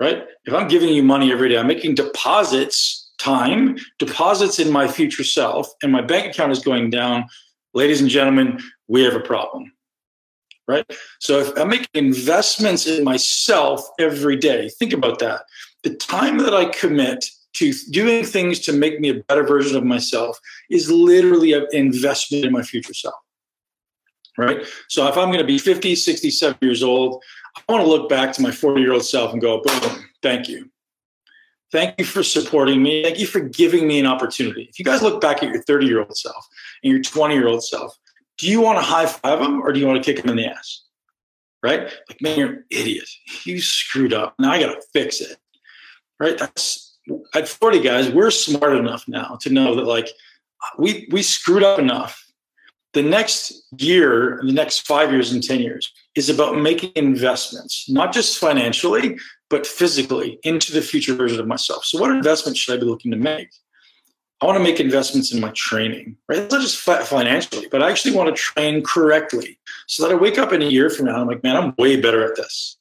Right? 0.00 0.24
If 0.44 0.54
I'm 0.54 0.68
giving 0.68 0.90
you 0.90 1.02
money 1.02 1.32
every 1.32 1.48
day, 1.48 1.58
I'm 1.58 1.66
making 1.66 1.94
deposits, 1.94 3.10
time, 3.18 3.76
deposits 3.98 4.58
in 4.58 4.70
my 4.70 4.86
future 4.86 5.24
self, 5.24 5.68
and 5.82 5.90
my 5.90 6.02
bank 6.02 6.32
account 6.32 6.52
is 6.52 6.60
going 6.60 6.90
down. 6.90 7.26
Ladies 7.74 8.00
and 8.00 8.08
gentlemen, 8.08 8.60
we 8.88 9.02
have 9.02 9.14
a 9.14 9.20
problem 9.20 9.72
right? 10.68 10.84
So 11.20 11.40
if 11.40 11.56
I 11.58 11.64
make 11.64 11.88
investments 11.94 12.86
in 12.86 13.04
myself 13.04 13.86
every 13.98 14.36
day, 14.36 14.68
think 14.68 14.92
about 14.92 15.18
that. 15.20 15.42
The 15.82 15.94
time 15.94 16.38
that 16.38 16.54
I 16.54 16.66
commit 16.66 17.24
to 17.54 17.72
doing 17.90 18.24
things 18.24 18.60
to 18.60 18.72
make 18.72 19.00
me 19.00 19.08
a 19.08 19.14
better 19.14 19.42
version 19.42 19.76
of 19.76 19.84
myself 19.84 20.38
is 20.70 20.90
literally 20.90 21.52
an 21.52 21.66
investment 21.72 22.44
in 22.44 22.52
my 22.52 22.62
future 22.62 22.94
self. 22.94 23.14
Right. 24.38 24.66
So 24.88 25.08
if 25.08 25.16
I'm 25.16 25.28
going 25.28 25.38
to 25.38 25.44
be 25.44 25.56
50, 25.56 25.94
60, 25.94 26.30
70 26.30 26.58
years 26.66 26.82
old, 26.82 27.22
I 27.56 27.72
want 27.72 27.82
to 27.82 27.88
look 27.88 28.10
back 28.10 28.34
to 28.34 28.42
my 28.42 28.50
40 28.50 28.82
year 28.82 28.92
old 28.92 29.04
self 29.04 29.32
and 29.32 29.40
go, 29.40 29.62
boom, 29.62 30.04
thank 30.22 30.48
you. 30.48 30.70
Thank 31.72 31.94
you 31.98 32.04
for 32.04 32.22
supporting 32.22 32.82
me. 32.82 33.02
Thank 33.02 33.18
you 33.18 33.26
for 33.26 33.40
giving 33.40 33.88
me 33.88 33.98
an 33.98 34.06
opportunity. 34.06 34.66
If 34.68 34.78
you 34.78 34.84
guys 34.84 35.02
look 35.02 35.20
back 35.20 35.42
at 35.42 35.48
your 35.48 35.62
30 35.62 35.86
year 35.86 36.00
old 36.00 36.16
self 36.16 36.46
and 36.82 36.92
your 36.92 37.02
20 37.02 37.34
year 37.34 37.48
old 37.48 37.64
self, 37.64 37.96
do 38.38 38.48
you 38.48 38.60
want 38.60 38.78
to 38.78 38.82
high 38.82 39.06
five 39.06 39.40
him 39.40 39.60
or 39.62 39.72
do 39.72 39.80
you 39.80 39.86
want 39.86 40.02
to 40.02 40.14
kick 40.14 40.24
him 40.24 40.30
in 40.30 40.36
the 40.36 40.46
ass? 40.46 40.82
Right? 41.62 41.84
Like, 42.08 42.20
man, 42.20 42.38
you're 42.38 42.48
an 42.48 42.64
idiot. 42.70 43.08
You 43.44 43.60
screwed 43.60 44.12
up. 44.12 44.34
Now 44.38 44.52
I 44.52 44.60
got 44.60 44.74
to 44.74 44.82
fix 44.92 45.20
it. 45.20 45.38
Right? 46.20 46.38
That's 46.38 46.86
at 47.34 47.48
40 47.48 47.80
guys, 47.80 48.10
we're 48.10 48.30
smart 48.30 48.76
enough 48.76 49.04
now 49.06 49.38
to 49.42 49.50
know 49.50 49.74
that 49.76 49.84
like 49.84 50.08
we 50.78 51.08
we 51.10 51.22
screwed 51.22 51.62
up 51.62 51.78
enough. 51.78 52.22
The 52.92 53.02
next 53.02 53.52
year, 53.78 54.40
the 54.42 54.52
next 54.52 54.86
five 54.86 55.12
years 55.12 55.30
and 55.30 55.42
10 55.42 55.60
years 55.60 55.92
is 56.14 56.30
about 56.30 56.58
making 56.58 56.92
investments, 56.96 57.90
not 57.90 58.10
just 58.10 58.38
financially, 58.38 59.18
but 59.50 59.66
physically 59.66 60.38
into 60.44 60.72
the 60.72 60.80
future 60.80 61.14
version 61.14 61.38
of 61.38 61.46
myself. 61.46 61.84
So, 61.84 62.00
what 62.00 62.10
investment 62.10 62.56
should 62.56 62.74
I 62.74 62.80
be 62.80 62.86
looking 62.86 63.10
to 63.10 63.18
make? 63.18 63.50
I 64.42 64.46
want 64.46 64.58
to 64.58 64.62
make 64.62 64.80
investments 64.80 65.32
in 65.32 65.40
my 65.40 65.50
training, 65.54 66.16
right? 66.28 66.50
Not 66.50 66.60
just 66.60 66.78
financially, 66.78 67.68
but 67.70 67.82
I 67.82 67.90
actually 67.90 68.14
want 68.14 68.28
to 68.28 68.34
train 68.34 68.82
correctly 68.82 69.58
so 69.86 70.02
that 70.02 70.12
I 70.12 70.14
wake 70.14 70.38
up 70.38 70.52
in 70.52 70.60
a 70.60 70.66
year 70.66 70.90
from 70.90 71.06
now, 71.06 71.20
I'm 71.20 71.26
like, 71.26 71.42
man, 71.42 71.56
I'm 71.56 71.74
way 71.78 71.98
better 71.98 72.22
at 72.22 72.36
this. 72.36 72.76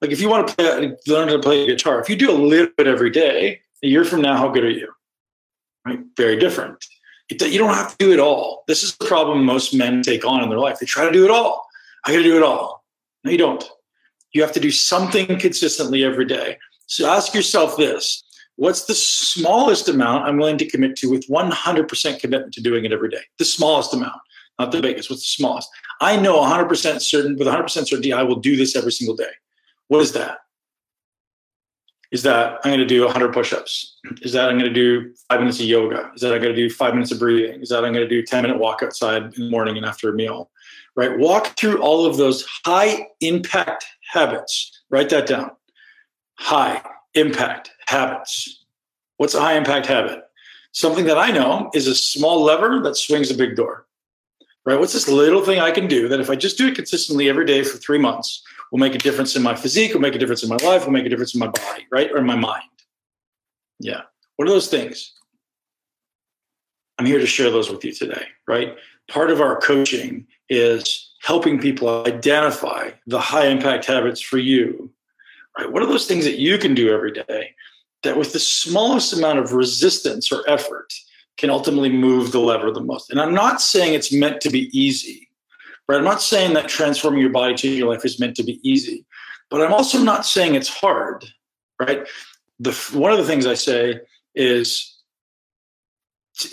Like 0.00 0.12
if 0.12 0.20
you 0.20 0.28
want 0.28 0.46
to 0.48 0.54
play, 0.54 0.96
learn 1.08 1.28
to 1.28 1.38
play 1.40 1.66
guitar, 1.66 2.00
if 2.00 2.08
you 2.08 2.16
do 2.16 2.30
a 2.30 2.32
little 2.32 2.72
bit 2.76 2.86
every 2.86 3.10
day, 3.10 3.60
a 3.82 3.88
year 3.88 4.04
from 4.04 4.22
now, 4.22 4.36
how 4.36 4.48
good 4.48 4.64
are 4.64 4.70
you? 4.70 4.92
Right? 5.84 6.00
Very 6.16 6.36
different. 6.38 6.84
You 7.28 7.58
don't 7.58 7.74
have 7.74 7.90
to 7.90 7.96
do 7.98 8.12
it 8.12 8.20
all. 8.20 8.64
This 8.66 8.82
is 8.82 8.96
the 8.96 9.06
problem 9.06 9.44
most 9.44 9.74
men 9.74 10.02
take 10.02 10.24
on 10.24 10.42
in 10.42 10.48
their 10.48 10.58
life. 10.58 10.78
They 10.78 10.86
try 10.86 11.04
to 11.04 11.12
do 11.12 11.24
it 11.24 11.30
all. 11.30 11.66
I 12.04 12.12
got 12.12 12.18
to 12.18 12.22
do 12.22 12.36
it 12.36 12.42
all. 12.42 12.84
No, 13.24 13.30
you 13.30 13.38
don't. 13.38 13.64
You 14.32 14.42
have 14.42 14.52
to 14.52 14.60
do 14.60 14.70
something 14.70 15.38
consistently 15.38 16.04
every 16.04 16.24
day. 16.24 16.56
So 16.86 17.08
ask 17.08 17.34
yourself 17.34 17.76
this 17.76 18.24
what's 18.60 18.84
the 18.84 18.94
smallest 18.94 19.88
amount 19.88 20.28
I'm 20.28 20.36
willing 20.36 20.58
to 20.58 20.68
commit 20.68 20.94
to 20.96 21.08
with 21.08 21.26
100% 21.28 22.20
commitment 22.20 22.52
to 22.52 22.60
doing 22.60 22.84
it 22.84 22.92
every 22.92 23.08
day? 23.08 23.22
The 23.38 23.44
smallest 23.46 23.94
amount, 23.94 24.20
not 24.58 24.70
the 24.70 24.82
biggest. 24.82 25.08
What's 25.08 25.22
the 25.22 25.42
smallest? 25.42 25.70
I 26.02 26.16
know 26.16 26.38
100% 26.38 27.00
certain, 27.00 27.38
with 27.38 27.48
100% 27.48 27.70
certainty, 27.70 28.12
I 28.12 28.22
will 28.22 28.36
do 28.36 28.56
this 28.56 28.76
every 28.76 28.92
single 28.92 29.16
day. 29.16 29.32
What 29.88 30.02
is 30.02 30.12
that? 30.12 30.40
Is 32.12 32.22
that 32.24 32.58
I'm 32.62 32.70
going 32.70 32.80
to 32.80 32.86
do 32.86 33.02
100 33.04 33.32
push-ups? 33.32 33.98
Is 34.20 34.32
that 34.34 34.50
I'm 34.50 34.58
going 34.58 34.72
to 34.72 34.74
do 34.74 35.14
five 35.30 35.40
minutes 35.40 35.58
of 35.58 35.64
yoga? 35.64 36.10
Is 36.14 36.20
that 36.20 36.34
I'm 36.34 36.42
going 36.42 36.54
to 36.54 36.68
do 36.68 36.68
five 36.68 36.92
minutes 36.92 37.12
of 37.12 37.18
breathing? 37.18 37.62
Is 37.62 37.70
that 37.70 37.82
I'm 37.82 37.94
going 37.94 38.06
to 38.06 38.08
do 38.08 38.22
10 38.22 38.42
minute 38.42 38.58
walk 38.58 38.82
outside 38.82 39.22
in 39.22 39.44
the 39.44 39.50
morning 39.50 39.78
and 39.78 39.86
after 39.86 40.10
a 40.10 40.12
meal? 40.12 40.50
Right? 40.96 41.18
Walk 41.18 41.58
through 41.58 41.80
all 41.80 42.04
of 42.04 42.18
those 42.18 42.46
high 42.66 43.06
impact 43.22 43.86
habits. 44.12 44.82
Write 44.90 45.08
that 45.08 45.26
down. 45.26 45.52
High 46.34 46.82
impact 47.14 47.70
habits. 47.86 48.64
What's 49.16 49.34
a 49.34 49.40
high 49.40 49.54
impact 49.54 49.86
habit? 49.86 50.22
Something 50.72 51.04
that 51.06 51.18
I 51.18 51.30
know 51.30 51.70
is 51.74 51.86
a 51.86 51.94
small 51.94 52.42
lever 52.42 52.80
that 52.82 52.96
swings 52.96 53.30
a 53.30 53.34
big 53.34 53.56
door. 53.56 53.86
Right? 54.64 54.78
What's 54.78 54.92
this 54.92 55.08
little 55.08 55.42
thing 55.42 55.58
I 55.58 55.70
can 55.70 55.86
do 55.88 56.06
that 56.08 56.20
if 56.20 56.30
I 56.30 56.36
just 56.36 56.58
do 56.58 56.68
it 56.68 56.74
consistently 56.74 57.28
every 57.28 57.46
day 57.46 57.64
for 57.64 57.78
three 57.78 57.98
months 57.98 58.42
will 58.70 58.78
make 58.78 58.94
a 58.94 58.98
difference 58.98 59.34
in 59.34 59.42
my 59.42 59.54
physique, 59.54 59.94
will 59.94 60.00
make 60.00 60.14
a 60.14 60.18
difference 60.18 60.42
in 60.42 60.48
my 60.48 60.56
life, 60.56 60.84
will 60.84 60.92
make 60.92 61.06
a 61.06 61.08
difference 61.08 61.34
in 61.34 61.40
my 61.40 61.48
body, 61.48 61.86
right? 61.90 62.10
Or 62.12 62.18
in 62.18 62.26
my 62.26 62.36
mind. 62.36 62.62
Yeah. 63.80 64.02
What 64.36 64.46
are 64.48 64.52
those 64.52 64.68
things? 64.68 65.12
I'm 66.98 67.06
here 67.06 67.18
to 67.18 67.26
share 67.26 67.50
those 67.50 67.70
with 67.70 67.84
you 67.84 67.92
today, 67.92 68.26
right? 68.46 68.76
Part 69.08 69.30
of 69.30 69.40
our 69.40 69.58
coaching 69.58 70.26
is 70.50 71.14
helping 71.22 71.58
people 71.58 72.04
identify 72.06 72.90
the 73.06 73.20
high 73.20 73.46
impact 73.46 73.86
habits 73.86 74.20
for 74.20 74.38
you 74.38 74.92
right? 75.60 75.72
What 75.72 75.82
are 75.82 75.86
those 75.86 76.06
things 76.06 76.24
that 76.24 76.38
you 76.38 76.58
can 76.58 76.74
do 76.74 76.92
every 76.92 77.12
day 77.12 77.54
that 78.02 78.16
with 78.16 78.32
the 78.32 78.38
smallest 78.38 79.12
amount 79.12 79.38
of 79.38 79.52
resistance 79.52 80.32
or 80.32 80.48
effort 80.48 80.92
can 81.36 81.50
ultimately 81.50 81.90
move 81.90 82.32
the 82.32 82.40
lever 82.40 82.70
the 82.70 82.80
most? 82.80 83.10
And 83.10 83.20
I'm 83.20 83.34
not 83.34 83.60
saying 83.60 83.94
it's 83.94 84.12
meant 84.12 84.40
to 84.42 84.50
be 84.50 84.70
easy, 84.78 85.28
right? 85.88 85.98
I'm 85.98 86.04
not 86.04 86.22
saying 86.22 86.54
that 86.54 86.68
transforming 86.68 87.20
your 87.20 87.30
body, 87.30 87.54
changing 87.54 87.78
your 87.78 87.92
life 87.92 88.04
is 88.04 88.18
meant 88.18 88.36
to 88.36 88.42
be 88.42 88.60
easy, 88.68 89.04
but 89.50 89.60
I'm 89.60 89.72
also 89.72 89.98
not 89.98 90.26
saying 90.26 90.54
it's 90.54 90.68
hard, 90.68 91.24
right? 91.78 92.06
The, 92.58 92.72
one 92.92 93.12
of 93.12 93.18
the 93.18 93.24
things 93.24 93.46
I 93.46 93.54
say 93.54 94.00
is 94.34 94.98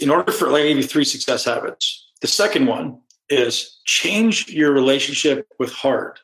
in 0.02 0.10
order 0.10 0.32
for, 0.32 0.50
like 0.50 0.64
I 0.64 0.68
you 0.68 0.84
three 0.84 1.06
success 1.06 1.46
habits. 1.46 2.10
The 2.22 2.28
second 2.28 2.66
one 2.66 3.00
is 3.30 3.80
change 3.86 4.50
your 4.50 4.72
relationship 4.72 5.48
with 5.60 5.72
hard. 5.72 6.20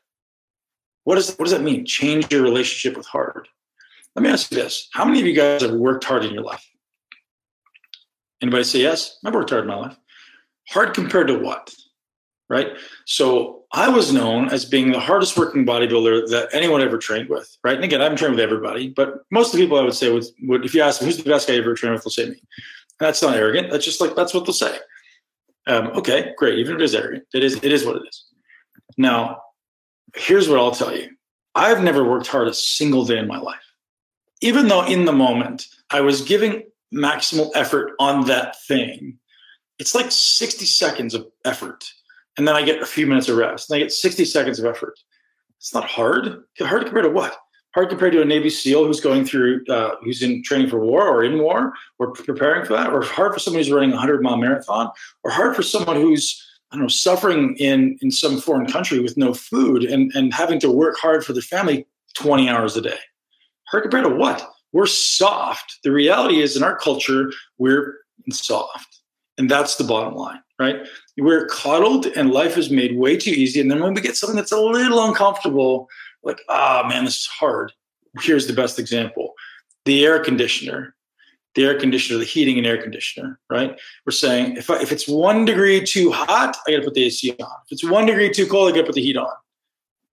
What, 1.03 1.17
is, 1.17 1.35
what 1.35 1.45
does 1.45 1.51
that 1.51 1.61
mean? 1.61 1.85
Change 1.85 2.31
your 2.31 2.41
relationship 2.41 2.97
with 2.97 3.07
hard. 3.07 3.47
Let 4.15 4.23
me 4.23 4.29
ask 4.29 4.51
you 4.51 4.57
this. 4.57 4.89
How 4.93 5.05
many 5.05 5.19
of 5.19 5.25
you 5.25 5.33
guys 5.33 5.61
have 5.61 5.73
worked 5.73 6.03
hard 6.03 6.23
in 6.23 6.33
your 6.33 6.43
life? 6.43 6.65
Anybody 8.41 8.63
say 8.63 8.79
yes? 8.79 9.17
I've 9.25 9.33
worked 9.33 9.49
hard 9.49 9.63
in 9.63 9.69
my 9.69 9.75
life. 9.75 9.97
Hard 10.69 10.93
compared 10.93 11.27
to 11.27 11.39
what? 11.39 11.73
right? 12.53 12.77
So 13.05 13.63
I 13.71 13.89
was 13.89 14.13
known 14.13 14.49
as 14.49 14.63
being 14.63 14.91
the 14.91 14.99
hardest 14.99 15.35
working 15.37 15.65
bodybuilder 15.65 16.29
that 16.29 16.49
anyone 16.53 16.81
ever 16.81 16.99
trained 16.99 17.29
with, 17.29 17.57
right? 17.63 17.75
And 17.75 17.83
again, 17.83 17.99
I 17.99 18.03
haven't 18.03 18.19
trained 18.19 18.35
with 18.35 18.43
everybody, 18.43 18.89
but 18.89 19.23
most 19.31 19.47
of 19.47 19.57
the 19.57 19.63
people 19.63 19.79
I 19.79 19.81
would 19.81 19.95
say 19.95 20.11
would, 20.11 20.25
would 20.43 20.63
if 20.63 20.75
you 20.75 20.81
ask 20.81 20.99
them 20.99 21.07
who's 21.07 21.17
the 21.17 21.27
best 21.27 21.47
guy 21.47 21.55
you 21.55 21.61
ever 21.61 21.73
trained 21.73 21.95
with, 21.95 22.03
they'll 22.03 22.11
say 22.11 22.29
me. 22.29 22.41
That's 22.99 23.23
not 23.23 23.35
arrogant. 23.35 23.71
That's 23.71 23.83
just 23.83 23.99
like 23.99 24.15
that's 24.15 24.33
what 24.35 24.45
they'll 24.45 24.53
say. 24.53 24.77
Um, 25.65 25.87
okay, 25.97 26.33
great. 26.37 26.59
Even 26.59 26.75
if 26.75 26.81
it 26.81 26.83
is 26.83 26.95
arrogant, 26.95 27.25
it 27.33 27.43
is 27.43 27.55
it 27.55 27.71
is 27.71 27.85
what 27.85 27.95
it 27.95 28.03
is. 28.07 28.25
Now, 28.97 29.41
here's 30.15 30.49
what 30.49 30.59
I'll 30.59 30.71
tell 30.71 30.95
you. 30.95 31.09
I've 31.55 31.83
never 31.83 32.03
worked 32.03 32.27
hard 32.27 32.47
a 32.47 32.53
single 32.53 33.05
day 33.05 33.17
in 33.17 33.27
my 33.27 33.39
life. 33.39 33.59
Even 34.41 34.67
though 34.67 34.85
in 34.85 35.05
the 35.05 35.13
moment 35.13 35.67
I 35.91 36.01
was 36.01 36.21
giving 36.21 36.63
maximal 36.93 37.51
effort 37.55 37.93
on 37.99 38.25
that 38.27 38.61
thing, 38.63 39.17
it's 39.79 39.95
like 39.95 40.11
60 40.11 40.65
seconds 40.65 41.13
of 41.13 41.27
effort. 41.45 41.85
And 42.37 42.47
then 42.47 42.55
I 42.55 42.63
get 42.63 42.81
a 42.81 42.85
few 42.85 43.05
minutes 43.05 43.29
of 43.29 43.37
rest. 43.37 43.69
And 43.69 43.77
I 43.77 43.79
get 43.79 43.91
60 43.91 44.25
seconds 44.25 44.59
of 44.59 44.65
effort. 44.65 44.99
It's 45.57 45.73
not 45.73 45.85
hard. 45.85 46.43
Hard 46.59 46.85
compared 46.85 47.05
to 47.05 47.11
what? 47.11 47.37
Hard 47.73 47.89
compared 47.89 48.13
to 48.13 48.21
a 48.21 48.25
Navy 48.25 48.49
SEAL 48.49 48.85
who's 48.85 48.99
going 48.99 49.25
through, 49.25 49.65
uh, 49.67 49.95
who's 50.03 50.21
in 50.21 50.43
training 50.43 50.69
for 50.69 50.79
war 50.79 51.07
or 51.07 51.23
in 51.23 51.39
war 51.39 51.73
or 51.97 52.11
preparing 52.11 52.65
for 52.65 52.73
that, 52.73 52.91
or 52.91 53.01
hard 53.01 53.33
for 53.33 53.39
someone 53.39 53.59
who's 53.59 53.71
running 53.71 53.91
a 53.91 53.95
100 53.95 54.21
mile 54.21 54.37
marathon, 54.37 54.89
or 55.23 55.31
hard 55.31 55.55
for 55.55 55.63
someone 55.63 55.95
who's 55.95 56.45
Don't 56.73 56.81
know, 56.81 56.87
suffering 56.87 57.55
in 57.57 57.97
in 58.01 58.11
some 58.11 58.39
foreign 58.41 58.65
country 58.65 58.99
with 58.99 59.15
no 59.15 59.33
food 59.33 59.83
and 59.83 60.11
and 60.15 60.33
having 60.33 60.59
to 60.61 60.71
work 60.71 60.97
hard 60.97 61.25
for 61.25 61.33
their 61.33 61.41
family 61.41 61.85
20 62.15 62.49
hours 62.49 62.75
a 62.75 62.81
day. 62.81 62.97
Hard 63.67 63.83
compared 63.83 64.05
to 64.05 64.09
what? 64.09 64.47
We're 64.71 64.87
soft. 64.87 65.79
The 65.83 65.91
reality 65.91 66.41
is 66.41 66.57
in 66.57 66.63
our 66.63 66.77
culture, 66.77 67.31
we're 67.57 67.97
soft. 68.31 69.01
And 69.37 69.49
that's 69.49 69.75
the 69.75 69.83
bottom 69.83 70.15
line, 70.15 70.41
right? 70.59 70.87
We're 71.17 71.47
coddled 71.47 72.07
and 72.07 72.31
life 72.31 72.57
is 72.57 72.69
made 72.69 72.97
way 72.97 73.17
too 73.17 73.31
easy. 73.31 73.59
And 73.59 73.69
then 73.69 73.81
when 73.81 73.93
we 73.93 74.01
get 74.01 74.17
something 74.17 74.35
that's 74.35 74.51
a 74.51 74.59
little 74.59 75.03
uncomfortable, 75.03 75.87
like, 76.23 76.39
ah, 76.49 76.81
oh, 76.83 76.87
man, 76.87 77.05
this 77.05 77.19
is 77.19 77.25
hard. 77.27 77.71
Here's 78.21 78.47
the 78.47 78.53
best 78.53 78.79
example 78.79 79.33
the 79.85 80.05
air 80.05 80.19
conditioner 80.19 80.92
the 81.55 81.65
air 81.65 81.79
conditioner, 81.79 82.19
the 82.19 82.25
heating 82.25 82.57
and 82.57 82.65
air 82.65 82.81
conditioner, 82.81 83.39
right? 83.49 83.79
We're 84.05 84.11
saying 84.11 84.57
if, 84.57 84.69
I, 84.69 84.81
if 84.81 84.91
it's 84.91 85.07
one 85.07 85.45
degree 85.45 85.83
too 85.83 86.11
hot, 86.11 86.57
I 86.67 86.71
got 86.71 86.77
to 86.77 86.83
put 86.83 86.93
the 86.93 87.05
AC 87.05 87.31
on. 87.31 87.47
If 87.65 87.71
it's 87.71 87.83
one 87.83 88.05
degree 88.05 88.31
too 88.31 88.47
cold, 88.47 88.71
I 88.71 88.75
got 88.75 88.81
to 88.81 88.87
put 88.87 88.95
the 88.95 89.01
heat 89.01 89.17
on. 89.17 89.31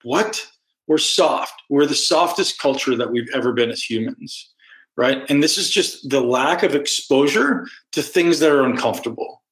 What? 0.02 0.46
We're 0.86 0.98
soft. 0.98 1.62
We're 1.68 1.86
the 1.86 1.94
softest 1.94 2.58
culture 2.58 2.96
that 2.96 3.10
we've 3.10 3.28
ever 3.34 3.52
been 3.52 3.70
as 3.70 3.82
humans, 3.82 4.52
right? 4.96 5.22
And 5.30 5.42
this 5.42 5.56
is 5.56 5.70
just 5.70 6.10
the 6.10 6.20
lack 6.20 6.62
of 6.62 6.74
exposure 6.74 7.66
to 7.92 8.02
things 8.02 8.40
that 8.40 8.50
are 8.50 8.64
uncomfortable. 8.64 9.42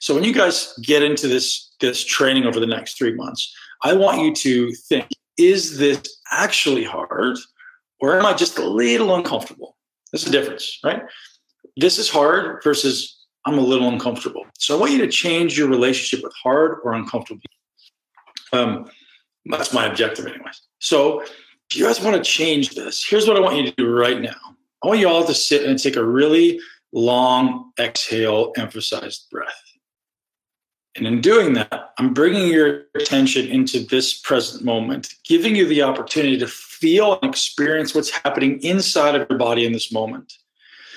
So 0.00 0.14
when 0.14 0.24
you 0.24 0.32
guys 0.32 0.72
get 0.82 1.02
into 1.02 1.26
this 1.26 1.72
this 1.80 2.04
training 2.04 2.44
over 2.44 2.60
the 2.60 2.66
next 2.66 2.96
three 2.96 3.12
months, 3.12 3.52
I 3.82 3.94
want 3.94 4.22
you 4.22 4.32
to 4.34 4.72
think: 4.72 5.08
Is 5.36 5.78
this 5.78 6.00
actually 6.30 6.84
hard, 6.84 7.38
or 7.98 8.16
am 8.16 8.24
I 8.24 8.32
just 8.32 8.58
a 8.58 8.64
little 8.64 9.16
uncomfortable? 9.16 9.76
There's 10.12 10.24
the 10.24 10.30
difference, 10.30 10.78
right? 10.84 11.02
This 11.76 11.98
is 11.98 12.08
hard 12.08 12.62
versus 12.62 13.24
I'm 13.46 13.58
a 13.58 13.62
little 13.62 13.88
uncomfortable. 13.88 14.44
So 14.58 14.76
I 14.76 14.80
want 14.80 14.92
you 14.92 14.98
to 14.98 15.08
change 15.08 15.58
your 15.58 15.68
relationship 15.68 16.24
with 16.24 16.32
hard 16.42 16.78
or 16.82 16.94
uncomfortable. 16.94 17.42
Um, 18.52 18.88
that's 19.46 19.74
my 19.74 19.86
objective, 19.86 20.26
anyways. 20.26 20.62
So 20.78 21.20
if 21.20 21.76
you 21.76 21.84
guys 21.84 22.00
want 22.00 22.16
to 22.16 22.22
change 22.22 22.70
this, 22.70 23.04
here's 23.04 23.26
what 23.26 23.36
I 23.36 23.40
want 23.40 23.56
you 23.56 23.64
to 23.64 23.74
do 23.76 23.90
right 23.90 24.20
now. 24.20 24.36
I 24.82 24.86
want 24.86 25.00
you 25.00 25.08
all 25.08 25.24
to 25.24 25.34
sit 25.34 25.64
and 25.64 25.78
take 25.78 25.96
a 25.96 26.04
really 26.04 26.60
long 26.92 27.72
exhale, 27.78 28.52
emphasized 28.56 29.28
breath. 29.30 29.52
And 30.96 31.06
in 31.06 31.20
doing 31.20 31.54
that, 31.54 31.92
I'm 31.98 32.14
bringing 32.14 32.48
your 32.48 32.84
attention 32.94 33.48
into 33.48 33.80
this 33.80 34.20
present 34.20 34.64
moment, 34.64 35.12
giving 35.24 35.56
you 35.56 35.66
the 35.66 35.82
opportunity 35.82 36.38
to 36.38 36.46
feel 36.46 37.18
and 37.20 37.28
experience 37.28 37.94
what's 37.94 38.10
happening 38.10 38.60
inside 38.62 39.16
of 39.16 39.26
your 39.28 39.38
body 39.38 39.66
in 39.66 39.72
this 39.72 39.90
moment. 39.90 40.34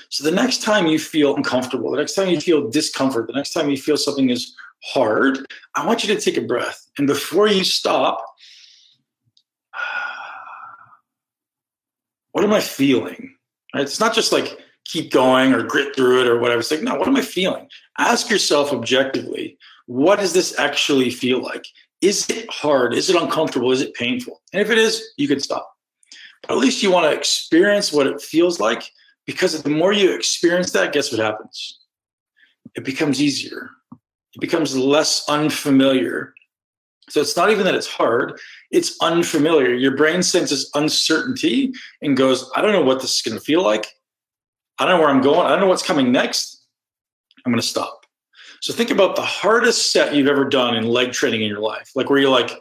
So 0.10 0.24
the 0.24 0.32
next 0.32 0.62
time 0.62 0.88
you 0.88 1.00
feel 1.00 1.36
uncomfortable, 1.36 1.92
the 1.92 1.98
next 1.98 2.16
time 2.16 2.30
you 2.30 2.40
feel 2.40 2.70
discomfort, 2.70 3.28
the 3.28 3.34
next 3.34 3.54
time 3.54 3.70
you 3.70 3.78
feel 3.78 3.98
something 3.98 4.30
is 4.30 4.56
hard, 4.84 5.46
I 5.76 5.86
want 5.86 6.04
you 6.04 6.14
to 6.14 6.22
take 6.22 6.38
a 6.38 6.42
breath. 6.42 6.88
And 6.98 7.08
before 7.08 7.48
you 7.48 7.64
stop, 7.64 8.24
what 12.32 12.44
am 12.44 12.54
I 12.54 12.62
feeling? 12.62 13.36
Right? 13.74 13.84
It's 13.84 14.00
not 14.00 14.14
just 14.14 14.32
like 14.32 14.58
keep 14.86 15.12
going 15.12 15.54
or 15.54 15.64
grit 15.64 15.96
through 15.96 16.22
it 16.22 16.28
or 16.28 16.40
whatever. 16.40 16.60
It's 16.60 16.72
like, 16.72 16.82
no, 16.82 16.96
what 16.96 17.08
am 17.08 17.16
I 17.16 17.22
feeling? 17.22 17.68
Ask 17.98 18.30
yourself 18.30 18.72
objectively, 18.72 19.58
what 19.88 20.20
does 20.20 20.34
this 20.34 20.58
actually 20.58 21.10
feel 21.10 21.42
like? 21.42 21.66
Is 22.02 22.30
it 22.30 22.50
hard? 22.50 22.94
Is 22.94 23.10
it 23.10 23.22
uncomfortable? 23.22 23.72
Is 23.72 23.82
it 23.82 23.94
painful? 23.96 24.42
And 24.54 24.62
if 24.62 24.70
it 24.70 24.78
is, 24.78 25.04
you 25.18 25.28
can 25.28 25.40
stop. 25.40 25.74
But 26.44 26.52
at 26.52 26.60
least 26.60 26.84
you 26.84 26.92
want 26.92 27.12
to 27.12 27.18
experience 27.18 27.92
what 27.92 28.08
it 28.08 28.22
feels 28.22 28.60
like 28.60 28.92
because 29.28 29.62
the 29.62 29.70
more 29.70 29.94
you 29.94 30.16
experience 30.16 30.72
that, 30.72 30.94
guess 30.94 31.12
what 31.12 31.22
happens? 31.22 31.80
It 32.76 32.84
becomes 32.84 33.22
easier. 33.22 33.70
It 33.92 34.42
becomes 34.42 34.76
less 34.76 35.28
unfamiliar. 35.30 36.34
So 37.10 37.22
it's 37.22 37.38
not 37.38 37.52
even 37.52 37.66
that 37.66 37.76
it's 37.76 37.88
hard, 37.88 38.40
it's 38.72 38.98
unfamiliar. 39.02 39.74
Your 39.74 39.96
brain 39.96 40.24
senses 40.24 40.70
uncertainty 40.74 41.74
and 42.02 42.18
goes, 42.18 42.50
I 42.56 42.62
don't 42.62 42.74
know 42.74 42.84
what 42.84 43.02
this 43.02 43.16
is 43.16 43.22
going 43.22 43.38
to 43.38 43.44
feel 43.44 43.64
like. 43.64 43.88
I 44.80 44.86
don't 44.86 44.96
know 44.96 45.02
where 45.02 45.10
I'm 45.10 45.22
going. 45.22 45.46
I 45.46 45.50
don't 45.50 45.62
know 45.62 45.68
what's 45.68 45.84
coming 45.84 46.12
next. 46.12 46.66
I'm 47.46 47.52
going 47.52 47.62
to 47.62 47.68
stop. 47.68 48.06
So 48.62 48.74
think 48.74 48.92
about 48.92 49.16
the 49.16 49.22
hardest 49.22 49.92
set 49.92 50.16
you've 50.16 50.28
ever 50.28 50.46
done 50.46 50.76
in 50.76 50.88
leg 50.88 51.12
training 51.12 51.42
in 51.42 51.48
your 51.48 51.60
life, 51.60 51.92
like 51.96 52.10
where 52.10 52.20
you're 52.20 52.30
like 52.30 52.52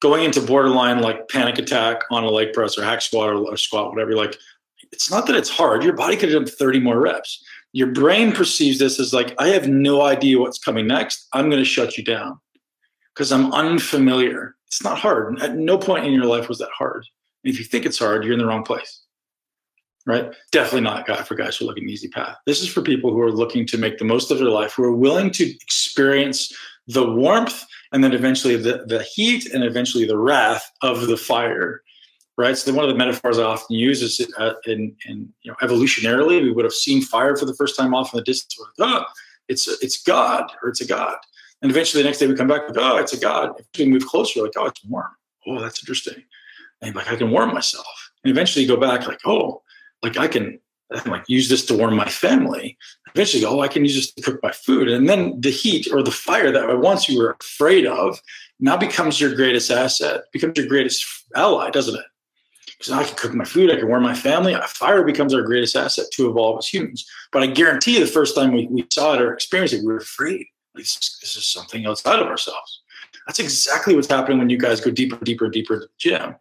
going 0.00 0.24
into 0.24 0.40
borderline 0.40 1.00
like 1.00 1.28
panic 1.28 1.58
attack 1.58 2.02
on 2.10 2.22
a 2.22 2.30
leg 2.30 2.52
press 2.52 2.78
or 2.78 2.84
hack 2.84 3.00
squat 3.00 3.30
or, 3.30 3.36
or 3.36 3.56
squat, 3.56 3.90
whatever. 3.90 4.10
You're 4.10 4.20
like, 4.20 4.36
it's 4.92 5.10
not 5.10 5.26
that 5.26 5.36
it's 5.36 5.50
hard. 5.50 5.82
Your 5.82 5.92
body 5.92 6.16
could 6.16 6.30
have 6.30 6.44
done 6.44 6.52
30 6.52 6.80
more 6.80 7.00
reps. 7.00 7.44
Your 7.72 7.88
brain 7.88 8.32
perceives 8.32 8.78
this 8.78 8.98
as 8.98 9.12
like, 9.12 9.34
I 9.38 9.48
have 9.48 9.68
no 9.68 10.02
idea 10.02 10.38
what's 10.38 10.58
coming 10.58 10.86
next. 10.86 11.26
I'm 11.32 11.50
going 11.50 11.62
to 11.62 11.68
shut 11.68 11.98
you 11.98 12.04
down 12.04 12.38
because 13.14 13.30
I'm 13.32 13.52
unfamiliar. 13.52 14.56
It's 14.66 14.82
not 14.82 14.98
hard. 14.98 15.40
At 15.40 15.56
no 15.56 15.78
point 15.78 16.06
in 16.06 16.12
your 16.12 16.24
life 16.24 16.48
was 16.48 16.58
that 16.58 16.70
hard. 16.76 17.06
And 17.44 17.52
if 17.52 17.58
you 17.58 17.64
think 17.64 17.84
it's 17.84 17.98
hard, 17.98 18.24
you're 18.24 18.32
in 18.32 18.38
the 18.38 18.46
wrong 18.46 18.64
place. 18.64 19.02
Right? 20.06 20.32
Definitely 20.52 20.82
not 20.82 21.06
guy 21.06 21.22
for 21.22 21.34
guys 21.34 21.56
who 21.56 21.64
are 21.64 21.68
looking 21.68 21.84
an 21.84 21.90
easy 21.90 22.08
path. 22.08 22.36
This 22.46 22.62
is 22.62 22.68
for 22.68 22.80
people 22.80 23.12
who 23.12 23.20
are 23.20 23.32
looking 23.32 23.66
to 23.66 23.76
make 23.76 23.98
the 23.98 24.06
most 24.06 24.30
of 24.30 24.38
their 24.38 24.48
life, 24.48 24.72
who 24.72 24.84
are 24.84 24.94
willing 24.94 25.30
to 25.32 25.44
experience 25.44 26.50
the 26.86 27.06
warmth 27.06 27.64
and 27.92 28.02
then 28.02 28.12
eventually 28.12 28.56
the, 28.56 28.84
the 28.86 29.02
heat 29.02 29.46
and 29.52 29.62
eventually 29.62 30.06
the 30.06 30.18
wrath 30.18 30.70
of 30.80 31.06
the 31.06 31.16
fire 31.16 31.82
right? 32.38 32.56
So 32.56 32.72
one 32.72 32.84
of 32.84 32.90
the 32.90 32.96
metaphors 32.96 33.38
I 33.38 33.42
often 33.42 33.76
use 33.76 34.00
is 34.00 34.26
uh, 34.38 34.54
in, 34.64 34.96
in, 35.06 35.28
you 35.42 35.50
know, 35.50 35.56
evolutionarily, 35.60 36.40
we 36.40 36.52
would 36.52 36.64
have 36.64 36.72
seen 36.72 37.02
fire 37.02 37.36
for 37.36 37.44
the 37.44 37.54
first 37.54 37.76
time 37.76 37.94
off 37.94 38.14
in 38.14 38.18
the 38.18 38.24
distance. 38.24 38.56
Oh, 38.78 39.04
it's 39.48 39.66
it's 39.82 40.00
God 40.02 40.50
or 40.62 40.68
it's 40.70 40.80
a 40.80 40.86
God. 40.86 41.16
And 41.60 41.70
eventually 41.70 42.02
the 42.02 42.08
next 42.08 42.18
day 42.20 42.28
we 42.28 42.36
come 42.36 42.46
back, 42.46 42.62
oh, 42.76 42.96
it's 42.98 43.12
a 43.12 43.18
God. 43.18 43.54
If 43.58 43.66
we 43.78 43.86
move 43.86 44.06
closer, 44.06 44.40
like, 44.42 44.52
oh, 44.56 44.66
it's 44.66 44.84
warm. 44.84 45.10
Oh, 45.46 45.60
that's 45.60 45.82
interesting. 45.82 46.22
And 46.80 46.94
like, 46.94 47.10
I 47.10 47.16
can 47.16 47.32
warm 47.32 47.52
myself. 47.52 47.86
And 48.22 48.30
eventually 48.30 48.64
you 48.64 48.68
go 48.68 48.80
back, 48.80 49.08
like, 49.08 49.20
oh, 49.26 49.62
like 50.02 50.16
I 50.16 50.28
can, 50.28 50.60
I 50.94 51.00
can 51.00 51.10
like 51.10 51.24
use 51.28 51.48
this 51.48 51.66
to 51.66 51.76
warm 51.76 51.96
my 51.96 52.08
family. 52.08 52.78
Eventually, 53.12 53.44
oh, 53.44 53.60
I 53.60 53.68
can 53.68 53.84
use 53.84 53.96
this 53.96 54.12
to 54.12 54.22
cook 54.22 54.40
my 54.42 54.52
food. 54.52 54.88
And 54.88 55.08
then 55.08 55.40
the 55.40 55.50
heat 55.50 55.88
or 55.92 56.04
the 56.04 56.12
fire 56.12 56.52
that 56.52 56.78
once 56.78 57.08
you 57.08 57.18
were 57.18 57.36
afraid 57.40 57.86
of 57.86 58.20
now 58.60 58.76
becomes 58.76 59.20
your 59.20 59.34
greatest 59.34 59.70
asset, 59.72 60.22
becomes 60.32 60.56
your 60.56 60.68
greatest 60.68 61.04
ally, 61.34 61.70
doesn't 61.70 61.96
it? 61.96 62.06
Because 62.78 62.92
I 62.92 63.04
can 63.04 63.16
cook 63.16 63.34
my 63.34 63.44
food, 63.44 63.72
I 63.72 63.76
can 63.76 63.88
warm 63.88 64.04
my 64.04 64.14
family. 64.14 64.54
Fire 64.68 65.02
becomes 65.02 65.34
our 65.34 65.42
greatest 65.42 65.74
asset 65.74 66.06
to 66.12 66.30
evolve 66.30 66.58
as 66.58 66.68
humans. 66.68 67.06
But 67.32 67.42
I 67.42 67.46
guarantee 67.46 67.94
you, 67.94 68.00
the 68.00 68.06
first 68.06 68.36
time 68.36 68.52
we, 68.52 68.66
we 68.68 68.86
saw 68.92 69.14
it 69.14 69.20
or 69.20 69.32
experienced 69.32 69.74
it, 69.74 69.80
we 69.80 69.86
were 69.86 69.96
afraid. 69.96 70.46
This, 70.74 70.96
is, 70.96 71.18
this 71.20 71.36
is 71.36 71.48
something 71.48 71.86
outside 71.86 72.20
of 72.20 72.28
ourselves. 72.28 72.82
That's 73.26 73.40
exactly 73.40 73.96
what's 73.96 74.08
happening 74.08 74.38
when 74.38 74.48
you 74.48 74.58
guys 74.58 74.80
go 74.80 74.92
deeper, 74.92 75.18
deeper, 75.22 75.48
deeper 75.48 75.74
into 75.74 75.86
the 75.86 75.92
gym, 75.98 76.36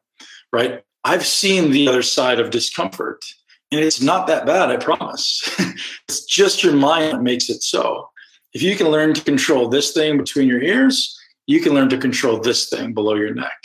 right? 0.54 0.84
I've 1.04 1.26
seen 1.26 1.72
the 1.72 1.88
other 1.88 2.04
side 2.04 2.40
of 2.40 2.52
discomfort, 2.52 3.26
and 3.72 3.82
it's 3.82 4.02
not 4.02 4.28
that 4.28 4.46
bad, 4.46 4.70
I 4.70 4.78
promise. 4.78 5.44
it's 6.08 6.24
just 6.26 6.64
your 6.64 6.74
mind 6.74 7.14
that 7.14 7.24
makes 7.24 7.50
it 7.50 7.64
so. 7.64 8.10
If 8.54 8.62
you 8.62 8.76
can 8.76 8.90
learn 8.90 9.14
to 9.16 9.22
control 9.22 9.70
this 9.70 9.92
thing 9.92 10.18
between 10.18 10.48
your 10.48 10.62
ears, 10.62 11.18
you 11.48 11.62
can 11.62 11.74
learn 11.74 11.90
to 11.90 11.98
control 11.98 12.40
this 12.40 12.70
thing 12.70 12.94
below 12.94 13.16
your 13.16 13.34
neck 13.34 13.58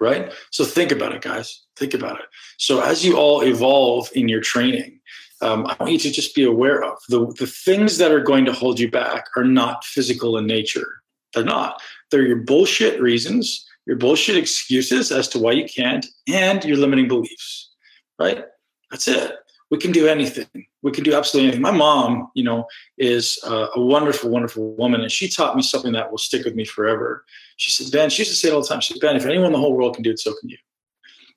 right? 0.00 0.32
So 0.50 0.64
think 0.64 0.92
about 0.92 1.14
it, 1.14 1.22
guys. 1.22 1.62
Think 1.76 1.94
about 1.94 2.18
it. 2.20 2.26
So 2.58 2.80
as 2.80 3.04
you 3.04 3.16
all 3.16 3.42
evolve 3.42 4.08
in 4.14 4.28
your 4.28 4.40
training, 4.40 5.00
um, 5.40 5.66
I 5.66 5.76
want 5.78 5.92
you 5.92 5.98
to 5.98 6.10
just 6.10 6.34
be 6.34 6.44
aware 6.44 6.82
of 6.82 6.98
the, 7.08 7.26
the 7.38 7.46
things 7.46 7.98
that 7.98 8.10
are 8.10 8.20
going 8.20 8.44
to 8.46 8.52
hold 8.52 8.80
you 8.80 8.90
back 8.90 9.26
are 9.36 9.44
not 9.44 9.84
physical 9.84 10.36
in 10.36 10.46
nature. 10.46 10.88
They're 11.34 11.44
not. 11.44 11.80
They're 12.10 12.26
your 12.26 12.42
bullshit 12.42 13.00
reasons, 13.00 13.66
your 13.86 13.96
bullshit 13.96 14.36
excuses 14.36 15.12
as 15.12 15.28
to 15.28 15.38
why 15.38 15.52
you 15.52 15.64
can't, 15.64 16.04
and 16.26 16.64
your 16.64 16.76
limiting 16.76 17.08
beliefs, 17.08 17.70
right? 18.18 18.44
That's 18.90 19.08
it. 19.08 19.34
We 19.70 19.78
can 19.78 19.92
do 19.92 20.08
anything. 20.08 20.66
We 20.82 20.92
can 20.92 21.04
do 21.04 21.14
absolutely 21.14 21.48
anything. 21.48 21.62
My 21.62 21.70
mom, 21.70 22.30
you 22.34 22.44
know, 22.44 22.66
is 22.96 23.38
a 23.44 23.68
wonderful, 23.76 24.30
wonderful 24.30 24.74
woman, 24.74 25.00
and 25.02 25.12
she 25.12 25.28
taught 25.28 25.56
me 25.56 25.62
something 25.62 25.92
that 25.92 26.10
will 26.10 26.18
stick 26.18 26.44
with 26.44 26.54
me 26.54 26.64
forever. 26.64 27.24
She 27.56 27.70
said, 27.70 27.92
Ben, 27.92 28.10
she 28.10 28.22
used 28.22 28.30
to 28.30 28.36
say 28.36 28.48
it 28.48 28.54
all 28.54 28.62
the 28.62 28.68
time. 28.68 28.80
She 28.80 28.94
said, 28.94 29.00
Ben, 29.00 29.16
if 29.16 29.26
anyone 29.26 29.48
in 29.48 29.52
the 29.52 29.58
whole 29.58 29.76
world 29.76 29.94
can 29.94 30.02
do 30.02 30.10
it, 30.10 30.20
so 30.20 30.32
can 30.40 30.48
you. 30.48 30.56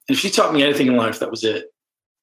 And 0.07 0.15
if 0.15 0.21
she 0.21 0.29
taught 0.29 0.53
me 0.53 0.63
anything 0.63 0.87
in 0.87 0.95
life, 0.95 1.19
that 1.19 1.31
was 1.31 1.43
it. 1.43 1.73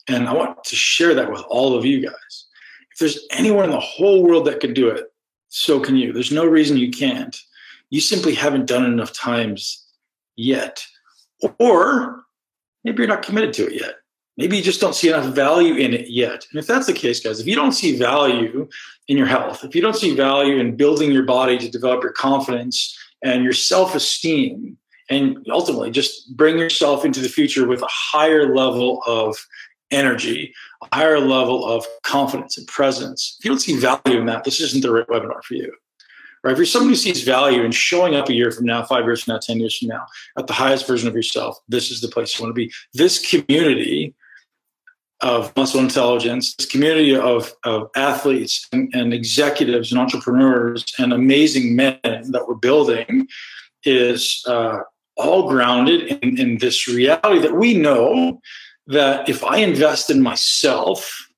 And 0.08 0.28
I 0.28 0.32
want 0.32 0.64
to 0.64 0.76
share 0.76 1.14
that 1.14 1.30
with 1.30 1.42
all 1.48 1.76
of 1.76 1.84
you 1.84 2.00
guys. 2.00 2.46
If 2.92 2.98
there's 2.98 3.26
anyone 3.30 3.64
in 3.64 3.70
the 3.70 3.80
whole 3.80 4.22
world 4.22 4.46
that 4.46 4.60
can 4.60 4.72
do 4.72 4.88
it, 4.88 5.12
so 5.48 5.78
can 5.80 5.96
you. 5.96 6.12
There's 6.12 6.32
no 6.32 6.46
reason 6.46 6.76
you 6.76 6.90
can't. 6.90 7.36
You 7.90 8.00
simply 8.00 8.34
haven't 8.34 8.66
done 8.66 8.84
it 8.84 8.88
enough 8.88 9.12
times 9.12 9.86
yet. 10.36 10.84
Or 11.58 12.24
maybe 12.84 12.98
you're 12.98 13.08
not 13.08 13.22
committed 13.22 13.52
to 13.54 13.66
it 13.66 13.80
yet 13.80 13.94
maybe 14.38 14.56
you 14.56 14.62
just 14.62 14.80
don't 14.80 14.94
see 14.94 15.08
enough 15.08 15.34
value 15.34 15.74
in 15.74 15.92
it 15.92 16.08
yet. 16.08 16.46
And 16.50 16.58
if 16.58 16.66
that's 16.66 16.86
the 16.86 16.92
case, 16.94 17.20
guys, 17.20 17.40
if 17.40 17.46
you 17.46 17.56
don't 17.56 17.72
see 17.72 17.98
value 17.98 18.68
in 19.08 19.18
your 19.18 19.26
health, 19.26 19.64
if 19.64 19.74
you 19.74 19.82
don't 19.82 19.96
see 19.96 20.14
value 20.14 20.58
in 20.58 20.76
building 20.76 21.12
your 21.12 21.24
body 21.24 21.58
to 21.58 21.68
develop 21.68 22.02
your 22.02 22.12
confidence 22.12 22.96
and 23.22 23.42
your 23.42 23.52
self 23.52 23.94
esteem, 23.94 24.78
and 25.10 25.44
ultimately 25.50 25.90
just 25.90 26.36
bring 26.36 26.58
yourself 26.58 27.04
into 27.04 27.20
the 27.20 27.28
future 27.28 27.66
with 27.66 27.82
a 27.82 27.88
higher 27.88 28.54
level 28.54 29.02
of 29.06 29.36
energy, 29.90 30.54
a 30.82 30.94
higher 30.94 31.18
level 31.18 31.66
of 31.66 31.84
confidence 32.02 32.58
and 32.58 32.66
presence. 32.66 33.36
If 33.38 33.44
you 33.44 33.50
don't 33.50 33.58
see 33.58 33.76
value 33.76 34.20
in 34.20 34.26
that, 34.26 34.44
this 34.44 34.60
isn't 34.60 34.82
the 34.82 34.92
right 34.92 35.08
webinar 35.08 35.42
for 35.42 35.54
you. 35.54 35.72
Right? 36.44 36.52
If 36.52 36.58
you're 36.58 36.66
somebody 36.66 36.90
who 36.90 36.96
sees 36.96 37.24
value 37.24 37.62
in 37.62 37.72
showing 37.72 38.14
up 38.14 38.28
a 38.28 38.34
year 38.34 38.50
from 38.50 38.66
now, 38.66 38.84
five 38.84 39.04
years 39.04 39.24
from 39.24 39.34
now, 39.34 39.40
10 39.40 39.58
years 39.58 39.78
from 39.78 39.88
now, 39.88 40.04
at 40.36 40.46
the 40.46 40.52
highest 40.52 40.86
version 40.86 41.08
of 41.08 41.14
yourself, 41.14 41.58
this 41.68 41.90
is 41.90 42.00
the 42.00 42.08
place 42.08 42.38
you 42.38 42.44
want 42.44 42.54
to 42.54 42.54
be. 42.54 42.70
This 42.92 43.18
community 43.18 44.14
of 45.20 45.54
muscle 45.56 45.80
intelligence, 45.80 46.54
this 46.54 46.66
community 46.66 47.16
of, 47.16 47.52
of 47.64 47.90
athletes 47.96 48.68
and, 48.72 48.88
and, 48.94 49.12
executives 49.12 49.90
and 49.90 50.00
entrepreneurs 50.00 50.84
and 50.98 51.12
amazing 51.12 51.74
men 51.74 51.98
that 52.02 52.44
we're 52.46 52.54
building 52.54 53.26
is 53.84 54.44
uh, 54.46 54.78
all 55.16 55.48
grounded 55.48 56.18
in, 56.22 56.38
in 56.38 56.58
this 56.58 56.86
reality 56.86 57.40
that 57.40 57.56
we 57.56 57.74
know 57.74 58.40
that 58.86 59.28
if 59.28 59.42
I 59.44 59.58
invest 59.58 60.08
in 60.08 60.22
myself, 60.22 61.28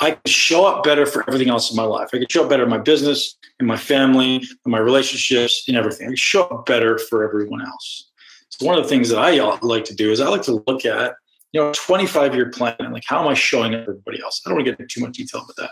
I 0.00 0.12
can 0.12 0.20
show 0.26 0.66
up 0.66 0.84
better 0.84 1.06
for 1.06 1.24
everything 1.26 1.48
else 1.48 1.70
in 1.70 1.76
my 1.76 1.84
life. 1.84 2.10
I 2.12 2.18
can 2.18 2.26
show 2.30 2.44
up 2.44 2.50
better 2.50 2.64
in 2.64 2.70
my 2.70 2.78
business, 2.78 3.36
in 3.60 3.66
my 3.66 3.76
family, 3.76 4.36
in 4.36 4.70
my 4.70 4.78
relationships, 4.78 5.64
in 5.66 5.74
everything. 5.74 6.06
I 6.06 6.10
can 6.10 6.16
show 6.16 6.44
up 6.44 6.66
better 6.66 6.98
for 6.98 7.24
everyone 7.24 7.62
else. 7.62 8.10
So 8.50 8.66
one 8.66 8.76
of 8.76 8.84
the 8.84 8.88
things 8.88 9.08
that 9.08 9.18
I 9.18 9.32
like 9.60 9.84
to 9.84 9.94
do 9.94 10.10
is 10.10 10.20
I 10.20 10.28
like 10.28 10.42
to 10.42 10.62
look 10.66 10.84
at 10.84 11.14
you 11.52 11.60
know, 11.60 11.72
25 11.72 12.34
year 12.34 12.50
plan. 12.50 12.76
Like, 12.92 13.04
how 13.06 13.20
am 13.20 13.28
I 13.28 13.34
showing 13.34 13.74
everybody 13.74 14.22
else? 14.22 14.40
I 14.44 14.50
don't 14.50 14.56
want 14.56 14.66
to 14.66 14.72
get 14.72 14.80
into 14.80 14.92
too 14.92 15.04
much 15.04 15.16
detail 15.16 15.42
about 15.42 15.56
that. 15.56 15.70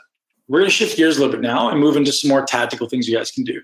We're 0.49 0.61
going 0.61 0.71
to 0.71 0.75
shift 0.75 0.97
gears 0.97 1.19
a 1.19 1.21
little 1.21 1.33
bit 1.33 1.43
now 1.43 1.69
and 1.69 1.79
move 1.79 1.97
into 1.97 2.13
some 2.13 2.29
more 2.29 2.45
tactical 2.45 2.89
things 2.89 3.07
you 3.07 3.17
guys 3.17 3.31
can 3.31 3.45
do. 3.45 3.61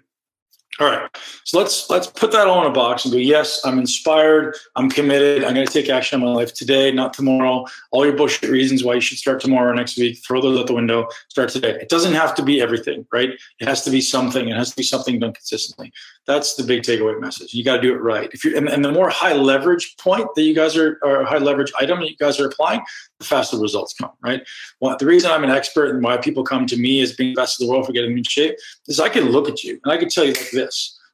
All 0.80 0.88
right. 0.88 1.08
So 1.44 1.58
let's 1.58 1.88
let's 1.88 2.08
put 2.08 2.32
that 2.32 2.48
all 2.48 2.60
in 2.64 2.70
a 2.70 2.74
box 2.74 3.04
and 3.04 3.12
go, 3.12 3.18
yes, 3.18 3.60
I'm 3.64 3.78
inspired. 3.78 4.56
I'm 4.74 4.90
committed. 4.90 5.44
I'm 5.44 5.54
going 5.54 5.66
to 5.66 5.72
take 5.72 5.88
action 5.88 6.20
on 6.20 6.26
my 6.26 6.34
life 6.34 6.52
today, 6.52 6.90
not 6.90 7.12
tomorrow. 7.12 7.64
All 7.92 8.04
your 8.04 8.16
bullshit 8.16 8.50
reasons 8.50 8.82
why 8.82 8.94
you 8.94 9.00
should 9.00 9.18
start 9.18 9.40
tomorrow 9.40 9.70
or 9.70 9.74
next 9.74 9.96
week, 9.96 10.18
throw 10.26 10.40
those 10.40 10.58
out 10.58 10.66
the 10.66 10.74
window. 10.74 11.06
Start 11.28 11.50
today. 11.50 11.78
It 11.80 11.88
doesn't 11.88 12.14
have 12.14 12.34
to 12.34 12.42
be 12.42 12.60
everything, 12.60 13.06
right? 13.12 13.30
It 13.60 13.68
has 13.68 13.84
to 13.84 13.90
be 13.90 14.00
something. 14.00 14.48
It 14.48 14.56
has 14.56 14.70
to 14.70 14.76
be 14.76 14.82
something 14.82 15.20
done 15.20 15.32
consistently. 15.32 15.92
That's 16.26 16.54
the 16.54 16.64
big 16.64 16.82
takeaway 16.82 17.20
message. 17.20 17.54
You 17.54 17.62
got 17.62 17.76
to 17.76 17.82
do 17.82 17.94
it 17.94 18.00
right. 18.00 18.30
If 18.32 18.44
you 18.44 18.56
and, 18.56 18.68
and 18.68 18.84
the 18.84 18.90
more 18.90 19.10
high 19.10 19.34
leverage 19.34 19.96
point 19.98 20.26
that 20.34 20.42
you 20.42 20.54
guys 20.54 20.76
are, 20.76 20.98
or 21.04 21.24
high 21.24 21.38
leverage 21.38 21.72
item 21.78 22.00
that 22.00 22.10
you 22.10 22.16
guys 22.16 22.40
are 22.40 22.46
applying, 22.46 22.80
the 23.18 23.24
faster 23.24 23.58
results 23.58 23.92
come, 23.92 24.10
right? 24.22 24.42
Well, 24.80 24.96
the 24.98 25.06
reason 25.06 25.30
I'm 25.30 25.44
an 25.44 25.50
expert 25.50 25.94
and 25.94 26.02
why 26.02 26.16
people 26.16 26.42
come 26.42 26.66
to 26.66 26.76
me 26.76 27.00
as 27.00 27.14
being 27.14 27.34
best 27.34 27.60
of 27.60 27.66
the 27.66 27.70
world 27.70 27.86
for 27.86 27.92
getting 27.92 28.16
in 28.16 28.24
shape 28.24 28.56
is 28.88 28.98
I 28.98 29.08
can 29.08 29.30
look 29.30 29.48
at 29.48 29.62
you 29.62 29.78
and 29.84 29.92
I 29.92 29.98
can 29.98 30.08
tell 30.08 30.24
you 30.24 30.32
like 30.32 30.63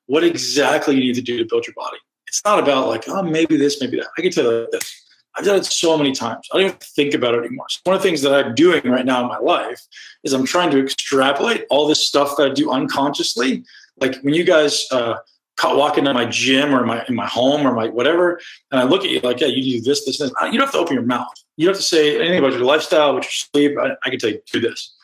what 0.07 0.25
exactly 0.25 0.97
you 0.97 1.01
need 1.01 1.15
to 1.15 1.23
do 1.23 1.39
to 1.39 1.45
build 1.45 1.67
your 1.67 1.75
body. 1.75 1.99
It's 2.27 2.43
not 2.45 2.59
about 2.59 2.89
like, 2.89 3.09
oh, 3.09 3.23
maybe 3.23 3.57
this, 3.57 3.81
maybe 3.81 3.99
that. 3.99 4.09
I 4.19 4.23
can 4.23 4.31
tell 4.31 4.45
you 4.45 4.69
this. 4.73 5.01
I've 5.37 5.45
done 5.45 5.57
it 5.57 5.65
so 5.65 5.97
many 5.97 6.13
times. 6.13 6.49
I 6.53 6.59
don't 6.59 6.67
even 6.67 6.79
think 6.81 7.15
about 7.15 7.35
it 7.35 7.45
anymore. 7.45 7.67
So 7.69 7.81
one 7.85 7.97
of 7.97 8.03
the 8.03 8.09
things 8.09 8.23
that 8.23 8.35
I'm 8.35 8.55
doing 8.55 8.83
right 8.85 9.05
now 9.05 9.23
in 9.23 9.29
my 9.29 9.39
life 9.39 9.81
is 10.25 10.33
I'm 10.33 10.45
trying 10.45 10.71
to 10.73 10.83
extrapolate 10.83 11.67
all 11.71 11.87
this 11.87 12.05
stuff 12.05 12.37
that 12.37 12.51
I 12.51 12.55
do 12.55 12.71
unconsciously. 12.71 13.65
Like 14.01 14.17
when 14.23 14.35
you 14.35 14.45
guys 14.45 14.85
uh, 14.91 15.15
walk 15.63 15.99
into 15.99 16.13
my 16.13 16.25
gym 16.25 16.75
or 16.75 16.85
my 16.85 17.05
in 17.09 17.15
my 17.15 17.27
home 17.27 17.67
or 17.67 17.73
my 17.73 17.89
whatever, 17.89 18.41
and 18.73 18.81
I 18.81 18.85
look 18.85 19.05
at 19.05 19.11
you 19.11 19.21
like, 19.21 19.41
yeah, 19.41 19.47
you 19.47 19.63
do 19.63 19.81
this, 19.81 20.05
this, 20.05 20.19
this. 20.19 20.33
You 20.43 20.59
don't 20.59 20.67
have 20.67 20.73
to 20.73 20.79
open 20.79 20.95
your 20.95 21.05
mouth. 21.05 21.29
You 21.57 21.67
don't 21.67 21.75
have 21.75 21.81
to 21.81 21.87
say 21.87 22.19
anything 22.19 22.39
about 22.39 22.53
your 22.53 22.65
lifestyle, 22.65 23.11
about 23.11 23.25
your 23.25 23.31
sleep. 23.31 23.79
I, 23.79 23.93
I 24.05 24.11
can 24.11 24.19
tell 24.19 24.31
you 24.31 24.41
do 24.53 24.61
this, 24.61 24.95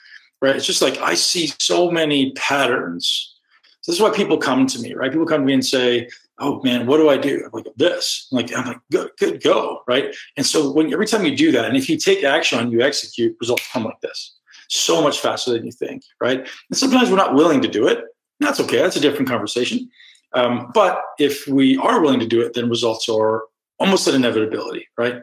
right? 0.42 0.56
It's 0.56 0.66
just 0.66 0.82
like 0.82 0.98
I 0.98 1.14
see 1.14 1.52
so 1.58 1.90
many 1.90 2.32
patterns 2.32 3.35
this 3.86 3.96
is 3.96 4.02
why 4.02 4.10
people 4.10 4.38
come 4.38 4.66
to 4.66 4.80
me, 4.80 4.94
right? 4.94 5.10
People 5.10 5.26
come 5.26 5.42
to 5.42 5.46
me 5.46 5.52
and 5.52 5.64
say, 5.64 6.08
"Oh 6.38 6.60
man, 6.62 6.86
what 6.86 6.98
do 6.98 7.08
I 7.08 7.16
do?" 7.16 7.42
I'm 7.44 7.50
like 7.52 7.66
this. 7.76 8.28
I'm 8.30 8.36
like 8.36 8.56
I'm 8.56 8.66
like 8.66 8.80
good, 8.90 9.10
good, 9.18 9.42
go, 9.42 9.82
right? 9.86 10.14
And 10.36 10.44
so 10.44 10.72
when 10.72 10.92
every 10.92 11.06
time 11.06 11.24
you 11.24 11.36
do 11.36 11.52
that, 11.52 11.64
and 11.64 11.76
if 11.76 11.88
you 11.88 11.96
take 11.96 12.24
action, 12.24 12.58
and 12.58 12.72
you 12.72 12.80
execute, 12.82 13.36
results 13.40 13.70
come 13.72 13.84
like 13.84 14.00
this, 14.00 14.36
so 14.68 15.02
much 15.02 15.20
faster 15.20 15.52
than 15.52 15.64
you 15.64 15.72
think, 15.72 16.02
right? 16.20 16.40
And 16.40 16.76
sometimes 16.76 17.10
we're 17.10 17.16
not 17.16 17.34
willing 17.34 17.62
to 17.62 17.68
do 17.68 17.86
it. 17.86 18.04
That's 18.40 18.60
okay. 18.60 18.78
That's 18.78 18.96
a 18.96 19.00
different 19.00 19.28
conversation. 19.28 19.88
Um, 20.32 20.70
but 20.74 21.00
if 21.18 21.46
we 21.46 21.76
are 21.78 22.00
willing 22.00 22.20
to 22.20 22.26
do 22.26 22.40
it, 22.42 22.54
then 22.54 22.68
results 22.68 23.08
are 23.08 23.44
almost 23.78 24.08
an 24.08 24.14
inevitability, 24.14 24.88
right? 24.98 25.22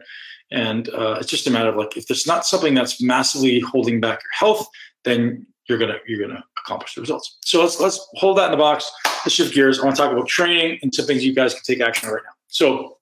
And 0.50 0.88
uh, 0.88 1.18
it's 1.20 1.30
just 1.30 1.46
a 1.46 1.50
matter 1.50 1.68
of 1.68 1.76
like 1.76 1.96
if 1.96 2.06
there's 2.06 2.26
not 2.26 2.46
something 2.46 2.74
that's 2.74 3.02
massively 3.02 3.60
holding 3.60 4.00
back 4.00 4.20
your 4.22 4.32
health, 4.32 4.66
then 5.04 5.46
you're 5.68 5.78
gonna 5.78 5.96
you're 6.06 6.26
gonna 6.26 6.44
accomplish 6.64 6.94
the 6.94 7.00
results. 7.00 7.38
So 7.44 7.60
let's 7.60 7.80
let's 7.80 8.06
hold 8.14 8.38
that 8.38 8.46
in 8.46 8.50
the 8.52 8.56
box. 8.56 8.90
Let's 9.24 9.34
shift 9.34 9.54
gears. 9.54 9.78
I 9.78 9.84
want 9.84 9.96
to 9.96 10.02
talk 10.02 10.12
about 10.12 10.28
training 10.28 10.78
and 10.82 10.94
some 10.94 11.06
things 11.06 11.24
you 11.24 11.34
guys 11.34 11.54
can 11.54 11.62
take 11.64 11.80
action 11.80 12.08
on 12.08 12.14
right 12.14 12.22
now. 12.24 12.32
So 12.48 12.98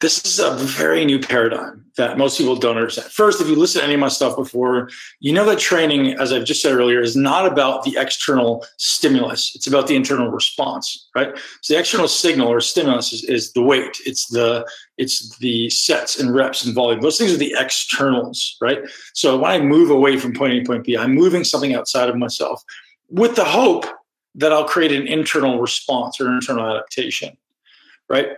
this 0.00 0.24
is 0.24 0.38
a 0.38 0.54
very 0.54 1.04
new 1.04 1.18
paradigm 1.18 1.84
that 1.96 2.16
most 2.16 2.38
people 2.38 2.54
don't 2.54 2.76
understand. 2.76 3.10
First, 3.10 3.40
if 3.40 3.48
you 3.48 3.56
listen 3.56 3.80
to 3.80 3.84
any 3.84 3.94
of 3.94 4.00
my 4.00 4.08
stuff 4.08 4.36
before, 4.36 4.88
you 5.18 5.32
know 5.32 5.44
that 5.46 5.58
training, 5.58 6.12
as 6.14 6.32
I've 6.32 6.44
just 6.44 6.62
said 6.62 6.72
earlier, 6.72 7.00
is 7.00 7.16
not 7.16 7.50
about 7.50 7.82
the 7.82 7.96
external 7.98 8.64
stimulus. 8.76 9.52
It's 9.56 9.66
about 9.66 9.88
the 9.88 9.96
internal 9.96 10.30
response, 10.30 11.08
right? 11.16 11.36
So 11.62 11.74
the 11.74 11.80
external 11.80 12.06
signal 12.06 12.48
or 12.48 12.60
stimulus 12.60 13.12
is, 13.12 13.24
is 13.24 13.52
the 13.52 13.62
weight. 13.62 13.96
It's 14.06 14.28
the 14.28 14.64
it's 14.96 15.36
the 15.38 15.68
sets 15.70 16.20
and 16.20 16.32
reps 16.32 16.64
and 16.64 16.74
volume. 16.74 17.00
Those 17.00 17.18
things 17.18 17.34
are 17.34 17.38
the 17.38 17.56
externals, 17.58 18.56
right? 18.60 18.78
So 19.14 19.36
when 19.36 19.50
I 19.50 19.58
move 19.58 19.90
away 19.90 20.16
from 20.16 20.32
point 20.32 20.52
A 20.52 20.60
to 20.60 20.64
point 20.64 20.84
B, 20.84 20.96
I'm 20.96 21.14
moving 21.14 21.42
something 21.42 21.74
outside 21.74 22.08
of 22.08 22.16
myself 22.16 22.62
with 23.10 23.34
the 23.34 23.44
hope 23.44 23.86
that 24.36 24.52
I'll 24.52 24.68
create 24.68 24.92
an 24.92 25.08
internal 25.08 25.60
response 25.60 26.20
or 26.20 26.28
internal 26.28 26.64
adaptation, 26.64 27.36
right? 28.08 28.28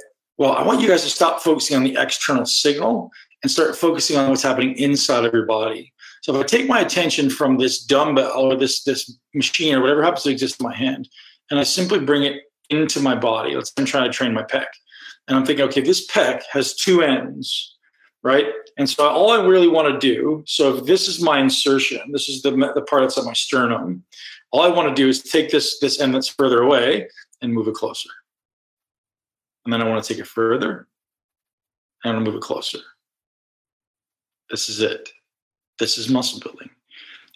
Well, 0.40 0.54
I 0.54 0.62
want 0.62 0.80
you 0.80 0.88
guys 0.88 1.02
to 1.02 1.10
stop 1.10 1.42
focusing 1.42 1.76
on 1.76 1.84
the 1.84 1.98
external 1.98 2.46
signal 2.46 3.12
and 3.42 3.52
start 3.52 3.76
focusing 3.76 4.16
on 4.16 4.30
what's 4.30 4.42
happening 4.42 4.74
inside 4.76 5.26
of 5.26 5.34
your 5.34 5.44
body. 5.44 5.92
So 6.22 6.34
if 6.34 6.42
I 6.42 6.46
take 6.46 6.66
my 6.66 6.80
attention 6.80 7.28
from 7.28 7.58
this 7.58 7.84
dumbbell 7.84 8.40
or 8.40 8.56
this 8.56 8.82
this 8.84 9.18
machine 9.34 9.74
or 9.74 9.82
whatever 9.82 10.02
happens 10.02 10.22
to 10.22 10.30
exist 10.30 10.58
in 10.58 10.66
my 10.66 10.74
hand, 10.74 11.10
and 11.50 11.60
I 11.60 11.62
simply 11.62 11.98
bring 11.98 12.22
it 12.22 12.44
into 12.70 13.00
my 13.00 13.14
body, 13.14 13.54
let's 13.54 13.68
say 13.68 13.74
I'm 13.80 13.84
trying 13.84 14.10
to 14.10 14.16
train 14.16 14.32
my 14.32 14.42
pec, 14.42 14.64
and 15.28 15.36
I'm 15.36 15.44
thinking, 15.44 15.66
okay, 15.66 15.82
this 15.82 16.06
pec 16.06 16.40
has 16.50 16.74
two 16.74 17.02
ends, 17.02 17.76
right? 18.22 18.46
And 18.78 18.88
so 18.88 19.06
all 19.06 19.32
I 19.32 19.44
really 19.44 19.68
want 19.68 19.92
to 19.92 19.98
do, 19.98 20.42
so 20.46 20.74
if 20.74 20.86
this 20.86 21.06
is 21.06 21.20
my 21.20 21.38
insertion, 21.38 22.00
this 22.12 22.30
is 22.30 22.40
the 22.40 22.52
the 22.74 22.86
part 22.88 23.02
that's 23.02 23.18
at 23.18 23.24
my 23.24 23.34
sternum, 23.34 24.04
all 24.52 24.62
I 24.62 24.68
want 24.68 24.88
to 24.88 24.94
do 24.94 25.06
is 25.06 25.22
take 25.22 25.50
this 25.50 25.78
this 25.80 26.00
end 26.00 26.14
that's 26.14 26.28
further 26.28 26.62
away 26.62 27.08
and 27.42 27.52
move 27.52 27.68
it 27.68 27.74
closer 27.74 28.08
and 29.64 29.72
then 29.72 29.82
I 29.82 29.88
want 29.88 30.02
to 30.02 30.12
take 30.12 30.20
it 30.20 30.26
further. 30.26 30.88
And 32.02 32.12
I 32.12 32.14
want 32.14 32.24
to 32.24 32.30
move 32.30 32.38
it 32.38 32.42
closer. 32.42 32.78
This 34.50 34.68
is 34.68 34.80
it. 34.80 35.10
This 35.78 35.98
is 35.98 36.08
muscle 36.08 36.40
building. 36.40 36.70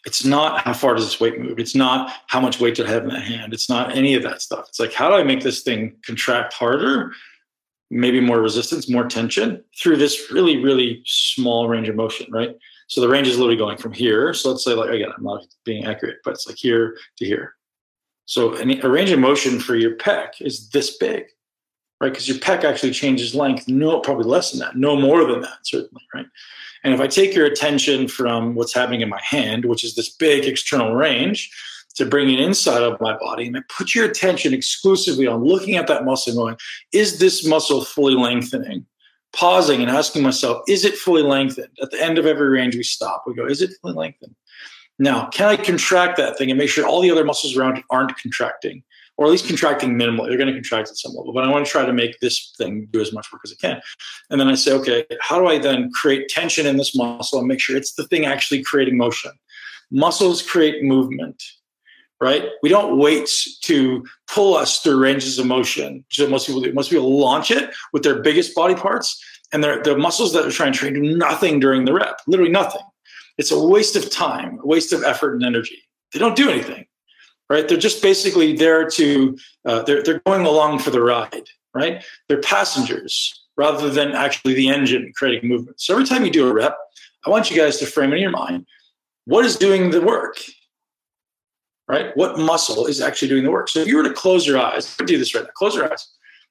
It's 0.06 0.24
not 0.24 0.60
how 0.62 0.74
far 0.74 0.94
does 0.94 1.04
this 1.04 1.20
weight 1.20 1.40
move. 1.40 1.58
It's 1.58 1.74
not 1.74 2.12
how 2.26 2.40
much 2.40 2.60
weight 2.60 2.74
do 2.74 2.84
I 2.84 2.90
have 2.90 3.04
in 3.04 3.08
my 3.08 3.20
hand. 3.20 3.54
It's 3.54 3.70
not 3.70 3.96
any 3.96 4.14
of 4.14 4.22
that 4.22 4.42
stuff. 4.42 4.66
It's 4.68 4.80
like 4.80 4.92
how 4.92 5.08
do 5.08 5.14
I 5.14 5.22
make 5.22 5.42
this 5.42 5.62
thing 5.62 5.96
contract 6.04 6.52
harder, 6.52 7.12
maybe 7.90 8.20
more 8.20 8.40
resistance, 8.40 8.90
more 8.90 9.08
tension 9.08 9.64
through 9.80 9.96
this 9.96 10.30
really, 10.30 10.62
really 10.62 11.02
small 11.06 11.68
range 11.68 11.88
of 11.88 11.96
motion, 11.96 12.30
right? 12.30 12.54
So 12.88 13.00
the 13.00 13.08
range 13.08 13.28
is 13.28 13.38
literally 13.38 13.56
going 13.56 13.78
from 13.78 13.92
here. 13.92 14.34
So 14.34 14.50
let's 14.50 14.64
say, 14.64 14.74
like 14.74 14.90
again, 14.90 15.10
I'm 15.16 15.24
not 15.24 15.46
being 15.64 15.86
accurate, 15.86 16.18
but 16.22 16.34
it's 16.34 16.46
like 16.46 16.56
here 16.56 16.98
to 17.16 17.24
here. 17.24 17.54
So 18.26 18.56
a 18.56 18.88
range 18.88 19.10
of 19.10 19.18
motion 19.18 19.58
for 19.58 19.74
your 19.76 19.96
pec 19.96 20.40
is 20.40 20.68
this 20.70 20.98
big 20.98 21.24
right? 22.04 22.12
Because 22.12 22.28
your 22.28 22.36
pec 22.38 22.64
actually 22.64 22.92
changes 22.92 23.34
length, 23.34 23.66
no, 23.66 24.00
probably 24.00 24.26
less 24.26 24.50
than 24.50 24.60
that, 24.60 24.76
no 24.76 24.94
more 24.94 25.24
than 25.24 25.40
that, 25.40 25.58
certainly, 25.62 26.06
right? 26.14 26.26
And 26.84 26.92
if 26.92 27.00
I 27.00 27.06
take 27.06 27.34
your 27.34 27.46
attention 27.46 28.08
from 28.08 28.54
what's 28.54 28.74
happening 28.74 29.00
in 29.00 29.08
my 29.08 29.20
hand, 29.22 29.64
which 29.64 29.82
is 29.82 29.94
this 29.94 30.10
big 30.10 30.44
external 30.44 30.94
range, 30.94 31.50
to 31.94 32.04
bring 32.04 32.28
it 32.28 32.40
inside 32.40 32.82
of 32.82 33.00
my 33.00 33.16
body, 33.16 33.46
and 33.46 33.56
I 33.56 33.60
put 33.74 33.94
your 33.94 34.04
attention 34.04 34.52
exclusively 34.52 35.26
on 35.26 35.44
looking 35.44 35.76
at 35.76 35.86
that 35.86 36.04
muscle 36.04 36.34
going, 36.34 36.56
is 36.92 37.18
this 37.20 37.46
muscle 37.46 37.84
fully 37.84 38.14
lengthening? 38.14 38.84
pausing 39.34 39.80
and 39.80 39.90
asking 39.90 40.22
myself, 40.22 40.62
is 40.68 40.84
it 40.84 40.94
fully 40.94 41.22
lengthened? 41.22 41.76
At 41.82 41.90
the 41.90 42.00
end 42.00 42.18
of 42.18 42.26
every 42.26 42.48
range, 42.48 42.76
we 42.76 42.84
stop. 42.84 43.24
We 43.26 43.34
go, 43.34 43.46
is 43.46 43.62
it 43.62 43.72
fully 43.82 43.94
lengthened? 43.94 44.36
Now, 44.98 45.26
can 45.26 45.48
I 45.48 45.56
contract 45.56 46.16
that 46.18 46.38
thing 46.38 46.50
and 46.50 46.58
make 46.58 46.70
sure 46.70 46.86
all 46.86 47.00
the 47.00 47.10
other 47.10 47.24
muscles 47.24 47.56
around 47.56 47.78
it 47.78 47.84
aren't 47.90 48.16
contracting, 48.16 48.84
or 49.16 49.26
at 49.26 49.30
least 49.30 49.46
contracting 49.46 49.94
minimally? 49.94 50.28
They're 50.28 50.38
going 50.38 50.48
to 50.48 50.54
contract 50.54 50.88
at 50.88 50.96
some 50.96 51.12
level, 51.12 51.32
but 51.32 51.44
I 51.44 51.50
want 51.50 51.64
to 51.64 51.70
try 51.70 51.84
to 51.84 51.92
make 51.92 52.18
this 52.20 52.52
thing 52.58 52.88
do 52.90 53.00
as 53.00 53.12
much 53.12 53.32
work 53.32 53.42
as 53.44 53.52
it 53.52 53.60
can. 53.60 53.80
And 54.30 54.40
then 54.40 54.48
I 54.48 54.54
say, 54.54 54.72
okay, 54.72 55.04
how 55.20 55.38
do 55.38 55.46
I 55.46 55.58
then 55.58 55.90
create 55.92 56.28
tension 56.28 56.66
in 56.66 56.76
this 56.76 56.96
muscle 56.96 57.38
and 57.38 57.48
make 57.48 57.60
sure 57.60 57.76
it's 57.76 57.94
the 57.94 58.06
thing 58.08 58.26
actually 58.26 58.62
creating 58.62 58.96
motion? 58.96 59.30
Muscles 59.90 60.42
create 60.42 60.82
movement, 60.82 61.42
right? 62.20 62.48
We 62.62 62.68
don't 62.68 62.98
wait 62.98 63.30
to 63.62 64.04
pull 64.26 64.56
us 64.56 64.80
through 64.80 64.98
ranges 64.98 65.38
of 65.38 65.46
motion. 65.46 66.04
So 66.10 66.26
most 66.26 66.46
people 66.46 66.62
do. 66.62 66.72
Most 66.72 66.90
people 66.90 67.18
launch 67.18 67.50
it 67.50 67.72
with 67.92 68.02
their 68.02 68.20
biggest 68.20 68.54
body 68.54 68.74
parts, 68.74 69.22
and 69.52 69.62
the 69.62 69.96
muscles 69.96 70.32
that 70.32 70.42
they're 70.42 70.50
trying 70.50 70.72
to 70.72 70.78
train 70.78 70.94
do 70.94 71.16
nothing 71.16 71.60
during 71.60 71.84
the 71.84 71.92
rep, 71.92 72.20
literally 72.26 72.50
nothing. 72.50 72.80
It's 73.38 73.52
a 73.52 73.62
waste 73.62 73.94
of 73.94 74.10
time, 74.10 74.58
a 74.62 74.66
waste 74.66 74.92
of 74.92 75.04
effort 75.04 75.34
and 75.34 75.44
energy. 75.44 75.82
They 76.12 76.18
don't 76.18 76.34
do 76.34 76.48
anything, 76.48 76.86
right? 77.54 77.68
They're 77.68 77.78
just 77.78 78.02
basically 78.02 78.52
there 78.52 78.90
to, 78.90 79.38
uh, 79.64 79.82
they're, 79.82 80.02
they're 80.02 80.20
going 80.26 80.44
along 80.44 80.80
for 80.80 80.90
the 80.90 81.00
ride, 81.00 81.48
right? 81.72 82.02
They're 82.28 82.40
passengers 82.40 83.46
rather 83.56 83.90
than 83.90 84.10
actually 84.10 84.54
the 84.54 84.68
engine 84.68 85.12
creating 85.14 85.48
movement. 85.48 85.80
So 85.80 85.94
every 85.94 86.04
time 86.04 86.24
you 86.24 86.32
do 86.32 86.48
a 86.48 86.52
rep, 86.52 86.76
I 87.24 87.30
want 87.30 87.52
you 87.52 87.56
guys 87.56 87.78
to 87.78 87.86
frame 87.86 88.12
in 88.12 88.18
your 88.18 88.32
mind 88.32 88.66
what 89.26 89.44
is 89.46 89.56
doing 89.56 89.90
the 89.90 90.02
work, 90.02 90.38
right? 91.86 92.14
What 92.16 92.40
muscle 92.40 92.86
is 92.86 93.00
actually 93.00 93.28
doing 93.28 93.44
the 93.44 93.52
work? 93.52 93.68
So 93.68 93.80
if 93.80 93.86
you 93.86 93.96
were 93.96 94.02
to 94.02 94.12
close 94.12 94.46
your 94.46 94.58
eyes, 94.58 94.96
do 94.96 95.16
this 95.16 95.32
right 95.32 95.44
now, 95.44 95.50
close 95.54 95.76
your 95.76 95.90
eyes. 95.90 96.08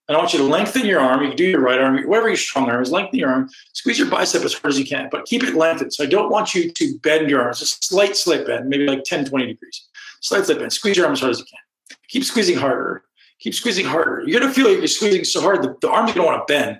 And 0.07 0.15
I 0.17 0.19
want 0.19 0.33
you 0.33 0.39
to 0.39 0.45
lengthen 0.45 0.85
your 0.85 0.99
arm. 0.99 1.21
You 1.21 1.27
can 1.29 1.37
do 1.37 1.45
your 1.45 1.61
right 1.61 1.79
arm, 1.79 2.01
whatever 2.07 2.29
your 2.29 2.37
strong 2.37 2.69
arm 2.69 2.81
is, 2.81 2.91
lengthen 2.91 3.19
your 3.19 3.29
arm, 3.29 3.49
squeeze 3.73 3.99
your 3.99 4.09
bicep 4.09 4.43
as 4.43 4.53
hard 4.53 4.73
as 4.73 4.79
you 4.79 4.85
can, 4.85 5.09
but 5.11 5.25
keep 5.25 5.43
it 5.43 5.53
lengthened. 5.53 5.93
So 5.93 6.03
I 6.03 6.07
don't 6.07 6.31
want 6.31 6.55
you 6.55 6.71
to 6.71 6.97
bend 6.99 7.29
your 7.29 7.41
arms, 7.41 7.61
a 7.61 7.65
slight, 7.65 8.17
slight 8.17 8.45
bend, 8.45 8.69
maybe 8.69 8.87
like 8.87 9.03
10, 9.03 9.25
20 9.25 9.45
degrees. 9.45 9.87
Slight, 10.24 10.45
slight 10.45 10.59
bend. 10.59 10.74
Squeeze 10.74 10.97
your 10.97 11.05
arm 11.05 11.13
as 11.13 11.19
hard 11.19 11.32
as 11.32 11.39
you 11.39 11.45
can. 11.45 11.97
Keep 12.07 12.24
squeezing 12.24 12.57
harder. 12.57 13.03
Keep 13.39 13.53
squeezing 13.53 13.86
harder. 13.86 14.24
You're 14.26 14.39
to 14.39 14.49
feel 14.49 14.69
like 14.69 14.78
you're 14.78 14.88
squeezing 14.88 15.24
so 15.24 15.41
hard 15.41 15.63
that 15.63 15.82
the 15.82 15.89
arm's 15.89 16.13
to 16.13 16.21
want 16.24 16.47
to 16.47 16.51
bend. 16.51 16.80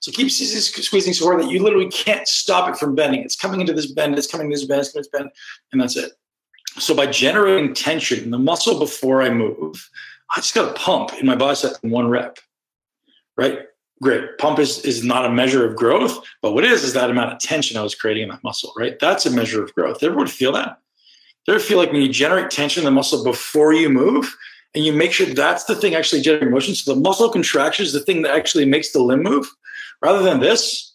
So 0.00 0.10
keep 0.10 0.30
squeezing 0.30 1.12
so 1.12 1.24
hard 1.26 1.40
that 1.42 1.50
you 1.50 1.62
literally 1.62 1.88
can't 1.88 2.26
stop 2.26 2.68
it 2.68 2.78
from 2.78 2.94
bending. 2.94 3.20
It's 3.20 3.36
coming 3.36 3.60
into 3.60 3.72
this 3.72 3.92
bend, 3.92 4.16
it's 4.16 4.26
coming 4.26 4.46
into 4.46 4.58
this 4.58 4.66
bend, 4.66 4.80
it's 4.80 4.92
coming 4.92 5.04
to 5.04 5.10
this 5.10 5.20
bend, 5.20 5.30
and 5.72 5.80
that's 5.80 5.96
it. 5.96 6.12
So 6.78 6.94
by 6.94 7.06
generating 7.06 7.74
tension 7.74 8.22
in 8.22 8.30
the 8.30 8.38
muscle 8.38 8.78
before 8.78 9.22
I 9.22 9.30
move, 9.30 9.88
I 10.34 10.36
just 10.36 10.54
got 10.54 10.68
to 10.68 10.80
pump 10.80 11.12
in 11.18 11.26
my 11.26 11.34
bicep 11.34 11.72
in 11.82 11.90
one 11.90 12.08
rep 12.08 12.38
right? 13.38 13.60
Great. 14.02 14.36
Pump 14.38 14.58
is, 14.58 14.80
is 14.84 15.02
not 15.02 15.24
a 15.24 15.30
measure 15.30 15.66
of 15.66 15.76
growth, 15.76 16.24
but 16.42 16.52
what 16.52 16.64
is 16.64 16.84
is 16.84 16.92
that 16.92 17.08
amount 17.08 17.32
of 17.32 17.38
tension 17.38 17.76
I 17.76 17.82
was 17.82 17.94
creating 17.94 18.24
in 18.24 18.28
that 18.28 18.44
muscle, 18.44 18.72
right? 18.76 18.98
That's 18.98 19.24
a 19.24 19.30
measure 19.30 19.62
of 19.62 19.74
growth. 19.74 20.02
Everyone 20.02 20.26
feel 20.26 20.52
that? 20.52 20.78
Do 21.48 21.58
feel 21.58 21.78
like 21.78 21.90
when 21.90 22.02
you 22.02 22.10
generate 22.10 22.50
tension 22.50 22.82
in 22.82 22.84
the 22.84 22.90
muscle 22.90 23.24
before 23.24 23.72
you 23.72 23.88
move, 23.88 24.36
and 24.74 24.84
you 24.84 24.92
make 24.92 25.12
sure 25.12 25.26
that's 25.26 25.64
the 25.64 25.74
thing 25.74 25.94
actually 25.94 26.20
generating 26.20 26.50
motion, 26.50 26.74
so 26.74 26.94
the 26.94 27.00
muscle 27.00 27.30
contraction 27.30 27.86
is 27.86 27.94
the 27.94 28.00
thing 28.00 28.20
that 28.22 28.34
actually 28.34 28.66
makes 28.66 28.92
the 28.92 29.00
limb 29.00 29.22
move, 29.22 29.50
rather 30.02 30.22
than 30.22 30.40
this, 30.40 30.94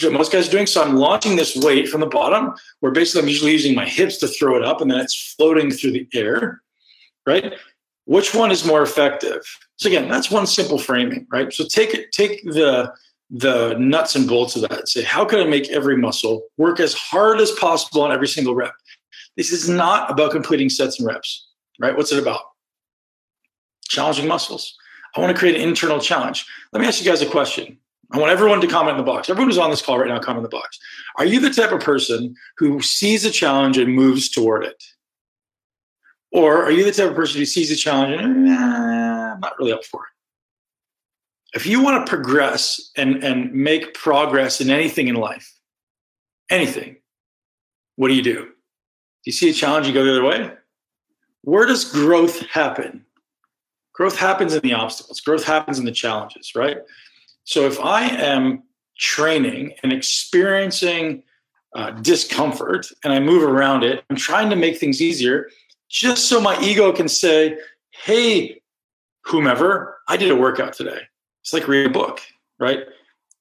which 0.00 0.10
most 0.10 0.32
guys 0.32 0.48
are 0.48 0.50
doing. 0.50 0.66
So 0.66 0.82
I'm 0.82 0.96
launching 0.96 1.36
this 1.36 1.54
weight 1.54 1.86
from 1.86 2.00
the 2.00 2.06
bottom, 2.06 2.54
where 2.80 2.92
basically 2.92 3.22
I'm 3.22 3.28
usually 3.28 3.52
using 3.52 3.74
my 3.74 3.86
hips 3.86 4.16
to 4.18 4.28
throw 4.28 4.56
it 4.56 4.64
up, 4.64 4.80
and 4.80 4.90
then 4.90 5.00
it's 5.00 5.34
floating 5.34 5.70
through 5.70 5.92
the 5.92 6.08
air, 6.14 6.62
right? 7.26 7.52
Which 8.06 8.34
one 8.34 8.50
is 8.50 8.64
more 8.64 8.82
effective? 8.82 9.42
So 9.76 9.88
again, 9.88 10.08
that's 10.08 10.30
one 10.30 10.46
simple 10.46 10.78
framing, 10.78 11.26
right? 11.30 11.52
So 11.52 11.66
take 11.68 11.92
it, 11.92 12.10
take 12.12 12.42
the 12.44 12.92
the 13.30 13.74
nuts 13.78 14.16
and 14.16 14.26
bolts 14.26 14.56
of 14.56 14.62
that. 14.62 14.88
Say, 14.88 15.02
how 15.02 15.24
can 15.24 15.38
I 15.38 15.44
make 15.44 15.68
every 15.68 15.96
muscle 15.96 16.42
work 16.56 16.80
as 16.80 16.94
hard 16.94 17.40
as 17.40 17.52
possible 17.52 18.02
on 18.02 18.10
every 18.10 18.26
single 18.26 18.56
rep? 18.56 18.72
This 19.36 19.52
is 19.52 19.68
not 19.68 20.10
about 20.10 20.32
completing 20.32 20.68
sets 20.68 20.98
and 20.98 21.06
reps, 21.06 21.48
right? 21.78 21.96
What's 21.96 22.12
it 22.12 22.18
about? 22.18 22.40
Challenging 23.88 24.28
muscles. 24.28 24.76
I 25.16 25.20
want 25.20 25.34
to 25.34 25.38
create 25.38 25.56
an 25.56 25.62
internal 25.62 26.00
challenge. 26.00 26.46
Let 26.72 26.80
me 26.80 26.86
ask 26.86 27.02
you 27.02 27.08
guys 27.08 27.22
a 27.22 27.26
question. 27.26 27.78
I 28.12 28.18
want 28.18 28.32
everyone 28.32 28.60
to 28.60 28.66
comment 28.66 28.98
in 28.98 29.04
the 29.04 29.10
box. 29.10 29.30
Everyone 29.30 29.48
who's 29.48 29.58
on 29.58 29.70
this 29.70 29.82
call 29.82 29.98
right 29.98 30.08
now, 30.08 30.18
comment 30.18 30.38
in 30.38 30.50
the 30.50 30.56
box. 30.56 30.78
Are 31.16 31.24
you 31.24 31.40
the 31.40 31.50
type 31.50 31.72
of 31.72 31.80
person 31.80 32.34
who 32.58 32.80
sees 32.82 33.24
a 33.24 33.30
challenge 33.30 33.78
and 33.78 33.94
moves 33.94 34.28
toward 34.28 34.64
it? 34.64 34.82
Or 36.32 36.62
are 36.64 36.70
you 36.70 36.84
the 36.84 36.92
type 36.92 37.10
of 37.10 37.16
person 37.16 37.38
who 37.38 37.44
sees 37.44 37.70
a 37.70 37.76
challenge 37.76 38.20
and 38.20 38.44
nah, 38.46 39.34
I'm 39.34 39.40
not 39.40 39.58
really 39.58 39.72
up 39.72 39.84
for 39.84 40.04
it? 40.04 41.56
If 41.56 41.66
you 41.66 41.82
want 41.82 42.04
to 42.04 42.10
progress 42.10 42.90
and, 42.96 43.22
and 43.24 43.52
make 43.52 43.94
progress 43.94 44.60
in 44.60 44.70
anything 44.70 45.08
in 45.08 45.16
life, 45.16 45.52
anything, 46.48 46.96
what 47.96 48.08
do 48.08 48.14
you 48.14 48.22
do? 48.22 48.49
You 49.24 49.32
see 49.32 49.50
a 49.50 49.52
challenge, 49.52 49.86
you 49.86 49.92
go 49.92 50.04
the 50.04 50.12
other 50.12 50.24
way? 50.24 50.50
Where 51.42 51.66
does 51.66 51.84
growth 51.84 52.46
happen? 52.46 53.04
Growth 53.92 54.16
happens 54.16 54.54
in 54.54 54.60
the 54.62 54.72
obstacles, 54.72 55.20
growth 55.20 55.44
happens 55.44 55.78
in 55.78 55.84
the 55.84 55.92
challenges, 55.92 56.54
right? 56.54 56.78
So 57.44 57.66
if 57.66 57.78
I 57.80 58.04
am 58.08 58.62
training 58.98 59.74
and 59.82 59.92
experiencing 59.92 61.22
uh, 61.74 61.90
discomfort 61.90 62.86
and 63.04 63.12
I 63.12 63.20
move 63.20 63.42
around 63.42 63.84
it, 63.84 64.04
I'm 64.08 64.16
trying 64.16 64.50
to 64.50 64.56
make 64.56 64.78
things 64.78 65.02
easier 65.02 65.50
just 65.88 66.28
so 66.28 66.40
my 66.40 66.58
ego 66.60 66.92
can 66.92 67.08
say, 67.08 67.58
hey, 67.90 68.60
whomever, 69.24 69.98
I 70.08 70.16
did 70.16 70.30
a 70.30 70.36
workout 70.36 70.72
today. 70.72 71.00
It's 71.42 71.52
like 71.52 71.68
read 71.68 71.86
a 71.86 71.90
book, 71.90 72.20
right? 72.58 72.80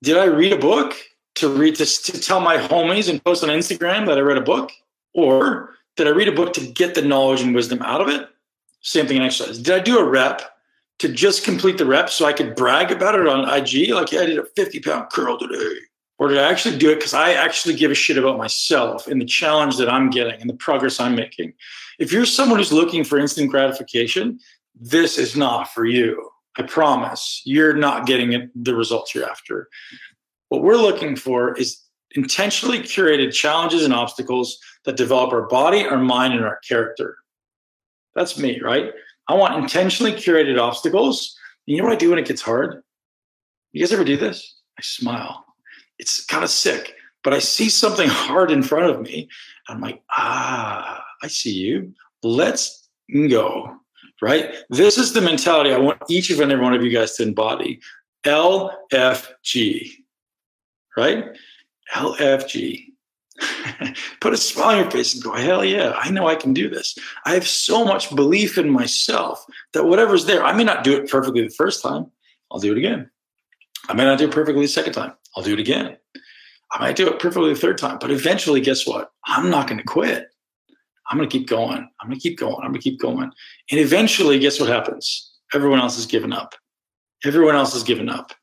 Did 0.02 0.18
I 0.18 0.26
read 0.26 0.54
a 0.54 0.58
book 0.58 0.96
to 1.36 1.50
read 1.50 1.76
to, 1.76 1.86
to 1.86 2.20
tell 2.20 2.40
my 2.40 2.58
homies 2.58 3.10
and 3.10 3.24
post 3.24 3.44
on 3.44 3.50
Instagram 3.50 4.06
that 4.08 4.18
I 4.18 4.22
read 4.22 4.38
a 4.38 4.42
book? 4.42 4.72
Or 5.20 5.76
did 5.98 6.08
I 6.08 6.12
read 6.12 6.30
a 6.30 6.34
book 6.34 6.54
to 6.54 6.66
get 6.66 6.96
the 6.96 7.02
knowledge 7.02 7.42
and 7.42 7.54
wisdom 7.54 7.82
out 7.82 8.00
of 8.00 8.08
it? 8.08 8.30
Same 8.82 9.06
thing 9.06 9.18
in 9.18 9.24
exercise. 9.24 9.60
Did 9.60 9.76
I 9.76 9.84
do 9.84 10.00
a 10.00 10.10
rep 10.10 10.42
to 11.00 11.10
just 11.10 11.44
complete 11.44 11.78
the 11.78 11.86
rep 11.86 12.10
so 12.10 12.26
I 12.26 12.32
could 12.32 12.56
brag 12.56 12.90
about 12.92 13.20
it 13.20 13.28
on 13.28 13.50
IG? 13.50 13.94
Like, 13.94 14.14
yeah, 14.14 14.22
I 14.22 14.26
did 14.28 14.40
a 14.40 14.46
50 14.56 14.80
pound 14.80 15.12
curl 15.12 15.38
today. 15.38 15.76
Or 16.20 16.30
did 16.30 16.38
I 16.38 16.50
actually 16.50 16.78
do 16.78 16.90
it 16.92 16.96
because 16.96 17.14
I 17.14 17.34
actually 17.34 17.76
give 17.76 17.92
a 17.92 17.96
shit 17.96 18.18
about 18.18 18.38
myself 18.38 19.08
and 19.08 19.22
the 19.22 19.26
challenge 19.26 19.78
that 19.78 19.90
I'm 19.90 20.10
getting 20.10 20.40
and 20.40 20.50
the 20.50 20.56
progress 20.56 21.00
I'm 21.00 21.16
making? 21.16 21.54
If 21.98 22.14
you're 22.14 22.26
someone 22.26 22.60
who's 22.60 22.74
looking 22.74 23.04
for 23.04 23.18
instant 23.18 23.50
gratification, 23.50 24.40
this 24.80 25.18
is 25.18 25.36
not 25.36 25.74
for 25.74 25.86
you. 25.86 26.30
I 26.58 26.64
promise 26.64 27.42
you're 27.46 27.74
not 27.74 28.06
getting 28.06 28.50
the 28.56 28.76
results 28.76 29.14
you're 29.14 29.30
after. 29.30 29.70
What 30.48 30.64
we're 30.64 30.78
looking 30.78 31.16
for 31.16 31.58
is 31.58 31.82
intentionally 32.16 32.80
curated 32.80 33.34
challenges 33.34 33.84
and 33.84 33.94
obstacles 33.94 34.58
that 34.86 34.98
develop 34.98 35.32
our 35.34 35.48
body, 35.48 35.86
our 35.86 35.98
mind, 35.98 36.34
and 36.34 36.46
our 36.46 36.60
character. 36.68 37.18
That's 38.16 38.38
me, 38.38 38.60
right? 38.62 38.92
I 39.28 39.36
want 39.36 39.56
intentionally 39.56 40.14
curated 40.14 40.60
obstacles. 40.60 41.38
And 41.68 41.76
you 41.76 41.82
know 41.82 41.88
what 41.88 41.96
I 41.96 42.00
do 42.00 42.10
when 42.10 42.20
it 42.20 42.28
gets 42.28 42.42
hard? 42.42 42.82
You 43.72 43.82
guys 43.82 43.94
ever 43.94 44.04
do 44.04 44.18
this? 44.18 44.60
I 44.78 44.82
smile. 44.82 45.46
It's 46.00 46.26
kind 46.26 46.44
of 46.44 46.50
sick, 46.50 46.96
but 47.24 47.34
I 47.34 47.40
see 47.40 47.70
something 47.70 48.10
hard 48.10 48.52
in 48.52 48.64
front 48.64 48.90
of 48.90 49.02
me. 49.02 49.30
I'm 49.68 49.82
like, 49.82 50.02
ah, 50.18 51.04
I 51.22 51.28
see 51.28 51.52
you. 51.52 51.94
Let's 52.24 52.90
go. 53.30 53.76
Right? 54.22 54.56
This 54.70 54.98
is 54.98 55.14
the 55.14 55.22
mentality 55.22 55.72
I 55.72 55.78
want 55.78 56.02
each 56.10 56.30
and 56.30 56.42
every 56.42 56.64
one 56.64 56.74
of 56.74 56.84
you 56.84 56.92
guys 56.92 57.14
to 57.18 57.24
embody. 57.24 57.80
LFG. 58.26 59.92
Right? 60.98 61.26
LFG. 61.94 62.86
Put 64.22 64.34
a 64.34 64.38
smile 64.38 64.70
on 64.70 64.78
your 64.78 64.92
face 64.92 65.14
and 65.14 65.24
go, 65.24 65.34
hell 65.34 65.64
yeah, 65.64 65.94
I 65.96 66.10
know 66.10 66.28
I 66.28 66.36
can 66.36 66.54
do 66.54 66.70
this. 66.70 66.98
I 67.26 67.34
have 67.34 67.48
so 67.48 67.86
much 67.86 68.14
belief 68.16 68.58
in 68.58 68.70
myself 68.70 69.46
that 69.74 69.86
whatever's 69.86 70.26
there, 70.26 70.44
I 70.44 70.54
may 70.54 70.64
not 70.64 70.84
do 70.84 70.96
it 70.98 71.10
perfectly 71.10 71.42
the 71.42 71.54
first 71.54 71.82
time. 71.82 72.08
I'll 72.52 72.60
do 72.60 72.72
it 72.72 72.78
again. 72.78 73.10
I 73.88 73.94
may 73.94 74.06
not 74.06 74.18
do 74.18 74.26
it 74.26 74.32
perfectly 74.32 74.64
the 74.64 74.68
second 74.68 74.94
time. 74.94 75.14
I'll 75.36 75.44
do 75.44 75.54
it 75.54 75.60
again. 75.60 75.98
I 76.72 76.80
might 76.80 76.96
do 76.96 77.08
it 77.08 77.20
perfectly 77.20 77.54
the 77.54 77.60
third 77.60 77.78
time. 77.78 77.98
But 78.00 78.12
eventually, 78.12 78.62
guess 78.62 78.86
what? 78.86 79.12
I'm 79.26 79.50
not 79.50 79.68
going 79.68 79.80
to 79.80 79.84
quit. 79.84 80.28
I'm 81.10 81.18
going 81.18 81.28
to 81.28 81.38
keep 81.38 81.48
going. 81.48 81.90
I'm 82.00 82.08
going 82.08 82.20
to 82.20 82.22
keep 82.22 82.38
going. 82.38 82.58
I'm 82.58 82.72
going 82.72 82.74
to 82.74 82.80
keep 82.80 83.00
going. 83.00 83.32
And 83.72 83.80
eventually, 83.80 84.38
guess 84.38 84.60
what 84.60 84.70
happens? 84.70 85.32
Everyone 85.54 85.80
else 85.80 85.96
has 85.96 86.06
given 86.06 86.32
up. 86.32 86.54
Everyone 87.26 87.56
else 87.56 87.74
has 87.74 87.84
given 87.84 88.10
up. 88.10 88.34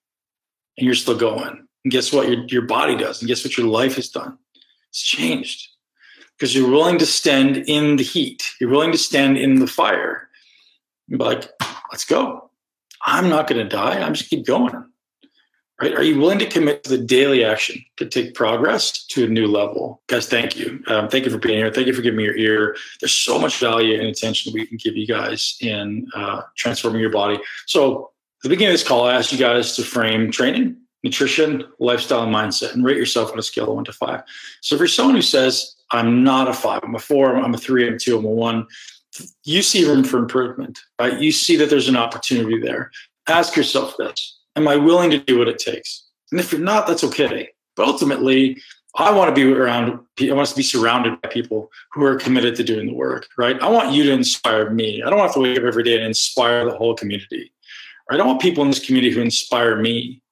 And 0.76 0.84
you're 0.84 0.96
still 0.96 1.16
going. 1.16 1.66
And 1.84 1.92
guess 1.92 2.12
what? 2.12 2.28
Your, 2.28 2.44
your 2.48 2.62
body 2.62 2.96
does. 2.96 3.20
And 3.20 3.28
guess 3.28 3.44
what? 3.44 3.56
Your 3.56 3.68
life 3.68 3.94
has 3.94 4.08
done. 4.08 4.36
It's 4.96 5.02
changed 5.02 5.68
because 6.36 6.54
you're 6.54 6.70
willing 6.70 6.98
to 6.98 7.06
stand 7.06 7.58
in 7.68 7.96
the 7.96 8.02
heat. 8.02 8.42
You're 8.60 8.70
willing 8.70 8.92
to 8.92 8.98
stand 8.98 9.36
in 9.36 9.56
the 9.56 9.66
fire. 9.66 10.28
You're 11.06 11.18
like, 11.18 11.50
let's 11.92 12.04
go. 12.04 12.50
I'm 13.04 13.28
not 13.28 13.46
going 13.46 13.62
to 13.62 13.68
die. 13.68 14.00
I'm 14.00 14.14
just 14.14 14.30
keep 14.30 14.46
going 14.46 14.84
right? 15.80 15.94
Are 15.94 16.02
you 16.02 16.18
willing 16.18 16.38
to 16.38 16.46
commit 16.46 16.84
to 16.84 16.90
the 16.90 17.04
daily 17.04 17.44
action 17.44 17.84
to 17.96 18.06
take 18.06 18.34
progress 18.34 19.04
to 19.08 19.24
a 19.24 19.28
new 19.28 19.46
level? 19.46 20.02
Guys, 20.06 20.26
thank 20.26 20.56
you. 20.56 20.82
Um, 20.86 21.08
thank 21.08 21.24
you 21.24 21.30
for 21.30 21.38
being 21.38 21.58
here. 21.58 21.72
Thank 21.72 21.86
you 21.86 21.92
for 21.92 22.02
giving 22.02 22.18
me 22.18 22.24
your 22.24 22.36
ear. 22.36 22.76
There's 23.00 23.12
so 23.12 23.38
much 23.38 23.58
value 23.58 23.98
and 23.98 24.08
attention 24.08 24.52
we 24.52 24.66
can 24.66 24.78
give 24.78 24.96
you 24.96 25.06
guys 25.06 25.56
in 25.60 26.08
uh, 26.14 26.42
transforming 26.56 27.00
your 27.00 27.10
body. 27.10 27.38
So, 27.66 28.10
at 28.38 28.42
the 28.42 28.48
beginning 28.50 28.74
of 28.74 28.80
this 28.80 28.86
call, 28.86 29.06
I 29.06 29.14
asked 29.14 29.32
you 29.32 29.38
guys 29.38 29.76
to 29.76 29.82
frame 29.82 30.30
training. 30.30 30.76
Nutrition, 31.06 31.64
lifestyle, 31.78 32.24
and 32.24 32.34
mindset, 32.34 32.74
and 32.74 32.84
rate 32.84 32.96
yourself 32.96 33.32
on 33.32 33.38
a 33.38 33.42
scale 33.42 33.68
of 33.68 33.74
one 33.76 33.84
to 33.84 33.92
five. 33.92 34.22
So 34.60 34.74
if 34.74 34.80
you're 34.80 34.88
someone 34.88 35.14
who 35.14 35.22
says, 35.22 35.76
I'm 35.92 36.24
not 36.24 36.48
a 36.48 36.52
five, 36.52 36.80
I'm 36.82 36.96
a 36.96 36.98
four, 36.98 37.36
I'm 37.36 37.54
a 37.54 37.58
three, 37.58 37.86
I'm 37.86 37.94
a 37.94 37.98
two, 37.98 38.18
I'm 38.18 38.24
a 38.24 38.28
one, 38.28 38.66
you 39.44 39.62
see 39.62 39.88
room 39.88 40.02
for 40.02 40.18
improvement, 40.18 40.80
right? 41.00 41.18
You 41.18 41.30
see 41.32 41.56
that 41.56 41.70
there's 41.70 41.88
an 41.88 41.96
opportunity 41.96 42.60
there. 42.60 42.90
Ask 43.28 43.56
yourself 43.56 43.96
this 43.96 44.38
Am 44.56 44.66
I 44.66 44.76
willing 44.76 45.10
to 45.10 45.18
do 45.18 45.38
what 45.38 45.48
it 45.48 45.58
takes? 45.58 46.04
And 46.32 46.40
if 46.40 46.50
you're 46.50 46.60
not, 46.60 46.86
that's 46.86 47.04
okay. 47.04 47.50
But 47.76 47.86
ultimately, 47.86 48.60
I 48.96 49.12
want 49.12 49.28
to 49.28 49.34
be 49.34 49.52
around, 49.52 50.00
I 50.20 50.32
want 50.32 50.48
to 50.48 50.56
be 50.56 50.62
surrounded 50.62 51.20
by 51.20 51.28
people 51.28 51.70
who 51.92 52.04
are 52.04 52.16
committed 52.16 52.56
to 52.56 52.64
doing 52.64 52.86
the 52.86 52.94
work, 52.94 53.28
right? 53.38 53.60
I 53.62 53.68
want 53.68 53.92
you 53.92 54.04
to 54.04 54.12
inspire 54.12 54.70
me. 54.70 55.02
I 55.02 55.10
don't 55.10 55.18
have 55.18 55.34
to 55.34 55.40
wake 55.40 55.58
up 55.58 55.64
every 55.64 55.84
day 55.84 55.96
and 55.96 56.04
inspire 56.04 56.64
the 56.64 56.76
whole 56.76 56.94
community. 56.94 57.52
Right? 58.10 58.20
I 58.20 58.26
want 58.26 58.40
people 58.40 58.64
in 58.64 58.70
this 58.70 58.84
community 58.84 59.14
who 59.14 59.20
inspire 59.20 59.76
me. 59.76 60.22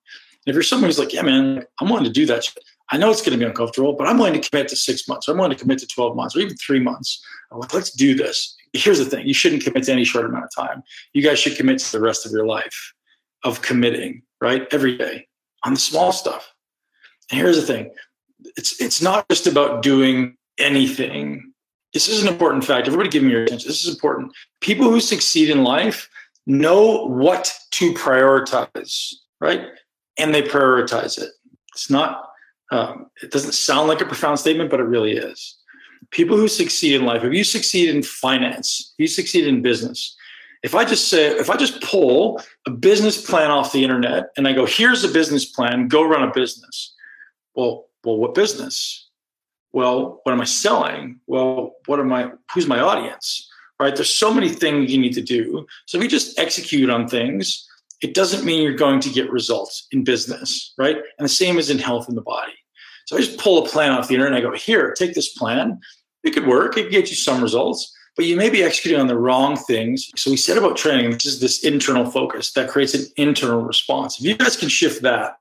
If 0.46 0.54
you're 0.54 0.62
someone 0.62 0.88
who's 0.88 0.98
like, 0.98 1.12
yeah, 1.12 1.22
man, 1.22 1.64
I'm 1.80 1.88
willing 1.88 2.04
to 2.04 2.10
do 2.10 2.26
that. 2.26 2.46
I 2.90 2.98
know 2.98 3.10
it's 3.10 3.22
going 3.22 3.38
to 3.38 3.42
be 3.42 3.48
uncomfortable, 3.48 3.94
but 3.94 4.06
I'm 4.06 4.18
willing 4.18 4.40
to 4.40 4.48
commit 4.48 4.68
to 4.68 4.76
six 4.76 5.08
months, 5.08 5.26
I'm 5.26 5.38
willing 5.38 5.52
to 5.52 5.58
commit 5.58 5.78
to 5.78 5.86
12 5.86 6.16
months, 6.16 6.36
or 6.36 6.40
even 6.40 6.56
three 6.56 6.80
months. 6.80 7.24
I'm 7.50 7.58
like, 7.58 7.72
let's 7.72 7.90
do 7.90 8.14
this. 8.14 8.54
Here's 8.72 8.98
the 8.98 9.04
thing 9.04 9.26
you 9.26 9.34
shouldn't 9.34 9.62
commit 9.62 9.84
to 9.84 9.92
any 9.92 10.04
short 10.04 10.26
amount 10.26 10.44
of 10.44 10.50
time. 10.54 10.82
You 11.12 11.22
guys 11.22 11.38
should 11.38 11.56
commit 11.56 11.78
to 11.78 11.92
the 11.92 12.00
rest 12.00 12.26
of 12.26 12.32
your 12.32 12.46
life 12.46 12.92
of 13.42 13.62
committing, 13.62 14.22
right? 14.40 14.66
Every 14.70 14.98
day 14.98 15.28
on 15.64 15.74
the 15.74 15.80
small 15.80 16.12
stuff. 16.12 16.52
And 17.30 17.40
here's 17.40 17.56
the 17.56 17.66
thing 17.66 17.90
it's, 18.56 18.80
it's 18.80 19.00
not 19.00 19.28
just 19.28 19.46
about 19.46 19.82
doing 19.82 20.36
anything. 20.58 21.52
This 21.92 22.08
is 22.08 22.22
an 22.22 22.28
important 22.28 22.64
fact. 22.64 22.86
Everybody 22.86 23.08
give 23.08 23.22
me 23.22 23.30
your 23.30 23.44
attention. 23.44 23.68
This 23.68 23.84
is 23.84 23.94
important. 23.94 24.32
People 24.60 24.90
who 24.90 25.00
succeed 25.00 25.48
in 25.48 25.64
life 25.64 26.08
know 26.46 27.06
what 27.06 27.52
to 27.72 27.92
prioritize, 27.94 29.14
right? 29.40 29.68
And 30.16 30.34
they 30.34 30.42
prioritize 30.42 31.18
it. 31.18 31.30
It's 31.72 31.90
not, 31.90 32.30
um, 32.70 33.10
it 33.22 33.30
doesn't 33.30 33.54
sound 33.54 33.88
like 33.88 34.00
a 34.00 34.06
profound 34.06 34.38
statement, 34.38 34.70
but 34.70 34.80
it 34.80 34.84
really 34.84 35.12
is. 35.12 35.58
People 36.10 36.36
who 36.36 36.48
succeed 36.48 36.94
in 36.94 37.04
life, 37.04 37.24
if 37.24 37.32
you 37.32 37.44
succeed 37.44 37.88
in 37.88 38.02
finance, 38.02 38.92
if 38.96 39.02
you 39.02 39.08
succeed 39.08 39.46
in 39.46 39.62
business, 39.62 40.16
if 40.62 40.74
I 40.74 40.84
just 40.84 41.08
say, 41.08 41.26
if 41.26 41.50
I 41.50 41.56
just 41.56 41.82
pull 41.82 42.40
a 42.66 42.70
business 42.70 43.24
plan 43.24 43.50
off 43.50 43.72
the 43.72 43.82
internet 43.82 44.30
and 44.36 44.48
I 44.48 44.52
go, 44.52 44.64
here's 44.64 45.04
a 45.04 45.08
business 45.08 45.44
plan, 45.44 45.88
go 45.88 46.02
run 46.02 46.22
a 46.22 46.32
business. 46.32 46.94
Well, 47.54 47.86
well, 48.04 48.16
what 48.16 48.34
business? 48.34 49.08
Well, 49.72 50.20
what 50.22 50.32
am 50.32 50.40
I 50.40 50.44
selling? 50.44 51.20
Well, 51.26 51.74
what 51.86 52.00
am 52.00 52.12
I, 52.12 52.30
who's 52.54 52.66
my 52.66 52.80
audience? 52.80 53.50
Right? 53.80 53.94
There's 53.94 54.14
so 54.14 54.32
many 54.32 54.48
things 54.48 54.92
you 54.92 55.00
need 55.00 55.14
to 55.14 55.20
do. 55.20 55.66
So 55.86 55.98
if 55.98 56.04
you 56.04 56.08
just 56.08 56.38
execute 56.38 56.88
on 56.88 57.08
things, 57.08 57.68
it 58.04 58.12
doesn't 58.12 58.44
mean 58.44 58.62
you're 58.62 58.74
going 58.74 59.00
to 59.00 59.08
get 59.08 59.30
results 59.30 59.86
in 59.90 60.04
business, 60.04 60.74
right? 60.76 60.96
And 60.96 61.24
the 61.24 61.28
same 61.30 61.56
is 61.56 61.70
in 61.70 61.78
health 61.78 62.06
in 62.06 62.14
the 62.14 62.20
body. 62.20 62.52
So 63.06 63.16
I 63.16 63.20
just 63.20 63.38
pull 63.38 63.64
a 63.64 63.68
plan 63.68 63.92
off 63.92 64.08
the 64.08 64.14
internet 64.14 64.38
and 64.38 64.46
I 64.46 64.50
go, 64.50 64.54
here, 64.54 64.92
take 64.92 65.14
this 65.14 65.32
plan. 65.32 65.80
It 66.22 66.32
could 66.32 66.46
work, 66.46 66.76
it 66.76 66.82
could 66.82 66.92
get 66.92 67.08
you 67.08 67.16
some 67.16 67.42
results, 67.42 67.90
but 68.14 68.26
you 68.26 68.36
may 68.36 68.50
be 68.50 68.62
executing 68.62 69.00
on 69.00 69.06
the 69.06 69.16
wrong 69.16 69.56
things. 69.56 70.10
So 70.16 70.30
we 70.30 70.36
said 70.36 70.58
about 70.58 70.76
training, 70.76 71.12
this 71.12 71.24
is 71.24 71.40
this 71.40 71.64
internal 71.64 72.04
focus 72.04 72.52
that 72.52 72.68
creates 72.68 72.92
an 72.92 73.06
internal 73.16 73.62
response. 73.62 74.20
If 74.20 74.26
you 74.26 74.36
guys 74.36 74.58
can 74.58 74.68
shift 74.68 75.00
that, 75.00 75.38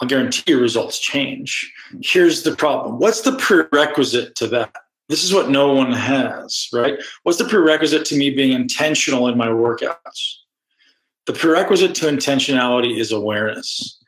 I'll 0.00 0.08
guarantee 0.08 0.50
your 0.50 0.60
results 0.60 0.98
change. 0.98 1.72
Here's 2.02 2.42
the 2.42 2.56
problem. 2.56 2.98
What's 2.98 3.20
the 3.20 3.36
prerequisite 3.36 4.34
to 4.34 4.48
that? 4.48 4.74
This 5.08 5.22
is 5.22 5.32
what 5.32 5.48
no 5.48 5.72
one 5.72 5.92
has, 5.92 6.68
right? 6.72 6.94
What's 7.22 7.38
the 7.38 7.44
prerequisite 7.44 8.04
to 8.06 8.16
me 8.16 8.30
being 8.30 8.52
intentional 8.52 9.28
in 9.28 9.38
my 9.38 9.46
workouts? 9.46 10.38
The 11.26 11.32
prerequisite 11.32 11.94
to 11.96 12.06
intentionality 12.06 12.98
is 12.98 13.12
awareness. 13.12 13.98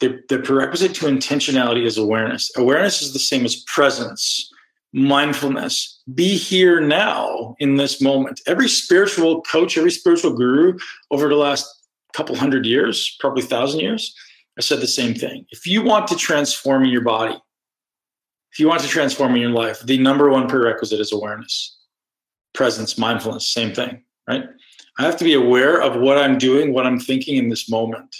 The, 0.00 0.20
the 0.28 0.38
prerequisite 0.38 0.94
to 0.96 1.06
intentionality 1.06 1.86
is 1.86 1.98
awareness. 1.98 2.50
Awareness 2.56 3.00
is 3.00 3.12
the 3.12 3.18
same 3.18 3.44
as 3.44 3.56
presence, 3.66 4.52
mindfulness. 4.92 6.02
Be 6.14 6.36
here 6.36 6.80
now 6.80 7.54
in 7.58 7.76
this 7.76 8.00
moment. 8.00 8.40
Every 8.46 8.68
spiritual 8.68 9.42
coach, 9.42 9.78
every 9.78 9.90
spiritual 9.90 10.34
guru 10.34 10.78
over 11.10 11.28
the 11.28 11.36
last 11.36 11.66
couple 12.12 12.36
hundred 12.36 12.66
years, 12.66 13.16
probably 13.20 13.42
thousand 13.42 13.80
years, 13.80 14.14
I 14.56 14.60
said 14.60 14.80
the 14.80 14.86
same 14.86 15.14
thing. 15.14 15.46
If 15.50 15.66
you 15.66 15.82
want 15.82 16.06
to 16.08 16.16
transform 16.16 16.84
your 16.84 17.02
body, 17.02 17.36
if 18.52 18.60
you 18.60 18.68
want 18.68 18.82
to 18.82 18.88
transform 18.88 19.34
your 19.36 19.50
life, 19.50 19.80
the 19.80 19.98
number 19.98 20.30
one 20.30 20.48
prerequisite 20.48 21.00
is 21.00 21.12
awareness, 21.12 21.76
presence, 22.52 22.96
mindfulness, 22.96 23.48
same 23.48 23.74
thing, 23.74 24.04
right? 24.28 24.44
I 24.98 25.02
have 25.02 25.16
to 25.16 25.24
be 25.24 25.34
aware 25.34 25.80
of 25.80 26.00
what 26.00 26.18
I'm 26.18 26.38
doing, 26.38 26.72
what 26.72 26.86
I'm 26.86 27.00
thinking 27.00 27.36
in 27.36 27.48
this 27.48 27.68
moment. 27.68 28.14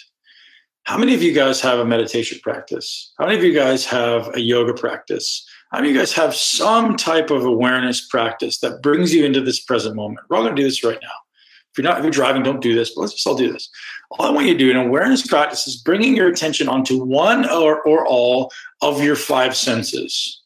How 0.84 0.98
many 0.98 1.14
of 1.14 1.22
you 1.22 1.32
guys 1.32 1.60
have 1.60 1.78
a 1.78 1.84
meditation 1.84 2.40
practice? 2.42 3.12
How 3.18 3.26
many 3.26 3.38
of 3.38 3.44
you 3.44 3.54
guys 3.54 3.86
have 3.86 4.34
a 4.34 4.40
yoga 4.40 4.74
practice? 4.74 5.48
How 5.70 5.78
many 5.78 5.90
of 5.90 5.94
you 5.94 6.00
guys 6.00 6.12
have 6.12 6.34
some 6.34 6.96
type 6.96 7.30
of 7.30 7.44
awareness 7.44 8.06
practice 8.06 8.58
that 8.58 8.82
brings 8.82 9.14
you 9.14 9.24
into 9.24 9.40
this 9.40 9.60
present 9.60 9.96
moment? 9.96 10.26
We're 10.28 10.36
all 10.36 10.42
going 10.42 10.54
to 10.54 10.60
do 10.60 10.68
this 10.68 10.84
right 10.84 10.98
now. 11.00 11.08
If 11.72 11.78
you're 11.78 11.90
not, 11.90 11.98
if 11.98 12.04
you're 12.04 12.12
driving, 12.12 12.42
don't 12.42 12.60
do 12.60 12.74
this, 12.74 12.94
but 12.94 13.00
let's 13.00 13.14
just 13.14 13.26
all 13.26 13.34
do 13.34 13.52
this. 13.52 13.68
All 14.12 14.26
I 14.26 14.30
want 14.30 14.46
you 14.46 14.52
to 14.52 14.58
do 14.58 14.70
in 14.70 14.76
awareness 14.76 15.26
practice 15.26 15.66
is 15.66 15.76
bringing 15.76 16.14
your 16.14 16.28
attention 16.28 16.68
onto 16.68 17.02
one 17.02 17.48
or, 17.48 17.82
or 17.82 18.06
all 18.06 18.52
of 18.80 19.02
your 19.02 19.16
five 19.16 19.56
senses. 19.56 20.43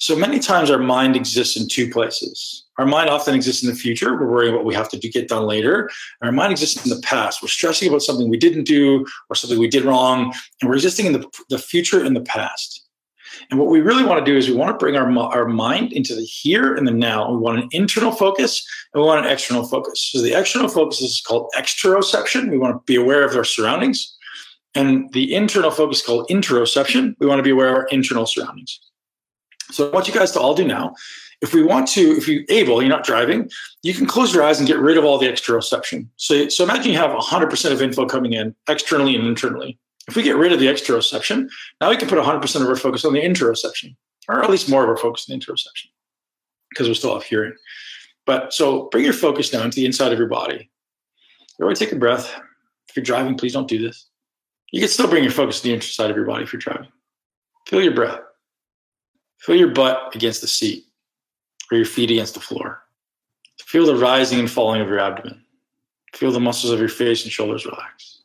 So 0.00 0.16
many 0.16 0.38
times 0.38 0.70
our 0.70 0.78
mind 0.78 1.14
exists 1.14 1.58
in 1.58 1.68
two 1.68 1.90
places. 1.90 2.64
Our 2.78 2.86
mind 2.86 3.10
often 3.10 3.34
exists 3.34 3.62
in 3.62 3.68
the 3.68 3.76
future. 3.76 4.16
We're 4.16 4.30
worrying 4.30 4.54
about 4.54 4.64
what 4.64 4.68
we 4.68 4.74
have 4.74 4.88
to 4.90 4.98
do, 4.98 5.10
get 5.10 5.28
done 5.28 5.44
later. 5.44 5.90
And 6.20 6.28
our 6.28 6.32
mind 6.32 6.52
exists 6.52 6.82
in 6.82 6.88
the 6.88 7.02
past. 7.02 7.42
We're 7.42 7.48
stressing 7.48 7.86
about 7.86 8.00
something 8.00 8.30
we 8.30 8.38
didn't 8.38 8.64
do 8.64 9.04
or 9.28 9.36
something 9.36 9.58
we 9.58 9.68
did 9.68 9.84
wrong. 9.84 10.32
And 10.60 10.70
we're 10.70 10.76
existing 10.76 11.04
in 11.04 11.12
the, 11.12 11.28
the 11.50 11.58
future 11.58 12.02
and 12.02 12.16
the 12.16 12.22
past. 12.22 12.82
And 13.50 13.60
what 13.60 13.68
we 13.68 13.82
really 13.82 14.02
want 14.02 14.24
to 14.24 14.30
do 14.30 14.38
is 14.38 14.48
we 14.48 14.54
want 14.54 14.70
to 14.70 14.82
bring 14.82 14.96
our, 14.96 15.06
our 15.18 15.46
mind 15.46 15.92
into 15.92 16.14
the 16.14 16.22
here 16.22 16.74
and 16.74 16.88
the 16.88 16.92
now. 16.92 17.30
We 17.30 17.36
want 17.36 17.58
an 17.58 17.68
internal 17.70 18.12
focus 18.12 18.66
and 18.94 19.02
we 19.02 19.06
want 19.06 19.26
an 19.26 19.30
external 19.30 19.66
focus. 19.66 20.02
So 20.02 20.22
the 20.22 20.32
external 20.32 20.68
focus 20.68 21.02
is 21.02 21.20
called 21.20 21.50
exteroception. 21.58 22.50
We 22.50 22.56
want 22.56 22.74
to 22.74 22.82
be 22.90 22.96
aware 22.96 23.22
of 23.22 23.36
our 23.36 23.44
surroundings. 23.44 24.16
And 24.74 25.12
the 25.12 25.34
internal 25.34 25.70
focus 25.70 26.00
called 26.00 26.26
interoception. 26.30 27.16
We 27.20 27.26
want 27.26 27.38
to 27.38 27.42
be 27.42 27.50
aware 27.50 27.68
of 27.68 27.76
our 27.76 27.86
internal 27.88 28.24
surroundings. 28.24 28.80
So 29.72 29.88
I 29.88 29.92
want 29.92 30.08
you 30.08 30.14
guys 30.14 30.32
to 30.32 30.40
all 30.40 30.54
do 30.54 30.66
now. 30.66 30.94
If 31.40 31.54
we 31.54 31.62
want 31.62 31.88
to, 31.88 32.00
if 32.00 32.28
you're 32.28 32.44
able, 32.50 32.82
you're 32.82 32.90
not 32.90 33.04
driving, 33.04 33.50
you 33.82 33.94
can 33.94 34.06
close 34.06 34.34
your 34.34 34.42
eyes 34.42 34.58
and 34.58 34.68
get 34.68 34.78
rid 34.78 34.98
of 34.98 35.04
all 35.04 35.18
the 35.18 35.26
exteroception. 35.26 36.06
So, 36.16 36.48
so 36.48 36.64
imagine 36.64 36.92
you 36.92 36.98
have 36.98 37.12
100% 37.12 37.72
of 37.72 37.80
info 37.80 38.04
coming 38.06 38.34
in 38.34 38.54
externally 38.68 39.14
and 39.14 39.26
internally. 39.26 39.78
If 40.06 40.16
we 40.16 40.22
get 40.22 40.36
rid 40.36 40.52
of 40.52 40.60
the 40.60 40.66
exteroception, 40.66 41.48
now 41.80 41.88
we 41.88 41.96
can 41.96 42.08
put 42.08 42.18
100% 42.18 42.60
of 42.60 42.68
our 42.68 42.76
focus 42.76 43.04
on 43.04 43.14
the 43.14 43.22
interoception, 43.22 43.96
or 44.28 44.42
at 44.42 44.50
least 44.50 44.68
more 44.68 44.82
of 44.82 44.90
our 44.90 44.96
focus 44.96 45.28
on 45.28 45.38
the 45.38 45.44
interoception, 45.44 45.86
because 46.70 46.88
we're 46.88 46.94
still 46.94 47.14
have 47.14 47.22
hearing. 47.22 47.54
But 48.26 48.52
so 48.52 48.88
bring 48.90 49.04
your 49.04 49.14
focus 49.14 49.50
down 49.50 49.70
to 49.70 49.76
the 49.76 49.86
inside 49.86 50.12
of 50.12 50.18
your 50.18 50.28
body. 50.28 50.70
Everybody 51.58 51.84
take 51.84 51.92
a 51.92 51.98
breath. 51.98 52.34
If 52.88 52.96
you're 52.96 53.04
driving, 53.04 53.36
please 53.36 53.52
don't 53.52 53.68
do 53.68 53.78
this. 53.78 54.08
You 54.72 54.80
can 54.80 54.88
still 54.88 55.08
bring 55.08 55.22
your 55.22 55.32
focus 55.32 55.60
to 55.60 55.68
the 55.68 55.74
inside 55.74 56.10
of 56.10 56.16
your 56.16 56.26
body 56.26 56.44
if 56.44 56.52
you're 56.52 56.60
driving. 56.60 56.88
Feel 57.66 57.82
your 57.82 57.94
breath. 57.94 58.20
Feel 59.40 59.56
your 59.56 59.74
butt 59.74 60.14
against 60.14 60.40
the 60.40 60.46
seat 60.46 60.84
or 61.70 61.76
your 61.76 61.86
feet 61.86 62.10
against 62.10 62.34
the 62.34 62.40
floor. 62.40 62.82
Feel 63.60 63.86
the 63.86 63.96
rising 63.96 64.38
and 64.38 64.50
falling 64.50 64.80
of 64.80 64.88
your 64.88 65.00
abdomen. 65.00 65.42
Feel 66.14 66.32
the 66.32 66.40
muscles 66.40 66.72
of 66.72 66.80
your 66.80 66.88
face 66.88 67.22
and 67.22 67.32
shoulders 67.32 67.64
relax 67.64 68.20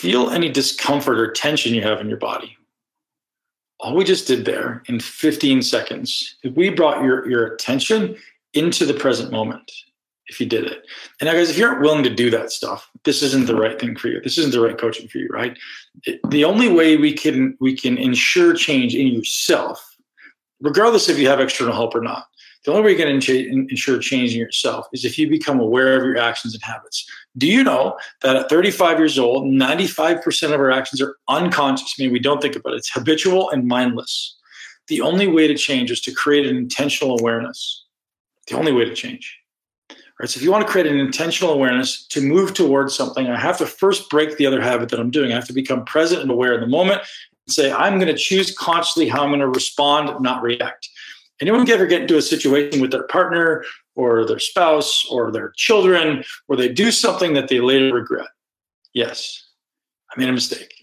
feel 0.00 0.30
any 0.30 0.48
discomfort 0.48 1.18
or 1.18 1.30
tension 1.30 1.74
you 1.74 1.82
have 1.82 2.00
in 2.00 2.08
your 2.08 2.16
body. 2.16 2.56
All 3.80 3.94
we 3.94 4.02
just 4.02 4.26
did 4.26 4.46
there 4.46 4.82
in 4.86 4.98
15 4.98 5.60
seconds, 5.60 6.36
we 6.54 6.70
brought 6.70 7.04
your, 7.04 7.28
your 7.28 7.46
attention 7.48 8.16
into 8.54 8.86
the 8.86 8.94
present 8.94 9.30
moment, 9.30 9.70
if 10.30 10.40
you 10.40 10.46
did 10.46 10.64
it. 10.64 10.86
And 11.20 11.26
now, 11.26 11.34
guys, 11.34 11.50
if 11.50 11.58
you 11.58 11.66
aren't 11.66 11.82
willing 11.82 12.04
to 12.04 12.14
do 12.14 12.30
that 12.30 12.50
stuff, 12.52 12.88
this 13.04 13.22
isn't 13.22 13.46
the 13.46 13.56
right 13.56 13.78
thing 13.78 13.96
for 13.96 14.08
you. 14.08 14.20
This 14.20 14.38
isn't 14.38 14.52
the 14.52 14.60
right 14.60 14.78
coaching 14.78 15.08
for 15.08 15.18
you, 15.18 15.28
right? 15.28 15.58
The 16.28 16.44
only 16.44 16.68
way 16.68 16.96
we 16.96 17.12
can 17.12 17.56
we 17.60 17.76
can 17.76 17.98
ensure 17.98 18.54
change 18.54 18.94
in 18.94 19.08
yourself, 19.08 19.84
regardless 20.60 21.08
if 21.08 21.18
you 21.18 21.28
have 21.28 21.40
external 21.40 21.74
help 21.74 21.94
or 21.94 22.00
not, 22.00 22.26
the 22.64 22.72
only 22.72 22.84
way 22.84 22.94
going 22.94 23.20
to 23.20 23.48
ensure 23.48 23.98
change 23.98 24.32
in 24.32 24.38
yourself 24.38 24.86
is 24.92 25.04
if 25.04 25.18
you 25.18 25.28
become 25.28 25.58
aware 25.58 25.96
of 25.96 26.04
your 26.04 26.18
actions 26.18 26.54
and 26.54 26.62
habits. 26.62 27.06
Do 27.38 27.46
you 27.46 27.64
know 27.64 27.98
that 28.22 28.36
at 28.36 28.50
35 28.50 28.98
years 28.98 29.18
old, 29.18 29.44
95% 29.44 30.52
of 30.52 30.60
our 30.60 30.70
actions 30.70 31.00
are 31.00 31.16
unconscious, 31.28 31.94
I 31.98 32.02
meaning 32.02 32.12
we 32.12 32.20
don't 32.20 32.42
think 32.42 32.56
about 32.56 32.74
it? 32.74 32.78
It's 32.78 32.92
habitual 32.92 33.50
and 33.50 33.66
mindless. 33.66 34.36
The 34.88 35.00
only 35.00 35.26
way 35.26 35.46
to 35.46 35.56
change 35.56 35.90
is 35.90 36.00
to 36.02 36.12
create 36.12 36.46
an 36.46 36.56
intentional 36.56 37.18
awareness. 37.18 37.86
The 38.48 38.56
only 38.56 38.72
way 38.72 38.84
to 38.84 38.94
change. 38.94 39.39
Right? 40.20 40.28
So 40.28 40.36
if 40.36 40.44
you 40.44 40.52
want 40.52 40.66
to 40.66 40.70
create 40.70 40.86
an 40.86 40.98
intentional 40.98 41.50
awareness 41.50 42.04
to 42.08 42.20
move 42.20 42.52
towards 42.52 42.94
something, 42.94 43.28
I 43.28 43.38
have 43.38 43.56
to 43.56 43.66
first 43.66 44.10
break 44.10 44.36
the 44.36 44.44
other 44.44 44.60
habit 44.60 44.90
that 44.90 45.00
I'm 45.00 45.10
doing. 45.10 45.32
I 45.32 45.36
have 45.36 45.46
to 45.46 45.54
become 45.54 45.82
present 45.86 46.20
and 46.20 46.30
aware 46.30 46.52
in 46.52 46.60
the 46.60 46.66
moment 46.66 47.00
and 47.46 47.54
say, 47.54 47.72
I'm 47.72 47.98
going 47.98 48.14
to 48.14 48.18
choose 48.18 48.54
consciously 48.54 49.08
how 49.08 49.22
I'm 49.22 49.30
going 49.30 49.40
to 49.40 49.48
respond, 49.48 50.20
not 50.22 50.42
react. 50.42 50.90
Anyone 51.40 51.68
ever 51.70 51.86
get 51.86 52.02
into 52.02 52.18
a 52.18 52.22
situation 52.22 52.82
with 52.82 52.90
their 52.90 53.04
partner 53.04 53.64
or 53.96 54.26
their 54.26 54.38
spouse 54.38 55.06
or 55.10 55.32
their 55.32 55.54
children 55.56 56.22
where 56.46 56.58
they 56.58 56.68
do 56.68 56.90
something 56.90 57.32
that 57.32 57.48
they 57.48 57.60
later 57.60 57.94
regret? 57.94 58.28
Yes, 58.92 59.42
I 60.14 60.20
made 60.20 60.28
a 60.28 60.32
mistake. 60.32 60.74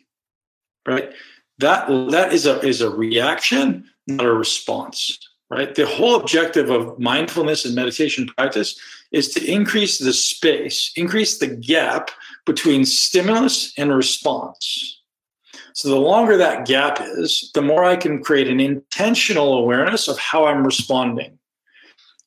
right? 0.88 1.12
That 1.60 1.88
that 2.10 2.34
is 2.34 2.48
a 2.48 2.60
is 2.66 2.82
a 2.82 2.90
reaction, 2.90 3.88
not 4.08 4.26
a 4.26 4.34
response, 4.34 5.20
right? 5.50 5.74
The 5.74 5.86
whole 5.86 6.16
objective 6.16 6.70
of 6.70 7.00
mindfulness 7.00 7.66
and 7.66 7.76
meditation 7.76 8.28
practice 8.38 8.80
is 9.12 9.30
to 9.30 9.46
increase 9.46 9.98
the 9.98 10.14
space, 10.14 10.92
increase 10.96 11.38
the 11.38 11.48
gap 11.48 12.12
between 12.46 12.86
stimulus 12.86 13.74
and 13.78 13.96
response. 13.96 15.02
So 15.74 15.90
the 15.90 15.96
longer 15.96 16.38
that 16.38 16.66
gap 16.66 17.00
is, 17.02 17.52
the 17.54 17.62
more 17.62 17.84
I 17.84 17.96
can 17.96 18.24
create 18.24 18.48
an 18.48 18.60
intentional 18.60 19.58
awareness 19.58 20.08
of 20.08 20.18
how 20.18 20.46
I'm 20.46 20.66
responding. 20.66 21.38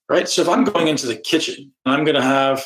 Right? 0.09 0.29
So 0.29 0.43
if 0.43 0.49
I'm 0.49 0.65
going 0.65 0.89
into 0.89 1.07
the 1.07 1.17
kitchen 1.17 1.73
and 1.85 1.95
I'm 1.95 2.05
going 2.05 2.17
to 2.17 2.23
have 2.23 2.65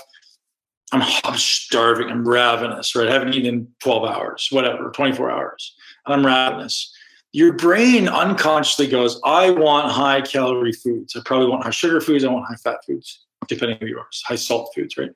I'm, 0.95 1.03
I'm 1.25 1.39
starving, 1.39 2.09
I'm 2.09 2.27
ravenous, 2.27 2.95
right? 2.95 3.09
I 3.09 3.13
haven't 3.13 3.35
eaten 3.35 3.53
in 3.53 3.69
12 3.83 4.05
hours, 4.09 4.49
whatever, 4.53 4.91
24 4.91 5.31
hours. 5.31 5.75
I'm 6.07 6.25
ravenous. 6.25 6.94
Your 7.35 7.53
brain 7.53 8.07
unconsciously 8.07 8.87
goes, 8.87 9.21
I 9.25 9.51
want 9.51 9.91
high 9.91 10.21
calorie 10.21 10.71
foods. 10.71 11.17
I 11.17 11.21
probably 11.25 11.49
want 11.49 11.65
high 11.65 11.71
sugar 11.71 12.01
foods. 12.01 12.23
I 12.23 12.29
want 12.29 12.47
high 12.47 12.55
fat 12.55 12.79
foods, 12.87 13.27
depending 13.49 13.77
on 13.83 13.89
yours, 13.89 14.23
high 14.25 14.37
salt 14.37 14.71
foods, 14.73 14.97
right? 14.97 15.11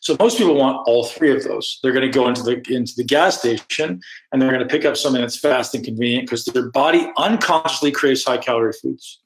So 0.00 0.16
most 0.18 0.38
people 0.38 0.56
want 0.56 0.84
all 0.88 1.06
three 1.06 1.30
of 1.30 1.44
those. 1.44 1.78
They're 1.80 1.92
going 1.92 2.10
to 2.10 2.10
go 2.10 2.26
into 2.26 2.42
the 2.42 2.60
into 2.68 2.94
the 2.96 3.04
gas 3.04 3.38
station 3.38 4.00
and 4.32 4.42
they're 4.42 4.50
going 4.50 4.66
to 4.66 4.66
pick 4.66 4.84
up 4.84 4.96
something 4.96 5.20
that's 5.20 5.38
fast 5.38 5.72
and 5.76 5.84
convenient 5.84 6.26
because 6.26 6.44
their 6.46 6.68
body 6.68 7.08
unconsciously 7.16 7.92
craves 7.92 8.24
high 8.24 8.38
calorie 8.38 8.72
foods. 8.72 9.20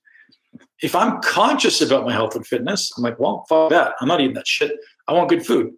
If 0.82 0.94
I'm 0.94 1.22
conscious 1.22 1.80
about 1.80 2.04
my 2.04 2.12
health 2.12 2.36
and 2.36 2.46
fitness, 2.46 2.92
I'm 2.98 3.02
like, 3.02 3.18
well, 3.18 3.46
fuck 3.48 3.70
that. 3.70 3.94
I'm 4.02 4.08
not 4.08 4.20
eating 4.20 4.34
that 4.34 4.46
shit. 4.46 4.72
I 5.08 5.14
want 5.14 5.30
good 5.30 5.44
food 5.46 5.72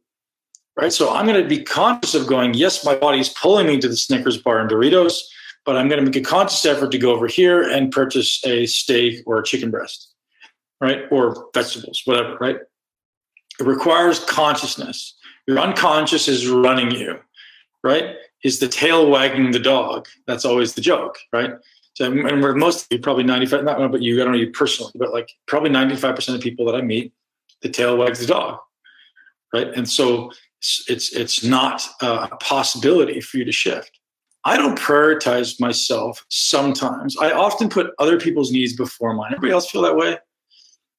right? 0.76 0.92
So 0.92 1.12
I'm 1.12 1.26
going 1.26 1.42
to 1.42 1.48
be 1.48 1.64
conscious 1.64 2.14
of 2.14 2.28
going, 2.28 2.54
yes, 2.54 2.84
my 2.84 2.94
body's 2.94 3.30
pulling 3.30 3.66
me 3.66 3.80
to 3.80 3.88
the 3.88 3.96
Snickers 3.96 4.38
bar 4.38 4.60
and 4.60 4.70
Doritos, 4.70 5.18
but 5.64 5.76
I'm 5.76 5.88
going 5.88 6.00
to 6.00 6.04
make 6.04 6.16
a 6.16 6.20
conscious 6.20 6.64
effort 6.64 6.90
to 6.92 6.98
go 6.98 7.12
over 7.12 7.26
here 7.26 7.62
and 7.62 7.92
purchase 7.92 8.42
a 8.44 8.66
steak 8.66 9.22
or 9.26 9.38
a 9.38 9.44
chicken 9.44 9.70
breast, 9.70 10.14
right? 10.80 11.02
Or 11.10 11.48
vegetables, 11.54 12.02
whatever, 12.04 12.36
right? 12.40 12.56
It 13.60 13.66
requires 13.66 14.24
consciousness. 14.24 15.16
Your 15.46 15.58
unconscious 15.58 16.28
is 16.28 16.48
running 16.48 16.90
you, 16.90 17.18
right? 17.82 18.16
Is 18.44 18.60
the 18.60 18.68
tail 18.68 19.10
wagging 19.10 19.50
the 19.50 19.58
dog? 19.58 20.06
That's 20.26 20.44
always 20.44 20.74
the 20.74 20.80
joke, 20.80 21.18
right? 21.32 21.52
So, 21.94 22.04
and 22.04 22.40
we're 22.40 22.54
mostly 22.54 22.98
probably 22.98 23.24
95, 23.24 23.64
not 23.64 23.80
one, 23.80 23.90
but 23.90 24.02
you, 24.02 24.20
I 24.20 24.24
don't 24.24 24.34
know 24.34 24.38
you 24.38 24.52
personally, 24.52 24.92
but 24.94 25.12
like 25.12 25.28
probably 25.46 25.70
95% 25.70 26.34
of 26.34 26.40
people 26.40 26.64
that 26.66 26.76
I 26.76 26.80
meet, 26.80 27.12
the 27.62 27.68
tail 27.68 27.96
wags 27.96 28.20
the 28.20 28.26
dog, 28.26 28.60
right? 29.52 29.66
And 29.74 29.88
so 29.88 30.30
it's 30.60 31.12
it's 31.12 31.44
not 31.44 31.82
a 32.00 32.36
possibility 32.36 33.20
for 33.20 33.38
you 33.38 33.44
to 33.44 33.52
shift. 33.52 33.97
I 34.48 34.56
don't 34.56 34.78
prioritize 34.78 35.60
myself 35.60 36.24
sometimes. 36.30 37.18
I 37.18 37.32
often 37.32 37.68
put 37.68 37.92
other 37.98 38.18
people's 38.18 38.50
needs 38.50 38.74
before 38.74 39.12
mine. 39.12 39.32
Everybody 39.32 39.52
else 39.52 39.70
feel 39.70 39.82
that 39.82 39.94
way? 39.94 40.16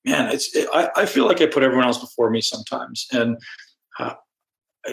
Man, 0.06 0.32
it's 0.32 0.56
it, 0.56 0.70
I, 0.72 0.89
I 0.95 1.06
feel 1.08 1.26
like 1.26 1.41
I 1.41 1.47
put 1.47 1.64
everyone 1.64 1.86
else 1.86 1.97
before 1.97 2.30
me 2.30 2.41
sometimes. 2.41 3.08
And 3.12 3.38
uh, 3.97 4.14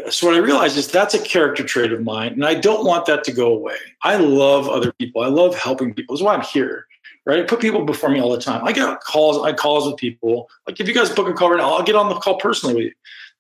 so 0.09 0.27
what 0.27 0.37
I 0.37 0.39
realize 0.39 0.75
is 0.79 0.89
that's 0.89 1.13
a 1.13 1.19
character 1.19 1.65
trait 1.65 1.93
of 1.93 2.03
mine, 2.03 2.33
and 2.33 2.47
I 2.47 2.55
don't 2.55 2.87
want 2.87 3.05
that 3.07 3.25
to 3.25 3.33
go 3.33 3.53
away. 3.53 3.77
I 4.05 4.17
love 4.17 4.71
other 4.71 4.91
people. 4.93 5.21
I 5.21 5.29
love 5.29 5.55
helping 5.55 5.93
people. 5.93 6.17
That's 6.17 6.25
why 6.25 6.35
I'm 6.35 6.41
here. 6.41 6.87
Right? 7.27 7.41
I 7.41 7.43
put 7.43 7.61
people 7.61 7.85
before 7.85 8.09
me 8.09 8.21
all 8.21 8.33
the 8.33 8.41
time. 8.41 8.65
I 8.65 8.73
get 8.73 9.01
calls. 9.01 9.45
I 9.45 9.53
calls 9.53 9.87
with 9.87 9.99
people. 9.99 10.49
Like 10.67 10.81
if 10.81 10.89
you 10.89 10.95
guys 10.95 11.11
book 11.11 11.29
a 11.29 11.35
call 11.35 11.51
right 11.51 11.59
now, 11.59 11.75
I'll 11.75 11.83
get 11.83 11.95
on 11.95 12.09
the 12.09 12.15
call 12.15 12.39
personally 12.39 12.75
with 12.75 12.85
you. 12.85 12.93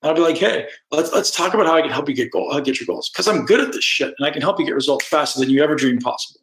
And 0.03 0.11
I'll 0.11 0.15
be 0.15 0.23
like, 0.23 0.37
hey, 0.37 0.69
let's 0.91 1.13
let's 1.13 1.31
talk 1.31 1.55
about 1.55 1.67
how 1.67 1.75
I 1.75 1.83
can 1.83 1.91
help 1.91 2.09
you 2.09 2.15
get 2.15 2.31
goal, 2.31 2.53
uh, 2.53 2.61
get 2.61 2.79
your 2.79 2.87
goals. 2.87 3.09
Because 3.09 3.27
I'm 3.27 3.47
good 3.47 3.61
at 3.61 3.73
this 3.73 3.85
shit 3.85 4.15
and 4.19 4.27
I 4.27 4.31
can 4.31 4.43
help 4.43 4.61
you 4.61 4.67
get 4.67 4.75
results 4.75 5.07
faster 5.07 5.41
than 5.41 5.51
you 5.51 5.63
ever 5.63 5.75
dreamed 5.75 6.03
possible. 6.03 6.41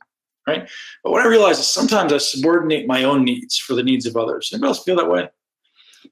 Right. 0.48 0.68
But 1.04 1.12
what 1.12 1.22
I 1.22 1.28
realize 1.28 1.60
is 1.60 1.68
sometimes 1.68 2.12
I 2.12 2.18
subordinate 2.18 2.86
my 2.86 3.04
own 3.04 3.24
needs 3.24 3.58
for 3.58 3.76
the 3.76 3.84
needs 3.84 4.06
of 4.06 4.18
others. 4.18 4.50
Anybody 4.52 4.70
else 4.70 4.84
feel 4.84 4.98
that 4.98 5.10
way? 5.10 5.30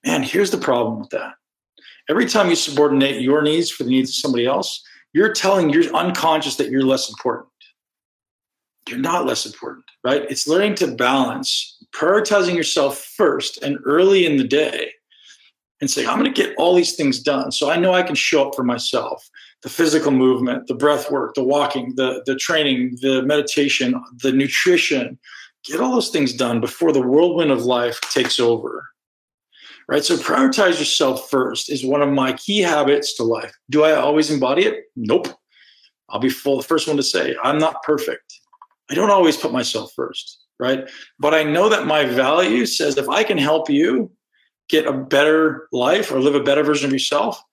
Man, 0.06 0.24
here's 0.24 0.52
the 0.52 0.58
problem 0.58 1.00
with 1.00 1.10
that. 1.10 1.34
Every 2.10 2.26
time 2.26 2.50
you 2.50 2.56
subordinate 2.56 3.22
your 3.22 3.42
needs 3.42 3.70
for 3.70 3.84
the 3.84 3.90
needs 3.90 4.12
of 4.12 4.16
somebody 4.16 4.46
else, 4.46 4.82
you're 5.14 5.34
telling 5.34 5.70
you're 5.70 5.94
unconscious 5.94 6.56
that 6.56 6.70
you're 6.70 6.84
less 6.84 7.10
important. 7.10 7.50
You're 8.88 9.00
not 9.00 9.26
less 9.26 9.46
important, 9.46 9.86
right? 10.04 10.24
It's 10.30 10.48
learning 10.48 10.76
to 10.76 10.88
balance, 10.88 11.78
prioritizing 11.94 12.56
yourself 12.56 13.00
first 13.00 13.62
and 13.62 13.80
early 13.84 14.26
in 14.26 14.38
the 14.38 14.48
day 14.48 14.92
and 15.82 15.90
say, 15.90 16.06
I'm 16.06 16.20
going 16.20 16.32
to 16.32 16.44
get 16.44 16.56
all 16.58 16.76
these 16.76 16.96
things 16.96 17.20
done. 17.20 17.52
So 17.52 17.70
I 17.70 17.76
know 17.76 17.94
I 17.94 18.04
can 18.04 18.16
show 18.16 18.48
up 18.48 18.56
for 18.56 18.64
myself. 18.64 19.28
The 19.64 19.70
physical 19.70 20.12
movement, 20.12 20.68
the 20.68 20.76
breath 20.76 21.12
work, 21.12 21.34
the 21.34 21.44
walking, 21.44 21.96
the, 21.96 22.22
the 22.26 22.36
training, 22.36 22.98
the 23.02 23.24
meditation, 23.24 24.02
the 24.22 24.32
nutrition, 24.32 25.20
get 25.64 25.80
all 25.80 25.94
those 25.94 26.10
things 26.10 26.34
done 26.34 26.62
before 26.62 26.92
the 26.92 27.02
whirlwind 27.02 27.52
of 27.52 27.64
life 27.64 28.00
takes 28.14 28.40
over. 28.40 28.86
Right. 29.88 30.04
So 30.04 30.16
prioritize 30.16 30.80
yourself 30.80 31.30
first 31.30 31.70
is 31.70 31.84
one 31.84 32.02
of 32.02 32.10
my 32.10 32.34
key 32.34 32.60
habits 32.60 33.16
to 33.18 33.24
life. 33.24 33.54
Do 33.70 33.84
I 33.84 33.94
always 33.94 34.32
embody 34.32 34.64
it? 34.64 34.86
Nope. 34.96 35.28
I'll 36.10 36.20
be 36.20 36.30
full 36.30 36.58
the 36.58 36.64
first 36.64 36.88
one 36.88 36.98
to 36.98 37.04
say 37.04 37.36
I'm 37.44 37.58
not 37.58 37.84
perfect. 37.84 38.40
I 38.90 38.94
don't 38.94 39.10
always 39.10 39.36
put 39.36 39.52
myself 39.52 39.92
first. 39.94 40.46
Right. 40.60 40.90
But 41.20 41.34
I 41.34 41.44
know 41.44 41.68
that 41.68 41.88
my 41.88 42.06
value 42.06 42.66
says 42.66 42.98
if 42.98 43.10
I 43.10 43.24
can 43.24 43.38
help 43.38 43.70
you, 43.70 44.12
get 44.72 44.88
a 44.88 44.94
better 44.94 45.68
life 45.72 46.12
or 46.12 46.20
live 46.20 46.34
a 46.34 46.44
better 46.44 46.64
version 46.64 46.88
of 46.88 46.94
yourself, 46.94 47.44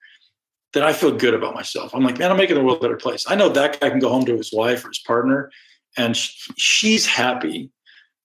then 0.73 0.85
I 0.85 0.93
feel 0.93 1.11
good 1.11 1.35
about 1.35 1.55
myself. 1.55 1.95
I'm 1.95 2.05
like, 2.05 2.19
man, 2.19 2.31
I'm 2.31 2.37
making 2.37 2.57
the 2.57 2.63
world 2.63 2.79
a 2.79 2.81
better 2.81 2.97
place. 2.97 3.25
I 3.29 3.35
know 3.35 3.49
that 3.49 3.81
guy 3.81 3.91
can 3.91 3.99
go 3.99 4.09
home 4.09 4.25
to 4.27 4.37
his 4.37 4.53
wife 4.53 4.85
or 4.85 4.89
his 4.89 5.01
partner 5.01 5.51
and 5.97 6.17
she's 6.17 7.05
happy 7.05 7.71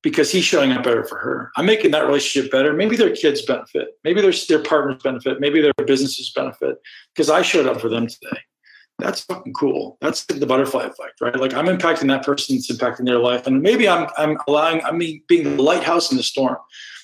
because 0.03 0.31
he's 0.31 0.43
showing 0.43 0.71
up 0.71 0.83
better 0.83 1.03
for 1.05 1.17
her. 1.17 1.51
I'm 1.55 1.65
making 1.65 1.91
that 1.91 2.05
relationship 2.05 2.51
better. 2.51 2.73
Maybe 2.73 2.95
their 2.95 3.15
kids 3.15 3.41
benefit. 3.41 3.97
Maybe 4.03 4.21
their, 4.21 4.33
their 4.49 4.59
partners 4.59 5.01
benefit. 5.01 5.39
Maybe 5.39 5.61
their 5.61 5.73
businesses 5.85 6.31
benefit 6.35 6.77
because 7.15 7.29
I 7.29 7.41
showed 7.41 7.65
up 7.65 7.81
for 7.81 7.89
them 7.89 8.07
today. 8.07 8.37
That's 8.99 9.21
fucking 9.21 9.53
cool. 9.53 9.97
That's 10.01 10.25
the 10.25 10.45
butterfly 10.45 10.83
effect, 10.83 11.19
right? 11.19 11.35
Like 11.35 11.53
I'm 11.53 11.65
impacting 11.65 12.07
that 12.09 12.23
person, 12.23 12.57
it's 12.57 12.71
impacting 12.71 13.05
their 13.05 13.17
life. 13.17 13.47
And 13.47 13.61
maybe 13.61 13.89
I'm, 13.89 14.07
I'm 14.17 14.37
allowing, 14.47 14.83
I'm 14.83 14.99
being 14.99 15.43
the 15.55 15.63
lighthouse 15.63 16.11
in 16.11 16.17
the 16.17 16.23
storm 16.23 16.57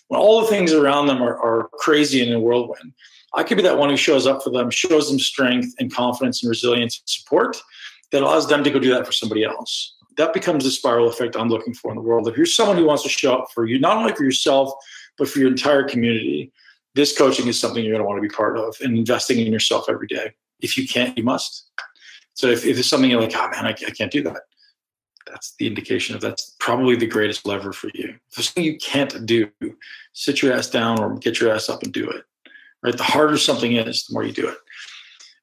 when 0.10 0.20
all 0.20 0.42
the 0.42 0.48
things 0.48 0.74
around 0.74 1.08
them 1.08 1.22
are, 1.22 1.38
are 1.38 1.70
crazy 1.74 2.28
in 2.28 2.34
a 2.34 2.40
whirlwind, 2.40 2.94
I 3.36 3.44
could 3.44 3.58
be 3.58 3.64
that 3.64 3.78
one 3.78 3.90
who 3.90 3.98
shows 3.98 4.28
up 4.28 4.44
for 4.44 4.50
them, 4.50 4.70
shows 4.70 5.10
them 5.10 5.20
strength 5.20 5.74
and 5.80 5.94
confidence 5.94 6.44
and 6.44 6.50
resilience 6.50 7.00
and 7.00 7.08
support 7.08 7.58
that 8.12 8.24
allows 8.24 8.48
them 8.50 8.64
to 8.64 8.72
go 8.72 8.80
do 8.80 8.90
that 8.92 9.06
for 9.06 9.12
somebody 9.12 9.44
else. 9.44 9.96
That 10.18 10.34
becomes 10.34 10.64
the 10.64 10.72
spiral 10.72 11.08
effect 11.08 11.38
I'm 11.38 11.48
looking 11.48 11.76
for 11.76 11.92
in 11.92 11.96
the 11.96 12.02
world. 12.02 12.28
If 12.28 12.36
you're 12.36 12.48
someone 12.48 12.76
who 12.76 12.86
wants 12.86 13.04
to 13.04 13.10
show 13.10 13.36
up 13.36 13.52
for 13.54 13.66
you, 13.66 13.80
not 13.80 13.98
only 13.98 14.14
for 14.14 14.24
yourself, 14.24 14.72
but 15.18 15.30
for 15.30 15.40
your 15.40 15.50
entire 15.50 15.84
community, 15.84 16.52
this 16.96 17.16
coaching 17.16 17.48
is 17.48 17.60
something 17.60 17.84
you're 17.84 17.94
going 17.94 18.04
to 18.04 18.08
want 18.08 18.18
to 18.18 18.28
be 18.28 18.34
part 18.34 18.58
of 18.58 18.76
and 18.82 18.98
investing 18.98 19.40
in 19.40 19.54
yourself 19.54 19.86
every 19.90 20.08
day. 20.08 20.34
If 20.60 20.76
you 20.76 20.88
can't, 20.88 21.16
you 21.16 21.24
must. 21.24 21.70
So 22.34 22.48
if, 22.48 22.66
if 22.66 22.76
there's 22.76 22.90
something 22.90 23.12
you're 23.12 23.22
like, 23.22 23.36
oh 23.36 23.50
man, 23.50 23.68
I, 23.68 23.70
I 23.70 23.92
can't 23.92 24.12
do 24.12 24.24
that, 24.24 24.42
that's 25.30 25.56
the 25.56 25.68
indication 25.68 26.16
of 26.16 26.22
that's 26.22 26.56
probably 26.60 26.96
the 26.96 27.08
greatest 27.08 27.46
lever 27.46 27.74
for 27.74 27.90
you. 27.94 28.16
If 28.30 28.36
there's 28.36 28.48
something 28.48 28.64
you 28.64 28.78
can't 28.78 29.26
do, 29.26 29.50
sit 30.14 30.42
your 30.42 30.54
ass 30.54 30.70
down 30.70 31.00
or 31.00 31.16
get 31.18 31.40
your 31.40 31.54
ass 31.54 31.70
up 31.70 31.84
and 31.84 31.94
do 31.94 32.10
it. 32.10 32.24
Right? 32.82 32.98
The 32.98 33.04
harder 33.04 33.38
something 33.38 33.74
is, 33.74 34.06
the 34.06 34.14
more 34.14 34.24
you 34.24 34.32
do 34.32 34.48
it. 34.48 34.58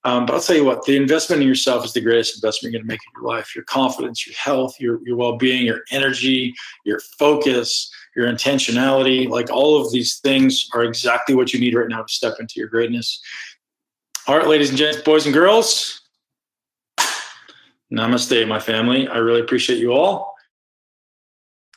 Um, 0.05 0.25
but 0.25 0.35
I'll 0.35 0.41
tell 0.41 0.57
you 0.57 0.65
what, 0.65 0.85
the 0.85 0.97
investment 0.97 1.43
in 1.43 1.49
yourself 1.49 1.85
is 1.85 1.93
the 1.93 2.01
greatest 2.01 2.37
investment 2.37 2.73
you're 2.73 2.79
going 2.79 2.89
to 2.89 2.93
make 2.93 3.01
in 3.01 3.21
your 3.21 3.29
life. 3.29 3.55
Your 3.57 3.65
confidence, 3.65 4.27
your 4.27 4.37
health, 4.37 4.77
your, 4.79 5.01
your 5.05 5.17
well 5.17 5.37
being, 5.37 5.67
your 5.67 5.81
energy, 5.91 6.55
your 6.85 7.01
focus, 7.19 7.91
your 8.17 8.27
intentionality 8.27 9.29
like 9.29 9.51
all 9.51 9.81
of 9.81 9.93
these 9.93 10.19
things 10.21 10.69
are 10.73 10.85
exactly 10.85 11.35
what 11.35 11.53
you 11.53 11.61
need 11.61 11.75
right 11.75 11.89
now 11.89 12.03
to 12.03 12.13
step 12.13 12.37
into 12.41 12.55
your 12.57 12.69
greatness. 12.69 13.21
All 14.27 14.37
right, 14.37 14.49
ladies 14.49 14.71
and 14.71 14.79
gents, 14.79 15.03
boys 15.03 15.27
and 15.27 15.35
girls, 15.35 16.01
Namaste, 17.93 18.49
my 18.49 18.59
family. 18.59 19.07
I 19.09 19.19
really 19.19 19.41
appreciate 19.41 19.79
you 19.79 19.93
all. 19.93 20.35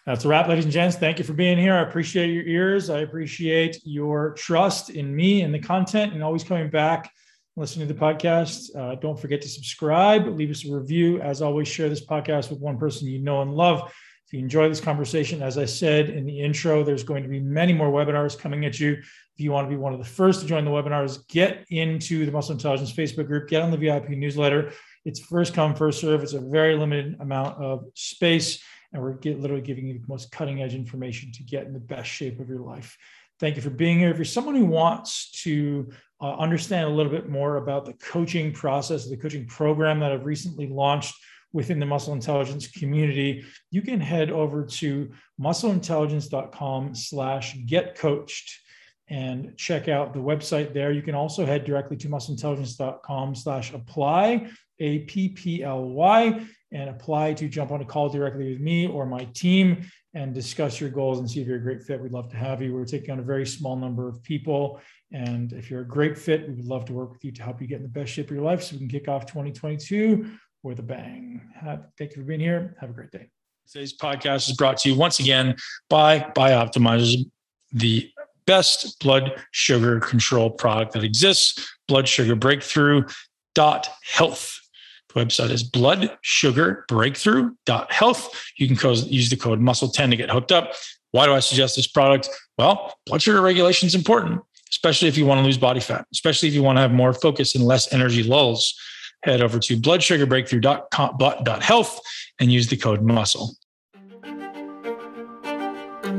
That's 0.06 0.26
a 0.26 0.28
wrap, 0.28 0.48
ladies 0.48 0.66
and 0.66 0.74
gents. 0.74 0.96
Thank 0.96 1.20
you 1.20 1.24
for 1.24 1.34
being 1.34 1.58
here. 1.58 1.76
I 1.76 1.82
appreciate 1.82 2.34
your 2.34 2.44
ears. 2.44 2.90
I 2.90 3.02
appreciate 3.02 3.80
your 3.84 4.34
trust 4.34 4.90
in 4.90 5.16
me 5.16 5.42
and 5.42 5.54
the 5.54 5.60
content 5.60 6.14
and 6.14 6.24
always 6.24 6.44
coming 6.44 6.70
back, 6.70 7.12
listening 7.56 7.88
to 7.88 7.94
the 7.94 8.00
podcast. 8.00 8.76
Uh, 8.76 8.96
don't 8.96 9.20
forget 9.20 9.40
to 9.42 9.48
subscribe, 9.48 10.26
leave 10.26 10.50
us 10.50 10.66
a 10.66 10.74
review. 10.74 11.22
As 11.22 11.44
always, 11.44 11.68
share 11.68 11.90
this 11.90 12.04
podcast 12.04 12.50
with 12.50 12.60
one 12.60 12.80
person 12.80 13.08
you 13.08 13.20
know 13.20 13.44
and 13.44 13.54
love. 13.54 13.94
If 14.26 14.34
you 14.34 14.40
enjoy 14.40 14.68
this 14.68 14.82
conversation, 14.82 15.44
as 15.44 15.60
I 15.60 15.66
said 15.66 16.10
in 16.10 16.26
the 16.26 16.40
intro, 16.40 16.84
there's 16.84 17.04
going 17.04 17.22
to 17.22 17.30
be 17.30 17.40
many 17.40 17.74
more 17.74 17.92
webinars 17.92 18.38
coming 18.38 18.66
at 18.66 18.80
you. 18.80 18.94
If 18.94 19.06
you 19.38 19.52
want 19.52 19.66
to 19.66 19.70
be 19.70 19.78
one 19.78 19.94
of 19.94 20.00
the 20.00 20.06
first 20.06 20.42
to 20.42 20.48
join 20.48 20.66
the 20.66 20.72
webinars, 20.72 21.28
get 21.28 21.66
into 21.70 22.26
the 22.26 22.32
Muscle 22.32 22.54
Intelligence 22.54 22.92
Facebook 22.92 23.28
group, 23.28 23.48
get 23.48 23.62
on 23.62 23.70
the 23.70 23.78
VIP 23.78 24.10
newsletter. 24.10 24.72
It's 25.06 25.20
first 25.20 25.54
come, 25.54 25.76
first 25.76 26.02
serve. 26.02 26.24
It's 26.24 26.34
a 26.34 26.40
very 26.40 26.76
limited 26.76 27.18
amount 27.20 27.62
of 27.62 27.86
space, 27.94 28.62
and 28.94 29.02
we're 29.02 29.14
get, 29.14 29.40
literally 29.40 29.62
giving 29.62 29.88
you 29.88 30.00
the 30.00 30.08
most 30.08 30.32
cutting 30.32 30.62
edge 30.62 30.76
information 30.76 31.32
to 31.34 31.44
get 31.44 31.66
in 31.66 31.74
the 31.74 31.80
best 31.80 32.10
shape 32.10 32.40
of 32.40 32.50
your 32.50 32.62
life. 32.62 32.98
Thank 33.40 33.56
you 33.56 33.62
for 33.62 33.70
being 33.70 34.00
here. 34.00 34.10
If 34.10 34.18
you're 34.18 34.26
someone 34.26 34.56
who 34.56 34.66
wants 34.66 35.32
to 35.44 35.90
uh, 36.22 36.36
understand 36.36 36.86
a 36.86 36.94
little 36.94 37.12
bit 37.12 37.30
more 37.30 37.56
about 37.56 37.86
the 37.86 37.94
coaching 37.94 38.52
process, 38.52 39.10
the 39.10 39.16
coaching 39.16 39.48
program 39.48 40.00
that 40.02 40.12
I've 40.12 40.26
recently 40.26 40.68
launched, 40.68 41.16
within 41.52 41.80
the 41.80 41.86
muscle 41.86 42.14
intelligence 42.14 42.68
community, 42.68 43.44
you 43.72 43.82
can 43.82 44.00
head 44.00 44.30
over 44.30 44.64
to 44.64 45.10
muscleintelligence.com 45.42 46.96
slash 46.96 47.58
get 47.66 47.98
coached 47.98 48.60
and 49.08 49.58
check 49.58 49.88
out 49.88 50.14
the 50.14 50.20
website 50.20 50.74
there. 50.74 50.92
You 50.92 51.02
can 51.02 51.16
also 51.16 51.46
head 51.46 51.66
directly 51.66 51.98
to 51.98 52.10
muscleintelligence.com 52.10 53.34
slash 53.34 53.74
apply, 53.74 54.50
A-P-P-L-Y, 54.80 56.46
and 56.72 56.90
apply 56.90 57.34
to 57.34 57.50
jump 57.50 57.72
on 57.72 57.82
a 57.82 57.86
call 57.86 58.10
directly 58.10 58.52
with 58.52 58.62
me 58.62 58.88
or 58.88 59.06
my 59.06 59.26
team 59.34 59.84
and 60.14 60.34
discuss 60.34 60.80
your 60.80 60.90
goals 60.90 61.20
and 61.20 61.30
see 61.30 61.42
if 61.42 61.48
you're 61.48 61.58
a 61.58 61.62
great 61.62 61.82
fit. 61.82 62.00
We'd 62.00 62.12
love 62.12 62.30
to 62.30 62.38
have 62.38 62.62
you. 62.62 62.74
We're 62.74 62.86
taking 62.86 63.12
on 63.12 63.20
a 63.20 63.24
very 63.24 63.46
small 63.46 63.76
number 63.76 64.08
of 64.08 64.22
people. 64.24 64.80
And 65.12 65.52
if 65.54 65.72
you're 65.72 65.82
a 65.82 65.88
great 65.88 66.16
fit, 66.18 66.48
we 66.48 66.54
would 66.54 66.66
love 66.66 66.86
to 66.86 66.94
work 66.94 67.12
with 67.12 67.26
you 67.26 67.32
to 67.32 67.44
help 67.44 67.60
you 67.60 67.68
get 67.68 67.78
in 67.78 67.84
the 67.84 67.90
best 67.90 68.12
shape 68.12 68.30
of 68.30 68.36
your 68.36 68.44
life 68.44 68.62
so 68.62 68.74
we 68.74 68.80
can 68.80 68.88
kick 68.88 69.08
off 69.08 69.26
2022 69.26 70.32
with 70.62 70.78
a 70.78 70.84
bang. 70.84 71.42
Thank 71.98 72.16
you 72.16 72.22
for 72.22 72.28
being 72.28 72.40
here. 72.40 72.76
Have 72.80 72.92
a 72.92 72.94
great 72.94 73.10
day. 73.12 73.30
Today's 73.68 73.98
podcast 73.98 74.50
is 74.50 74.56
brought 74.56 74.78
to 74.80 74.90
you 74.90 74.96
once 74.96 75.20
again 75.20 75.56
by 75.90 76.20
Bioptimizers, 76.20 77.26
the 77.72 78.12
best 78.46 79.00
blood 79.00 79.42
sugar 79.52 80.00
control 80.00 80.52
product 80.52 80.94
that 80.94 81.04
exists, 81.04 81.72
blood 81.88 82.08
sugar 82.08 82.36
breakthrough 82.36 83.04
dot 83.56 83.90
health. 84.04 84.60
The 85.14 85.20
website 85.20 85.50
is 85.50 85.64
bloodsugar.breakthrough.health. 85.64 88.44
You 88.58 88.68
can 88.68 88.78
use 89.08 89.30
the 89.30 89.36
code 89.36 89.60
muscle10 89.60 90.12
to 90.12 90.16
get 90.16 90.30
hooked 90.30 90.52
up. 90.52 90.74
Why 91.12 91.26
do 91.26 91.34
I 91.34 91.40
suggest 91.40 91.76
this 91.76 91.88
product? 91.88 92.30
Well, 92.58 92.94
blood 93.06 93.22
sugar 93.22 93.42
regulation 93.42 93.88
is 93.88 93.96
important, 93.96 94.42
especially 94.70 95.08
if 95.08 95.18
you 95.18 95.26
want 95.26 95.40
to 95.40 95.44
lose 95.44 95.58
body 95.58 95.80
fat, 95.80 96.06
especially 96.14 96.50
if 96.50 96.54
you 96.54 96.62
want 96.62 96.78
to 96.78 96.82
have 96.82 96.92
more 96.92 97.14
focus 97.14 97.56
and 97.56 97.64
less 97.64 97.92
energy 97.92 98.22
lulls. 98.24 98.76
Head 99.24 99.42
over 99.42 99.58
to 99.60 99.76
bloodsugarbreakthrough.health 99.76 102.00
and 102.40 102.52
use 102.52 102.68
the 102.68 102.78
code 102.78 103.02
muscle. 103.02 103.56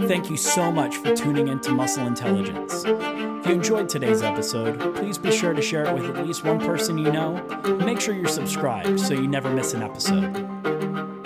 Thank 0.08 0.28
you 0.28 0.36
so 0.36 0.72
much 0.72 0.96
for 0.96 1.14
tuning 1.14 1.46
into 1.48 1.70
Muscle 1.70 2.06
Intelligence. 2.06 2.84
If 3.40 3.46
you 3.46 3.54
enjoyed 3.54 3.88
today's 3.88 4.20
episode, 4.20 4.94
please 4.96 5.16
be 5.16 5.30
sure 5.32 5.54
to 5.54 5.62
share 5.62 5.86
it 5.86 5.94
with 5.94 6.14
at 6.14 6.26
least 6.26 6.44
one 6.44 6.60
person 6.60 6.98
you 6.98 7.10
know. 7.10 7.42
Make 7.82 7.98
sure 7.98 8.14
you're 8.14 8.28
subscribed 8.28 9.00
so 9.00 9.14
you 9.14 9.26
never 9.26 9.48
miss 9.48 9.72
an 9.72 9.82
episode. 9.82 11.09